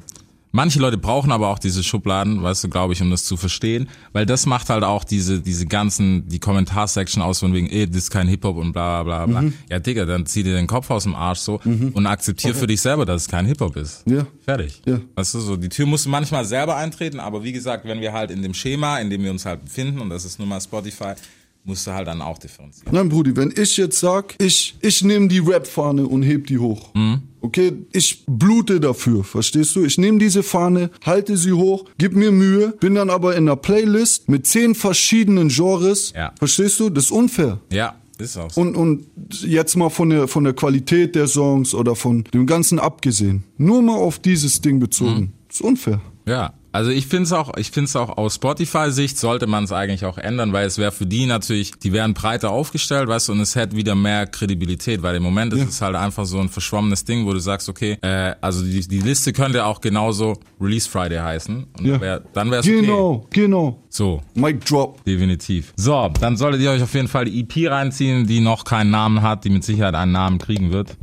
manche 0.53 0.79
Leute 0.79 0.97
brauchen 0.97 1.33
aber 1.33 1.49
auch 1.49 1.59
diese 1.59 1.83
Schubladen, 1.83 2.41
weißt 2.41 2.63
du, 2.63 2.69
glaube 2.69 2.93
ich, 2.93 3.01
um 3.01 3.11
das 3.11 3.25
zu 3.25 3.35
verstehen, 3.35 3.89
weil 4.13 4.25
das 4.25 4.45
macht 4.45 4.69
halt 4.69 4.85
auch 4.85 5.03
diese, 5.03 5.41
diese 5.41 5.65
ganzen, 5.65 6.29
die 6.29 6.39
Kommentarsection 6.39 7.21
aus 7.21 7.39
von 7.39 7.53
wegen, 7.53 7.69
ey, 7.69 7.87
das 7.87 7.97
ist 7.97 8.11
kein 8.11 8.29
Hip-Hop 8.29 8.55
und 8.55 8.71
bla, 8.71 9.03
bla, 9.03 9.25
bla, 9.25 9.41
bla. 9.41 9.51
Ja, 9.69 9.79
Digga, 9.79 10.05
dann 10.05 10.25
zieh 10.25 10.43
dir 10.43 10.55
den 10.55 10.67
Kopf 10.67 10.89
aus 10.89 11.03
dem 11.03 11.13
Arsch 11.13 11.39
so 11.39 11.59
und 11.65 12.07
akzeptier 12.07 12.55
für 12.55 12.67
dich 12.67 12.79
selber, 12.79 13.05
dass 13.05 13.23
es 13.23 13.27
kein 13.27 13.45
Hip-Hop 13.45 13.75
ist. 13.75 14.03
Ja. 14.05 14.25
Fertig. 14.45 14.81
Ja. 14.85 15.01
Weißt 15.15 15.33
du, 15.33 15.39
so, 15.41 15.57
die 15.57 15.67
Tür 15.67 15.87
musst 15.87 16.05
du 16.05 16.09
manchmal 16.09 16.45
selber 16.45 16.77
eintreten, 16.77 17.19
aber 17.19 17.43
wie 17.43 17.51
gesagt, 17.51 17.83
wenn 17.83 17.99
wir 17.99 18.13
halt 18.13 18.31
in 18.31 18.41
dem 18.41 18.53
Schema, 18.53 18.99
in 18.99 19.09
dem 19.09 19.21
wir 19.21 19.31
uns 19.31 19.45
halt 19.45 19.65
befinden, 19.65 19.99
und 19.99 20.09
das 20.09 20.23
ist 20.23 20.39
nun 20.39 20.47
mal 20.47 20.61
Spotify, 20.61 21.15
musst 21.63 21.87
du 21.87 21.91
halt 21.91 22.07
dann 22.07 22.21
auch 22.21 22.37
differenzieren. 22.37 22.93
Nein, 22.93 23.09
Brudi, 23.09 23.35
wenn 23.35 23.53
ich 23.55 23.77
jetzt 23.77 23.99
sag, 23.99 24.35
ich, 24.39 24.75
ich 24.81 25.03
nehme 25.03 25.27
die 25.27 25.39
Rap-Fahne 25.39 26.07
und 26.07 26.23
heb 26.23 26.47
die 26.47 26.57
hoch. 26.57 26.93
Mhm. 26.93 27.21
Okay, 27.41 27.73
ich 27.93 28.25
blute 28.27 28.79
dafür, 28.81 29.23
verstehst 29.23 29.75
du? 29.75 29.85
Ich 29.85 29.97
nehme 29.97 30.19
diese 30.19 30.43
Fahne, 30.43 30.89
halte 31.05 31.37
sie 31.37 31.53
hoch, 31.53 31.85
gib 31.97 32.13
mir 32.13 32.31
Mühe, 32.31 32.73
bin 32.79 32.95
dann 32.95 33.09
aber 33.09 33.35
in 33.35 33.47
einer 33.47 33.55
Playlist 33.55 34.27
mit 34.27 34.45
zehn 34.45 34.75
verschiedenen 34.75 35.47
Genres. 35.47 36.11
Ja. 36.15 36.33
Verstehst 36.37 36.79
du? 36.79 36.89
Das 36.89 37.05
ist 37.05 37.11
unfair. 37.11 37.59
Ja, 37.71 37.95
ist 38.17 38.37
auch 38.37 38.51
so. 38.51 38.59
Und, 38.59 38.75
und 38.75 39.05
jetzt 39.41 39.77
mal 39.77 39.89
von 39.89 40.09
der, 40.09 40.27
von 40.27 40.43
der 40.43 40.53
Qualität 40.53 41.15
der 41.15 41.27
Songs 41.27 41.73
oder 41.73 41.95
von 41.95 42.25
dem 42.33 42.45
Ganzen 42.45 42.77
abgesehen. 42.77 43.45
Nur 43.57 43.81
mal 43.81 43.95
auf 43.95 44.19
dieses 44.19 44.59
Ding 44.59 44.79
bezogen. 44.79 45.19
Mhm. 45.19 45.33
Das 45.47 45.55
ist 45.57 45.61
unfair. 45.61 46.01
Ja, 46.27 46.53
Also 46.71 46.91
ich 46.91 47.07
finde 47.07 47.23
es 47.23 47.33
auch, 47.33 47.51
ich 47.57 47.71
finde 47.71 47.87
es 47.87 47.95
auch 47.95 48.17
aus 48.17 48.35
Spotify-Sicht 48.35 49.17
sollte 49.17 49.47
man 49.47 49.63
es 49.63 49.71
eigentlich 49.71 50.05
auch 50.05 50.17
ändern, 50.17 50.53
weil 50.53 50.67
es 50.67 50.77
wäre 50.77 50.91
für 50.91 51.05
die 51.05 51.25
natürlich, 51.25 51.71
die 51.71 51.93
wären 51.93 52.13
breiter 52.13 52.51
aufgestellt, 52.51 53.07
weißt 53.07 53.29
du, 53.29 53.31
und 53.33 53.39
es 53.39 53.55
hätte 53.55 53.75
wieder 53.75 53.95
mehr 53.95 54.27
Kredibilität, 54.27 55.01
weil 55.01 55.15
im 55.15 55.23
Moment 55.23 55.53
ist 55.53 55.67
es 55.69 55.81
halt 55.81 55.95
einfach 55.95 56.25
so 56.25 56.39
ein 56.39 56.49
verschwommenes 56.49 57.05
Ding, 57.05 57.25
wo 57.25 57.33
du 57.33 57.39
sagst, 57.39 57.69
okay, 57.69 57.97
äh, 58.01 58.35
also 58.41 58.63
die, 58.63 58.87
die 58.87 58.99
Liste 58.99 59.33
könnte 59.33 59.65
auch 59.65 59.81
genauso 59.81 60.37
Release 60.61 60.87
Friday 60.89 61.17
heißen 61.19 61.65
und 61.79 61.85
Ja. 61.85 61.99
wär, 62.01 62.19
dann 62.33 62.51
wäre 62.51 62.61
es 62.61 62.67
okay. 62.67 62.81
Genau, 62.81 63.25
genau. 63.31 63.83
So, 63.89 64.21
Mic 64.35 64.59
drop. 64.65 65.03
definitiv. 65.05 65.73
So, 65.75 66.09
dann 66.19 66.37
solltet 66.37 66.61
ihr 66.61 66.69
euch 66.71 66.83
auf 66.83 66.93
jeden 66.93 67.07
Fall 67.07 67.25
die 67.25 67.39
EP 67.41 67.71
reinziehen, 67.71 68.27
die 68.27 68.39
noch 68.39 68.63
keinen 68.63 68.91
Namen 68.91 69.21
hat, 69.23 69.43
die 69.45 69.49
mit 69.49 69.63
Sicherheit 69.63 69.95
einen 69.95 70.11
Namen 70.11 70.37
kriegen 70.37 70.71
wird, 70.71 70.95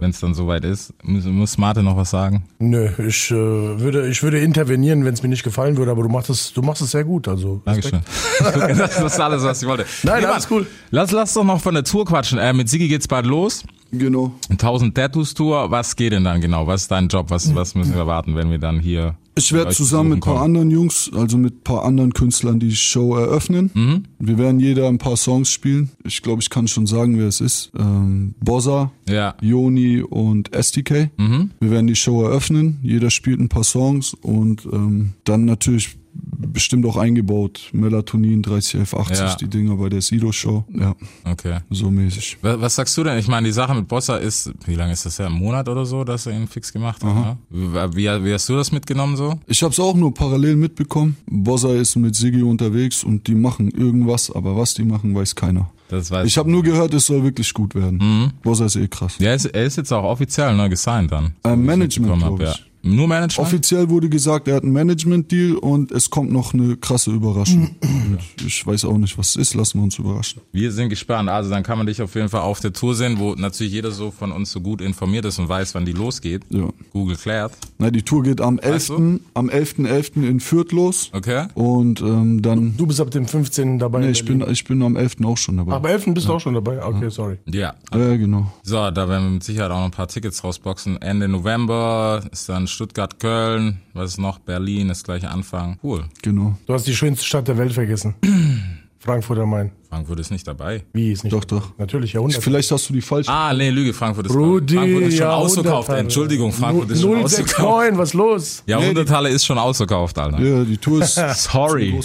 wenn 0.00 0.10
es 0.10 0.20
dann 0.20 0.34
soweit 0.34 0.64
ist. 0.64 0.92
Muss, 1.02 1.24
muss 1.24 1.58
Marte 1.58 1.82
noch 1.82 1.96
was 1.96 2.10
sagen? 2.10 2.44
Nö, 2.58 2.88
ich 3.06 3.30
äh, 3.30 3.34
würde, 3.34 4.08
ich 4.08 4.22
würde 4.22 4.40
intervenieren, 4.40 5.04
wenn 5.04 5.14
es 5.14 5.22
mir 5.22 5.28
nicht 5.28 5.44
gefallen 5.44 5.76
würde, 5.76 5.90
aber 5.90 6.02
du 6.02 6.08
machst 6.08 6.30
es, 6.30 6.52
du 6.52 6.62
machst 6.62 6.82
es 6.82 6.90
sehr 6.90 7.04
gut. 7.04 7.28
Also 7.28 7.62
Dankeschön. 7.64 8.00
das 8.40 9.00
ist 9.00 9.20
alles, 9.20 9.42
was 9.44 9.62
ich 9.62 9.68
wollte. 9.68 9.86
Nein, 10.02 10.22
Nee, 10.22 10.26
alles 10.26 10.50
cool. 10.50 10.66
Lass, 10.90 11.10
lass 11.10 11.34
doch 11.34 11.44
noch 11.44 11.60
von 11.60 11.74
der 11.74 11.84
Tour 11.84 12.04
quatschen. 12.04 12.38
Äh, 12.38 12.52
mit 12.52 12.68
Sigi 12.68 12.88
geht's 12.88 13.08
bald 13.08 13.26
los. 13.26 13.62
Genau. 13.92 14.32
1000 14.50 14.94
Tattoos 14.94 15.34
Tour. 15.34 15.70
Was 15.70 15.94
geht 15.96 16.12
denn 16.12 16.24
dann 16.24 16.40
genau? 16.40 16.66
Was 16.66 16.82
ist 16.82 16.90
dein 16.90 17.08
Job? 17.08 17.30
Was, 17.30 17.54
was 17.54 17.74
müssen 17.74 17.92
wir 17.92 18.00
erwarten, 18.00 18.34
wenn 18.36 18.50
wir 18.50 18.58
dann 18.58 18.80
hier? 18.80 19.16
Ich 19.36 19.52
werde 19.52 19.72
zusammen 19.72 20.10
mit 20.10 20.18
ein 20.18 20.20
paar 20.20 20.42
anderen 20.42 20.70
Jungs, 20.70 21.10
also 21.14 21.36
mit 21.38 21.54
ein 21.56 21.60
paar 21.62 21.84
anderen 21.84 22.12
Künstlern 22.12 22.60
die 22.60 22.74
Show 22.74 23.16
eröffnen. 23.16 23.70
Mhm. 23.74 24.04
Wir 24.18 24.38
werden 24.38 24.60
jeder 24.60 24.88
ein 24.88 24.98
paar 24.98 25.16
Songs 25.16 25.50
spielen. 25.50 25.90
Ich 26.04 26.22
glaube, 26.22 26.40
ich 26.40 26.50
kann 26.50 26.68
schon 26.68 26.86
sagen, 26.86 27.18
wer 27.18 27.26
es 27.26 27.40
ist. 27.40 27.72
Ähm, 27.76 28.34
Bossa, 28.40 28.92
Ja. 29.08 29.34
Joni 29.40 30.02
und 30.02 30.50
STK. 30.54 31.10
Mhm. 31.16 31.50
Wir 31.60 31.70
werden 31.70 31.86
die 31.88 31.96
Show 31.96 32.22
eröffnen. 32.22 32.78
Jeder 32.82 33.10
spielt 33.10 33.40
ein 33.40 33.48
paar 33.48 33.64
Songs 33.64 34.14
und 34.14 34.66
ähm, 34.72 35.14
dann 35.24 35.44
natürlich 35.44 35.96
bestimmt 36.38 36.86
auch 36.86 36.96
eingebaut. 36.96 37.70
Melatonin 37.72 38.42
301180, 38.42 39.18
Ja. 39.18 39.34
die 39.36 39.48
Dinger 39.48 39.76
bei 39.76 39.88
der 39.88 40.02
Sido 40.02 40.32
Show. 40.32 40.64
Ja, 40.72 40.94
Okay. 41.24 41.58
so 41.70 41.90
mäßig. 41.90 42.38
Was, 42.42 42.60
was 42.60 42.74
sagst 42.74 42.96
du 42.96 43.04
denn? 43.04 43.18
Ich 43.18 43.28
meine, 43.28 43.46
die 43.46 43.52
Sache 43.52 43.74
mit 43.74 43.88
Bossa 43.88 44.16
ist, 44.16 44.52
wie 44.66 44.74
lange 44.74 44.92
ist 44.92 45.06
das 45.06 45.18
her? 45.18 45.26
Ein 45.26 45.32
Monat 45.32 45.68
oder 45.68 45.84
so, 45.84 46.04
dass 46.04 46.26
er 46.26 46.32
ihn 46.36 46.46
fix 46.48 46.72
gemacht 46.72 47.02
hat? 47.04 47.14
Ne? 47.14 47.36
Wie, 47.50 48.04
wie, 48.24 48.32
hast 48.32 48.48
du 48.48 48.56
das 48.56 48.72
mitgenommen 48.72 49.16
so? 49.16 49.38
Ich 49.46 49.62
habe 49.62 49.72
es 49.72 49.80
auch 49.80 49.94
nur 49.94 50.12
parallel 50.12 50.56
mitbekommen. 50.56 51.16
Bossa 51.26 51.72
ist 51.72 51.96
mit 51.96 52.14
Siggi 52.16 52.42
unterwegs 52.42 53.04
und 53.04 53.26
die 53.26 53.34
machen 53.34 53.70
irgendwas, 53.70 54.30
aber 54.30 54.56
was 54.56 54.74
die 54.74 54.84
machen, 54.84 55.14
weiß 55.14 55.34
keiner. 55.34 55.70
Das 55.88 56.10
weiß 56.10 56.26
Ich 56.26 56.38
habe 56.38 56.50
nur 56.50 56.62
gehört, 56.62 56.94
es 56.94 57.06
soll 57.06 57.22
wirklich 57.22 57.52
gut 57.52 57.74
werden. 57.74 57.98
Mhm. 57.98 58.30
Bossa 58.42 58.64
ist 58.64 58.76
eh 58.76 58.88
krass. 58.88 59.16
Ja, 59.18 59.28
er 59.30 59.34
ist, 59.36 59.44
er 59.46 59.64
ist 59.64 59.76
jetzt 59.76 59.92
auch 59.92 60.04
offiziell 60.04 60.56
ne, 60.56 60.68
gesigned 60.70 61.12
dann. 61.12 61.34
Äh, 61.44 61.54
Management, 61.56 62.12
hab, 62.12 62.18
glaube 62.36 62.44
ich. 62.44 62.48
ja. 62.50 62.56
Nur 62.84 63.08
Management? 63.08 63.48
Offiziell 63.48 63.88
wurde 63.88 64.08
gesagt, 64.08 64.46
er 64.46 64.56
hat 64.56 64.62
einen 64.62 64.72
Management-Deal 64.72 65.56
und 65.56 65.90
es 65.90 66.10
kommt 66.10 66.30
noch 66.30 66.52
eine 66.52 66.76
krasse 66.76 67.10
Überraschung. 67.10 67.70
und 67.82 68.18
ich 68.46 68.66
weiß 68.66 68.84
auch 68.84 68.98
nicht, 68.98 69.16
was 69.16 69.30
es 69.30 69.36
ist. 69.36 69.54
Lassen 69.54 69.78
wir 69.78 69.84
uns 69.84 69.98
überraschen. 69.98 70.42
Wir 70.52 70.70
sind 70.70 70.90
gespannt. 70.90 71.28
Also 71.30 71.48
dann 71.50 71.62
kann 71.62 71.78
man 71.78 71.86
dich 71.86 72.02
auf 72.02 72.14
jeden 72.14 72.28
Fall 72.28 72.42
auf 72.42 72.60
der 72.60 72.72
Tour 72.72 72.94
sehen, 72.94 73.18
wo 73.18 73.34
natürlich 73.34 73.72
jeder 73.72 73.90
so 73.90 74.10
von 74.10 74.32
uns 74.32 74.52
so 74.52 74.60
gut 74.60 74.82
informiert 74.82 75.24
ist 75.24 75.38
und 75.38 75.48
weiß, 75.48 75.74
wann 75.74 75.86
die 75.86 75.92
losgeht. 75.92 76.42
Ja. 76.50 76.68
Google 76.92 77.16
klärt. 77.16 77.52
Na, 77.78 77.90
die 77.90 78.02
Tour 78.02 78.22
geht 78.22 78.40
am 78.40 78.58
11. 78.58 78.74
Weißt 78.74 78.88
du? 78.90 79.20
am 79.34 79.48
11.11. 79.48 80.28
in 80.28 80.40
Fürth 80.40 80.72
los. 80.72 81.10
Okay? 81.12 81.46
Und 81.54 82.02
ähm, 82.02 82.42
dann. 82.42 82.76
du 82.76 82.86
bist 82.86 83.00
ab 83.00 83.10
dem 83.10 83.26
15. 83.26 83.78
dabei. 83.78 84.00
Nee, 84.00 84.06
in 84.06 84.12
ich 84.12 84.24
bin, 84.24 84.44
ich 84.50 84.64
bin 84.64 84.82
am 84.82 84.96
11. 84.96 85.16
auch 85.24 85.38
schon 85.38 85.56
dabei. 85.56 85.72
Ab 85.72 85.86
11. 85.86 86.06
bist 86.14 86.28
du 86.28 86.34
auch 86.34 86.40
schon 86.40 86.54
dabei. 86.54 86.84
Okay, 86.84 87.08
sorry. 87.08 87.38
Ja. 87.46 87.74
ja, 87.92 88.16
genau. 88.16 88.52
So, 88.62 88.90
da 88.90 89.08
werden 89.08 89.24
wir 89.24 89.30
mit 89.30 89.44
Sicherheit 89.44 89.70
auch 89.70 89.78
noch 89.78 89.84
ein 89.86 89.90
paar 89.90 90.08
Tickets 90.08 90.44
rausboxen. 90.44 91.00
Ende 91.00 91.28
November 91.28 92.22
ist 92.30 92.48
dann 92.48 92.66
Stuttgart, 92.74 93.20
Köln. 93.20 93.80
Was 93.92 94.12
ist 94.12 94.18
noch? 94.18 94.38
Berlin 94.40 94.90
ist 94.90 95.04
gleich 95.04 95.26
Anfang. 95.26 95.78
Cool. 95.82 96.04
Genau. 96.22 96.58
Du 96.66 96.74
hast 96.74 96.86
die 96.86 96.94
schönste 96.94 97.24
Stadt 97.24 97.46
der 97.48 97.56
Welt 97.56 97.72
vergessen. 97.72 98.14
Frankfurt 98.98 99.38
am 99.38 99.50
Main. 99.50 99.70
Frankfurt 99.90 100.18
ist 100.20 100.30
nicht 100.30 100.46
dabei. 100.48 100.82
Wie 100.94 101.12
ist 101.12 101.24
nicht? 101.24 101.32
Doch, 101.32 101.44
doch. 101.44 101.76
Natürlich, 101.78 102.14
Jahrhundert. 102.14 102.42
Vielleicht 102.42 102.70
hast 102.70 102.88
du 102.88 102.94
die 102.94 103.02
falsche. 103.02 103.30
Ah, 103.30 103.52
nee, 103.52 103.68
Lüge, 103.70 103.92
Frankfurt 103.92 104.26
ist, 104.26 104.34
Rudi, 104.34 104.74
Frankfurt 104.74 105.02
ist 105.02 105.18
schon 105.18 105.26
ausverkauft. 105.26 105.88
Entschuldigung, 105.90 106.52
Frankfurt 106.52 106.90
ist 106.90 107.02
schon 107.02 107.22
ausverkauft. 107.22 107.58
069, 107.58 107.98
was 107.98 108.14
los? 108.14 108.62
Jahrhunderthalle 108.66 109.28
ist 109.28 109.44
schon 109.44 109.58
ausverkauft, 109.58 110.18
Alter. 110.18 110.40
Ja, 110.40 110.64
die 110.64 110.78
Tour 110.78 111.02
ist. 111.02 111.14
Sorry. 111.34 112.00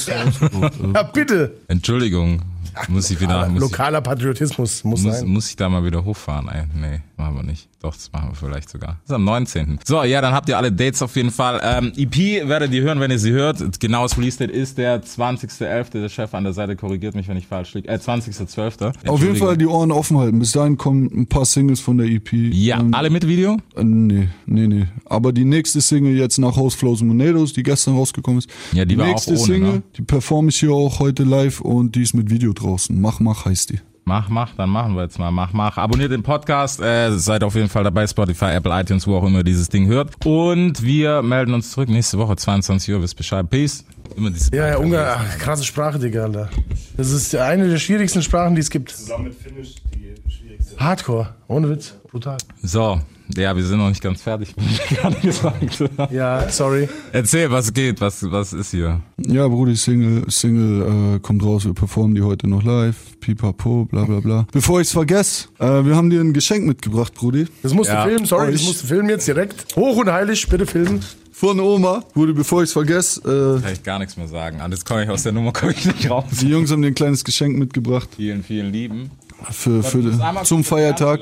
Ja, 0.93 1.03
bitte. 1.03 1.53
Entschuldigung. 1.67 2.41
Muss 2.88 3.10
ich 3.10 3.19
wieder, 3.19 3.47
muss 3.47 3.63
ich, 3.63 3.69
Lokaler 3.71 4.01
Patriotismus 4.01 4.84
muss, 4.84 5.01
muss, 5.01 5.19
sein. 5.19 5.27
muss 5.27 5.49
ich 5.49 5.55
da 5.55 5.67
mal 5.67 5.84
wieder 5.84 6.03
hochfahren, 6.03 6.47
ey. 6.49 6.63
Nee, 6.73 7.01
machen 7.19 7.36
wir 7.36 7.43
nicht. 7.43 7.69
Doch, 7.82 7.93
das 7.93 8.12
machen 8.12 8.29
wir 8.32 8.36
vielleicht 8.36 8.69
sogar. 8.69 8.97
Das 9.03 9.12
ist 9.12 9.15
am 9.15 9.23
19. 9.23 9.79
So, 9.86 10.03
ja, 10.03 10.21
dann 10.21 10.34
habt 10.34 10.49
ihr 10.49 10.58
alle 10.58 10.71
Dates 10.71 11.01
auf 11.01 11.15
jeden 11.15 11.32
Fall. 11.32 11.62
Ähm, 11.63 11.93
EP 11.95 12.47
werdet 12.47 12.73
ihr 12.73 12.82
hören, 12.82 12.99
wenn 12.99 13.12
ihr 13.12 13.19
sie 13.19 13.32
hört. 13.32 13.79
Genaues 13.79 14.17
Release-Date 14.17 14.51
ist 14.51 14.77
der 14.77 15.03
20.11. 15.03 15.91
Der 15.91 16.10
Chef 16.10 16.34
an 16.34 16.43
der 16.43 16.53
Seite 16.53 16.75
korrigiert 16.75 17.15
mich, 17.15 17.27
wenn 17.27 17.38
ich 17.38 17.47
falsch 17.47 17.73
liege. 17.73 17.88
Äh, 17.88 17.95
20.12. 17.95 19.08
Auf 19.08 19.21
jeden 19.21 19.36
Fall 19.36 19.58
die 19.58 19.67
Ohren 19.67 19.91
offen 19.91 20.17
halten. 20.17 20.39
Bis 20.39 20.51
dahin 20.51 20.77
kommen 20.77 21.10
ein 21.13 21.27
paar 21.27 21.45
Singles 21.45 21.79
von 21.79 21.97
der 21.97 22.08
EP. 22.08 22.34
Ja, 22.34 22.79
Ähm, 22.79 22.93
alle 22.93 23.10
mit 23.10 23.27
Video? 23.27 23.58
Äh, 23.75 23.84
Nee, 23.84 24.29
nee, 24.45 24.67
nee. 24.67 24.88
Aber 25.05 25.32
die 25.34 25.45
nächste 25.45 25.82
Single 25.82 26.15
jetzt 26.15 26.38
nach 26.38 26.55
House 26.55 26.75
Flows 26.75 27.01
and 27.01 27.10
Monados, 27.10 27.53
die 27.53 27.63
gestern 27.63 27.95
rausgekommen 27.95 28.39
ist. 28.39 28.49
Ja, 28.71 28.86
die 28.86 28.97
war 28.97 29.05
auch 29.05 29.10
nächste 29.12 29.32
ohne, 29.32 29.39
Single, 29.39 29.73
ne? 29.73 29.84
die 29.97 30.01
performe 30.01 30.49
ich 30.49 30.60
hier 30.60 30.71
auch 30.71 30.99
heute 30.99 31.23
live 31.23 31.62
und 31.62 31.95
die 31.95 32.03
ist 32.03 32.13
mit 32.13 32.29
Video 32.29 32.53
draußen. 32.53 32.99
Mach, 32.99 33.19
mach 33.19 33.45
heißt 33.45 33.71
die. 33.71 33.79
Mach, 34.06 34.28
mach, 34.30 34.56
dann 34.56 34.70
machen 34.70 34.96
wir 34.96 35.04
jetzt 35.04 35.20
mal. 35.20 35.30
Mach, 35.30 35.54
mach. 35.54 35.78
Abonniert 35.78 36.12
den 36.12 36.24
Podcast, 36.24 36.82
äh, 36.82 37.12
seid 37.12 37.44
auf 37.44 37.54
jeden 37.56 37.70
Fall 37.70 37.84
dabei, 37.84 38.08
Spotify, 38.08 38.46
Apple, 38.56 38.72
iTunes, 38.80 39.06
wo 39.06 39.16
auch 39.16 39.24
immer 39.24 39.40
ihr 39.40 39.44
dieses 39.44 39.70
Ding 39.70 39.88
hört. 39.88 40.26
Und 40.26 40.82
wir 40.82 41.22
melden 41.22 41.54
uns 41.54 41.72
zurück 41.72 41.90
nächste 41.90 42.18
Woche, 42.18 42.36
22 42.36 42.94
Uhr. 42.94 43.02
Wisst 43.04 43.18
Bescheid. 43.18 43.48
Peace. 43.50 43.86
Immer 44.16 44.32
diese 44.32 44.56
Ja, 44.56 44.68
ja, 44.68 44.78
Ungar, 44.78 45.24
krasse 45.38 45.64
Sprache, 45.64 46.00
Digga, 46.00 46.24
Alter. 46.24 46.50
Das 46.98 47.12
ist 47.12 47.36
eine 47.36 47.70
der 47.70 47.78
schwierigsten 47.78 48.24
Sprachen, 48.24 48.56
die 48.56 48.62
es 48.62 48.70
gibt. 48.72 48.90
Zusammen 48.90 49.26
mit 49.26 49.36
Finnisch 49.36 49.76
die 49.94 50.32
schwierigste. 50.32 50.49
Hardcore, 50.77 51.36
ohne 51.47 51.69
Witz, 51.69 51.93
brutal. 52.12 52.38
So, 52.62 52.99
ja, 53.36 53.55
wir 53.55 53.63
sind 53.63 53.77
noch 53.77 53.89
nicht 53.89 54.01
ganz 54.01 54.21
fertig, 54.21 54.53
wie 54.58 54.65
ich 54.73 54.97
gerade 54.97 55.15
gesagt. 55.17 55.84
Ja, 56.12 56.49
sorry. 56.49 56.89
Erzähl, 57.12 57.49
was 57.51 57.71
geht, 57.73 58.01
was, 58.01 58.23
was 58.32 58.53
ist 58.53 58.71
hier? 58.71 59.01
Ja, 59.17 59.47
Brudi, 59.47 59.75
Single, 59.75 60.23
Single 60.29 61.15
äh, 61.15 61.19
kommt 61.19 61.43
raus, 61.43 61.65
wir 61.65 61.73
performen 61.73 62.15
die 62.15 62.21
heute 62.21 62.47
noch 62.47 62.63
live. 62.63 62.95
Pipapo, 63.19 63.86
bla 63.86 64.05
bla 64.05 64.19
bla. 64.19 64.47
Bevor 64.51 64.79
ich's 64.82 64.91
vergesse, 64.91 65.47
äh, 65.60 65.65
wir 65.86 65.95
haben 65.95 66.10
dir 66.10 66.21
ein 66.21 66.34
Geschenk 66.34 66.65
mitgebracht, 66.65 67.13
Brudi. 67.13 67.47
Das 67.63 67.73
musst 67.73 67.89
Ja, 67.89 68.03
du 68.03 68.10
filmen, 68.10 68.25
sorry, 68.25 68.51
musst 68.53 68.84
du 68.84 68.88
filmen 68.88 69.10
jetzt 69.10 69.27
direkt. 69.27 69.75
Hoch 69.75 69.97
und 69.97 70.12
heilig, 70.12 70.47
bitte 70.47 70.65
filmen. 70.65 71.01
Von 71.32 71.60
Oma, 71.62 72.03
Brudi, 72.13 72.34
bevor 72.34 72.63
ich's 72.63 72.73
vergesse, 72.73 73.21
äh, 73.21 73.62
Kann 73.62 73.73
ich 73.73 73.84
gar 73.84 73.99
nichts 73.99 74.17
mehr 74.17 74.27
sagen. 74.27 74.60
Alles 74.60 74.84
komme 74.84 75.03
ich 75.05 75.10
aus 75.10 75.23
der 75.23 75.32
Nummer, 75.32 75.53
komme 75.53 75.71
ich 75.71 75.86
nicht 75.86 76.10
raus. 76.10 76.25
die 76.41 76.49
Jungs 76.49 76.69
haben 76.71 76.82
dir 76.82 76.89
ein 76.89 76.95
kleines 76.95 77.23
Geschenk 77.23 77.58
mitgebracht 77.58 78.10
Vielen, 78.17 78.43
vielen 78.43 78.73
lieben. 78.73 79.12
Für, 79.52 79.84
für 79.84 79.99
einmal 80.23 80.43
zum 80.45 80.63
Feiertag. 80.63 81.19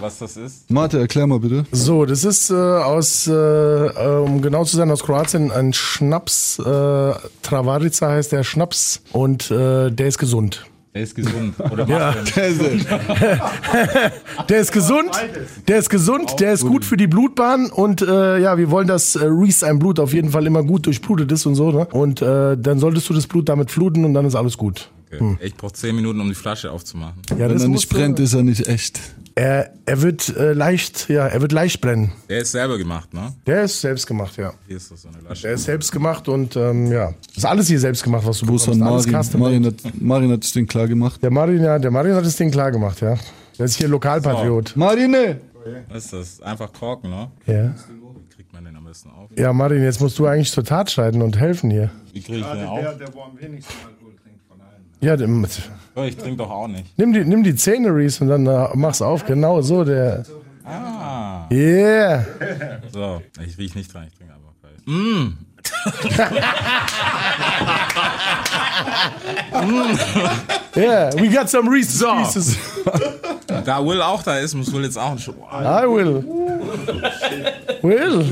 Was 0.00 0.18
das 0.18 0.36
ist? 0.38 0.70
Marte, 0.70 0.98
erklär 0.98 1.26
mal 1.26 1.40
bitte. 1.40 1.64
So, 1.72 2.06
das 2.06 2.24
ist 2.24 2.50
äh, 2.50 2.54
aus, 2.54 3.26
äh, 3.26 3.32
äh, 3.32 4.18
um 4.24 4.40
genau 4.40 4.64
zu 4.64 4.76
sein, 4.76 4.90
aus 4.90 5.02
Kroatien 5.02 5.50
ein 5.50 5.74
Schnaps. 5.74 6.58
Äh, 6.58 6.62
Travarica 7.42 8.08
heißt 8.08 8.32
der 8.32 8.42
Schnaps 8.44 9.02
und 9.12 9.50
äh, 9.50 9.90
der 9.90 10.06
ist 10.08 10.16
gesund. 10.18 10.64
Er 10.92 11.02
ist 11.02 11.14
gesund. 11.14 11.54
Oder 11.70 11.86
Ja. 11.86 12.14
macht 12.16 12.36
er 12.36 12.50
nicht? 12.50 12.86
Der 14.48 14.58
ist 14.60 14.72
gesund, 14.72 15.10
der 15.68 15.78
ist 15.78 15.90
gesund, 15.90 16.40
der 16.40 16.52
ist 16.52 16.66
gut 16.66 16.84
für 16.84 16.96
die 16.96 17.06
Blutbahn 17.06 17.70
und 17.70 18.02
äh, 18.02 18.38
ja, 18.38 18.56
wir 18.58 18.70
wollen, 18.70 18.88
dass 18.88 19.14
äh, 19.16 19.24
Reese 19.24 19.66
ein 19.66 19.78
Blut 19.78 20.00
auf 20.00 20.12
jeden 20.14 20.30
Fall 20.30 20.46
immer 20.46 20.62
gut 20.64 20.86
durchblutet 20.86 21.30
ist 21.30 21.46
und 21.46 21.54
so. 21.54 21.70
Ne? 21.70 21.86
Und 21.92 22.22
äh, 22.22 22.56
dann 22.56 22.78
solltest 22.78 23.08
du 23.08 23.14
das 23.14 23.26
Blut 23.26 23.48
damit 23.48 23.70
fluten 23.70 24.04
und 24.04 24.14
dann 24.14 24.24
ist 24.24 24.34
alles 24.34 24.56
gut. 24.56 24.90
Okay. 25.12 25.36
Ich 25.40 25.54
brauche 25.56 25.72
zehn 25.72 25.96
Minuten, 25.96 26.20
um 26.20 26.28
die 26.28 26.34
Flasche 26.34 26.70
aufzumachen. 26.70 27.20
Ja, 27.30 27.38
Wenn 27.48 27.60
er 27.60 27.68
nicht 27.68 27.88
brennt, 27.88 28.20
ist 28.20 28.34
er 28.34 28.42
nicht 28.42 28.66
echt. 28.68 29.00
Er, 29.34 29.72
er 29.86 30.02
wird 30.02 30.28
äh, 30.36 30.52
leicht, 30.52 31.08
ja, 31.08 31.26
er 31.26 31.40
wird 31.40 31.52
leicht 31.52 31.80
brennen. 31.80 32.12
Der 32.28 32.40
ist 32.40 32.52
selber 32.52 32.76
gemacht, 32.78 33.14
ne? 33.14 33.32
Der 33.46 33.62
ist 33.64 33.80
selbst 33.80 34.06
gemacht, 34.06 34.36
ja. 34.36 34.52
Hier 34.66 34.76
ist 34.76 34.90
das 34.90 35.02
so 35.02 35.08
eine 35.08 35.18
Flasche. 35.18 35.42
Der 35.42 35.52
ist 35.54 35.64
selbst 35.64 35.92
gemacht 35.92 36.28
und 36.28 36.56
ähm, 36.56 36.90
ja, 36.92 37.14
ist 37.34 37.46
alles 37.46 37.68
hier 37.68 37.80
selbst 37.80 38.02
gemacht, 38.02 38.26
was 38.26 38.38
du 38.38 38.46
Gruß 38.46 38.68
an 38.68 38.78
Marin. 38.78 39.12
custom. 39.12 39.40
Marin 39.40 39.66
hat, 39.66 39.74
Marin 40.00 40.30
hat 40.32 40.42
das 40.44 40.52
Ding 40.52 40.66
klar 40.66 40.86
gemacht. 40.88 41.22
Der 41.22 41.30
Marin, 41.30 41.62
ja, 41.62 41.78
der 41.78 41.90
Marin 41.90 42.14
hat 42.14 42.24
das 42.26 42.36
Ding 42.36 42.50
klar 42.50 42.70
gemacht, 42.70 43.00
ja. 43.00 43.16
Der 43.58 43.66
ist 43.66 43.76
hier 43.76 43.88
Lokalpatriot. 43.88 44.76
Marine! 44.76 45.40
Was 45.88 46.04
ist 46.06 46.12
das? 46.12 46.40
Einfach 46.42 46.72
Korken, 46.72 47.10
ne? 47.10 47.30
Ja. 47.46 47.74
Wie 47.74 48.34
kriegt 48.34 48.52
man 48.52 48.64
den 48.64 48.74
am 48.76 48.84
besten 48.84 49.10
auf? 49.10 49.30
ja, 49.36 49.52
Marin, 49.52 49.82
jetzt 49.82 50.00
musst 50.00 50.18
du 50.18 50.26
eigentlich 50.26 50.50
zur 50.50 50.64
Tat 50.64 50.90
schreiten 50.90 51.22
und 51.22 51.38
helfen 51.38 51.70
hier. 51.70 51.90
Wie 52.12 52.20
kriege 52.20 52.38
ich 52.40 52.46
den 52.46 52.58
Der, 52.58 52.70
auf? 52.70 52.96
der 52.98 53.14
wo 53.14 53.20
am 53.22 53.38
wenigsten 53.40 53.72
allen. 53.86 53.99
Ja, 55.00 55.16
dem- 55.16 55.46
ich 56.06 56.16
trinke 56.16 56.36
doch 56.38 56.50
auch 56.50 56.68
nicht. 56.68 56.96
nimm 56.98 57.12
die, 57.12 57.24
nimm 57.24 57.42
die 57.42 57.54
Zähne, 57.54 57.94
Reese, 57.94 58.24
und 58.24 58.30
dann 58.30 58.46
äh, 58.46 58.68
mach's 58.74 59.02
auf. 59.02 59.26
Genau 59.26 59.60
so, 59.60 59.84
der. 59.84 60.24
Ah. 60.64 61.46
Yeah. 61.50 62.24
So, 62.92 63.20
ich 63.44 63.58
riech 63.58 63.74
nicht 63.74 63.92
dran, 63.92 64.06
ich 64.08 64.14
trinke 64.16 64.32
einfach 64.34 64.54
gleich. 64.60 64.86
Yeah, 70.76 71.10
we 71.16 71.28
got 71.28 71.48
some 71.48 71.68
Reese's 71.68 71.98
So. 71.98 72.14
Pieces. 72.16 72.56
Da 73.64 73.84
Will 73.84 74.00
auch 74.00 74.22
da 74.22 74.38
ist, 74.38 74.54
muss 74.54 74.72
Will 74.72 74.84
jetzt 74.84 74.96
auch 74.96 75.10
ein 75.10 75.18
Schuh. 75.18 75.32
I 75.52 75.82
will. 75.84 76.24
Will. 77.82 78.24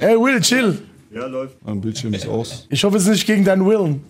Hey, 0.00 0.16
Will, 0.16 0.40
chill. 0.40 0.78
Ja, 1.14 1.26
läuft. 1.26 1.56
Mein 1.64 1.80
Bildschirm 1.80 2.14
ist 2.14 2.26
aus. 2.26 2.66
Ich 2.70 2.82
hoffe, 2.84 2.96
es 2.96 3.02
ist 3.04 3.10
nicht 3.10 3.26
gegen 3.26 3.44
deinen 3.44 3.66
Willen. 3.66 4.02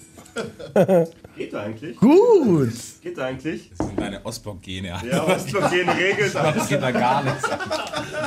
Geht 1.36 1.54
eigentlich? 1.54 1.96
Gut. 1.98 2.72
Geht 3.02 3.18
eigentlich? 3.18 3.70
Das 3.76 3.86
sind 3.86 4.00
deine 4.00 4.24
Ostblock-Gene, 4.24 4.88
ja. 4.88 5.02
Ja, 5.10 5.24
Ostblockien 5.24 5.88
regelt, 5.88 6.34
Das 6.34 6.68
geht 6.68 6.82
da 6.82 6.90
gar 6.90 7.22
nicht. 7.24 7.36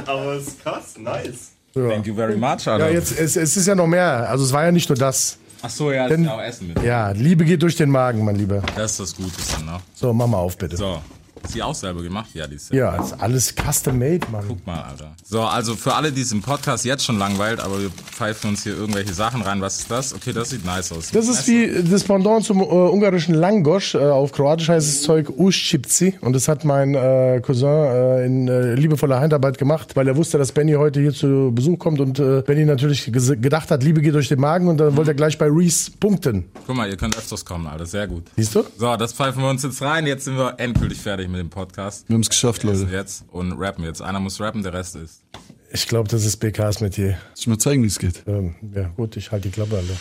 aber 0.06 0.34
es 0.36 0.48
ist 0.48 0.64
krass, 0.64 0.94
nice. 0.98 1.52
Thank 1.74 2.06
you 2.08 2.16
very 2.16 2.36
much, 2.38 2.68
Alter. 2.68 2.88
Ja, 2.88 2.90
jetzt, 2.90 3.18
es, 3.18 3.36
es 3.36 3.56
ist 3.58 3.68
ja 3.68 3.76
noch 3.76 3.88
mehr. 3.88 4.30
Also 4.30 4.44
es 4.44 4.52
war 4.52 4.66
ja 4.66 4.72
nicht 4.72 4.90
nur 4.90 4.98
das. 4.98 5.38
Ach 5.62 5.70
so, 5.70 5.92
ja, 5.92 6.04
das 6.04 6.12
Denn- 6.12 6.22
ist 6.24 6.28
ja 6.28 6.36
auch 6.36 6.42
Essen 6.42 6.68
mit. 6.70 6.84
Ja, 6.84 7.12
Liebe 7.12 7.46
geht 7.46 7.62
durch 7.62 7.76
den 7.76 7.90
Magen, 7.92 8.26
mein 8.26 8.36
Lieber. 8.36 8.62
Das 8.76 8.92
ist 8.92 9.00
das 9.00 9.16
Gute, 9.16 9.32
dann, 9.54 9.66
ne? 9.66 9.80
So, 9.94 10.12
mach 10.12 10.28
mal 10.28 10.38
auf, 10.40 10.58
bitte. 10.58 10.76
So. 10.76 11.02
Ist 11.44 11.56
die 11.56 11.64
auch 11.64 11.76
selber 11.76 12.02
gemacht? 12.02 12.30
Ja, 12.34 12.48
die 12.48 12.56
ist 12.56 12.72
Ja, 12.74 12.96
ist 12.96 13.14
alles 13.20 13.54
custom 13.56 13.98
made, 13.98 14.22
Mann. 14.32 14.46
Guck 14.48 14.66
mal, 14.66 14.82
Alter. 14.82 15.16
So, 15.24 15.42
also 15.42 15.76
für 15.76 15.94
alle, 15.94 16.12
die 16.12 16.22
es 16.22 16.32
im 16.32 16.42
Podcast 16.42 16.86
jetzt 16.86 17.04
schon 17.06 17.18
langweilt, 17.18 17.60
aber 17.60 17.82
wir 17.82 17.90
pfeifen 17.90 18.52
uns 18.52 18.64
hier 18.64 18.76
irgendwelche 18.76 19.14
Sachen 19.14 19.42
rein. 19.42 19.62
Was 19.62 19.80
ist 19.80 19.92
das? 19.92 20.14
Okay, 20.14 20.34
das 20.34 20.50
sieht 20.52 20.66
nice 20.66 20.92
aus. 20.92 21.12
Das 21.12 21.28
ist 21.28 21.48
wie 21.48 21.84
das 21.84 22.04
Pendant 22.04 22.46
zum 22.46 22.60
äh, 22.62 22.64
ungarischen 22.64 23.36
Langosch. 23.36 23.96
Äh, 23.96 24.00
auf 24.00 24.32
Kroatisch 24.32 24.70
heißt 24.70 24.88
das 24.88 25.02
Zeug 25.02 25.30
Uschipci. 25.30 26.16
Und 26.22 26.34
das 26.34 26.48
hat 26.48 26.64
mein 26.66 26.94
äh, 26.96 27.42
Cousin 27.44 27.68
äh, 27.70 28.26
in 28.26 28.48
äh, 28.48 28.76
liebevoller 28.76 29.20
Handarbeit 29.20 29.58
gemacht, 29.58 29.96
weil 29.96 30.08
er 30.08 30.16
wusste, 30.16 30.38
dass 30.38 30.52
Benny 30.52 30.74
heute 30.74 31.02
hier 31.02 31.14
zu 31.14 31.52
Besuch 31.54 31.80
kommt. 31.80 32.00
Und 32.00 32.20
äh, 32.20 32.44
Benny 32.46 32.66
natürlich 32.66 33.12
gedacht 33.12 33.72
hat, 33.72 33.84
Liebe 33.84 34.02
geht 34.02 34.14
durch 34.14 34.28
den 34.30 34.40
Magen. 34.40 34.68
Und 34.68 34.78
dann 34.78 34.96
wollte 34.96 35.12
er 35.12 35.16
gleich 35.16 35.38
bei 35.38 35.48
Reese 35.48 35.92
punkten. 36.00 36.46
Guck 36.68 36.76
mal, 36.76 36.90
ihr 36.90 36.98
könnt 36.98 37.18
öfters 37.18 37.44
kommen, 37.46 37.68
Alter. 37.68 37.86
Sehr 37.86 38.08
gut. 38.08 38.24
Siehst 38.36 38.56
du? 38.56 38.64
So, 38.78 38.96
das 38.96 39.14
pfeifen 39.14 39.42
wir 39.42 39.50
uns 39.50 39.64
jetzt 39.64 39.82
rein. 39.82 40.06
Jetzt 40.06 40.26
sind 40.26 40.38
wir 40.38 40.56
endgültig 40.58 41.00
fertig 41.00 41.30
mit 41.32 41.40
dem 41.40 41.50
Podcast. 41.50 42.08
Wir 42.08 42.14
haben 42.14 42.22
es 42.22 42.30
geschafft, 42.30 42.64
Leute. 42.64 42.88
Jetzt 42.92 43.26
und 43.32 43.54
rappen 43.54 43.84
jetzt. 43.84 44.02
Einer 44.02 44.20
muss 44.20 44.40
rappen, 44.40 44.64
der 44.64 44.74
Rest 44.74 44.96
ist. 44.96 45.24
Ich 45.72 45.88
glaube, 45.88 46.10
das 46.10 46.26
ist 46.26 46.38
BKs 46.38 46.82
mit 46.82 46.98
dir. 46.98 47.12
Soll 47.12 47.38
ich 47.38 47.48
mal 47.48 47.58
zeigen, 47.58 47.84
wie 47.84 47.88
es 47.88 47.98
geht? 47.98 48.24
Ähm, 48.28 48.56
ja, 48.76 48.90
gut, 48.90 49.16
ich 49.16 49.32
halte 49.32 49.48
die 49.48 49.54
Klappe, 49.54 49.78
Alter. 49.78 49.94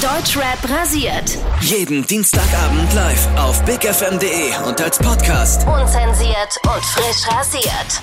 Deutschrap 0.00 0.70
rasiert. 0.70 1.38
Jeden 1.60 2.06
Dienstagabend 2.06 2.94
live 2.94 3.28
auf 3.36 3.62
bigfm.de 3.66 4.66
und 4.66 4.80
als 4.80 4.98
Podcast. 4.98 5.66
Unzensiert 5.66 6.58
und 6.64 6.84
frisch 6.84 7.28
rasiert. 7.28 8.02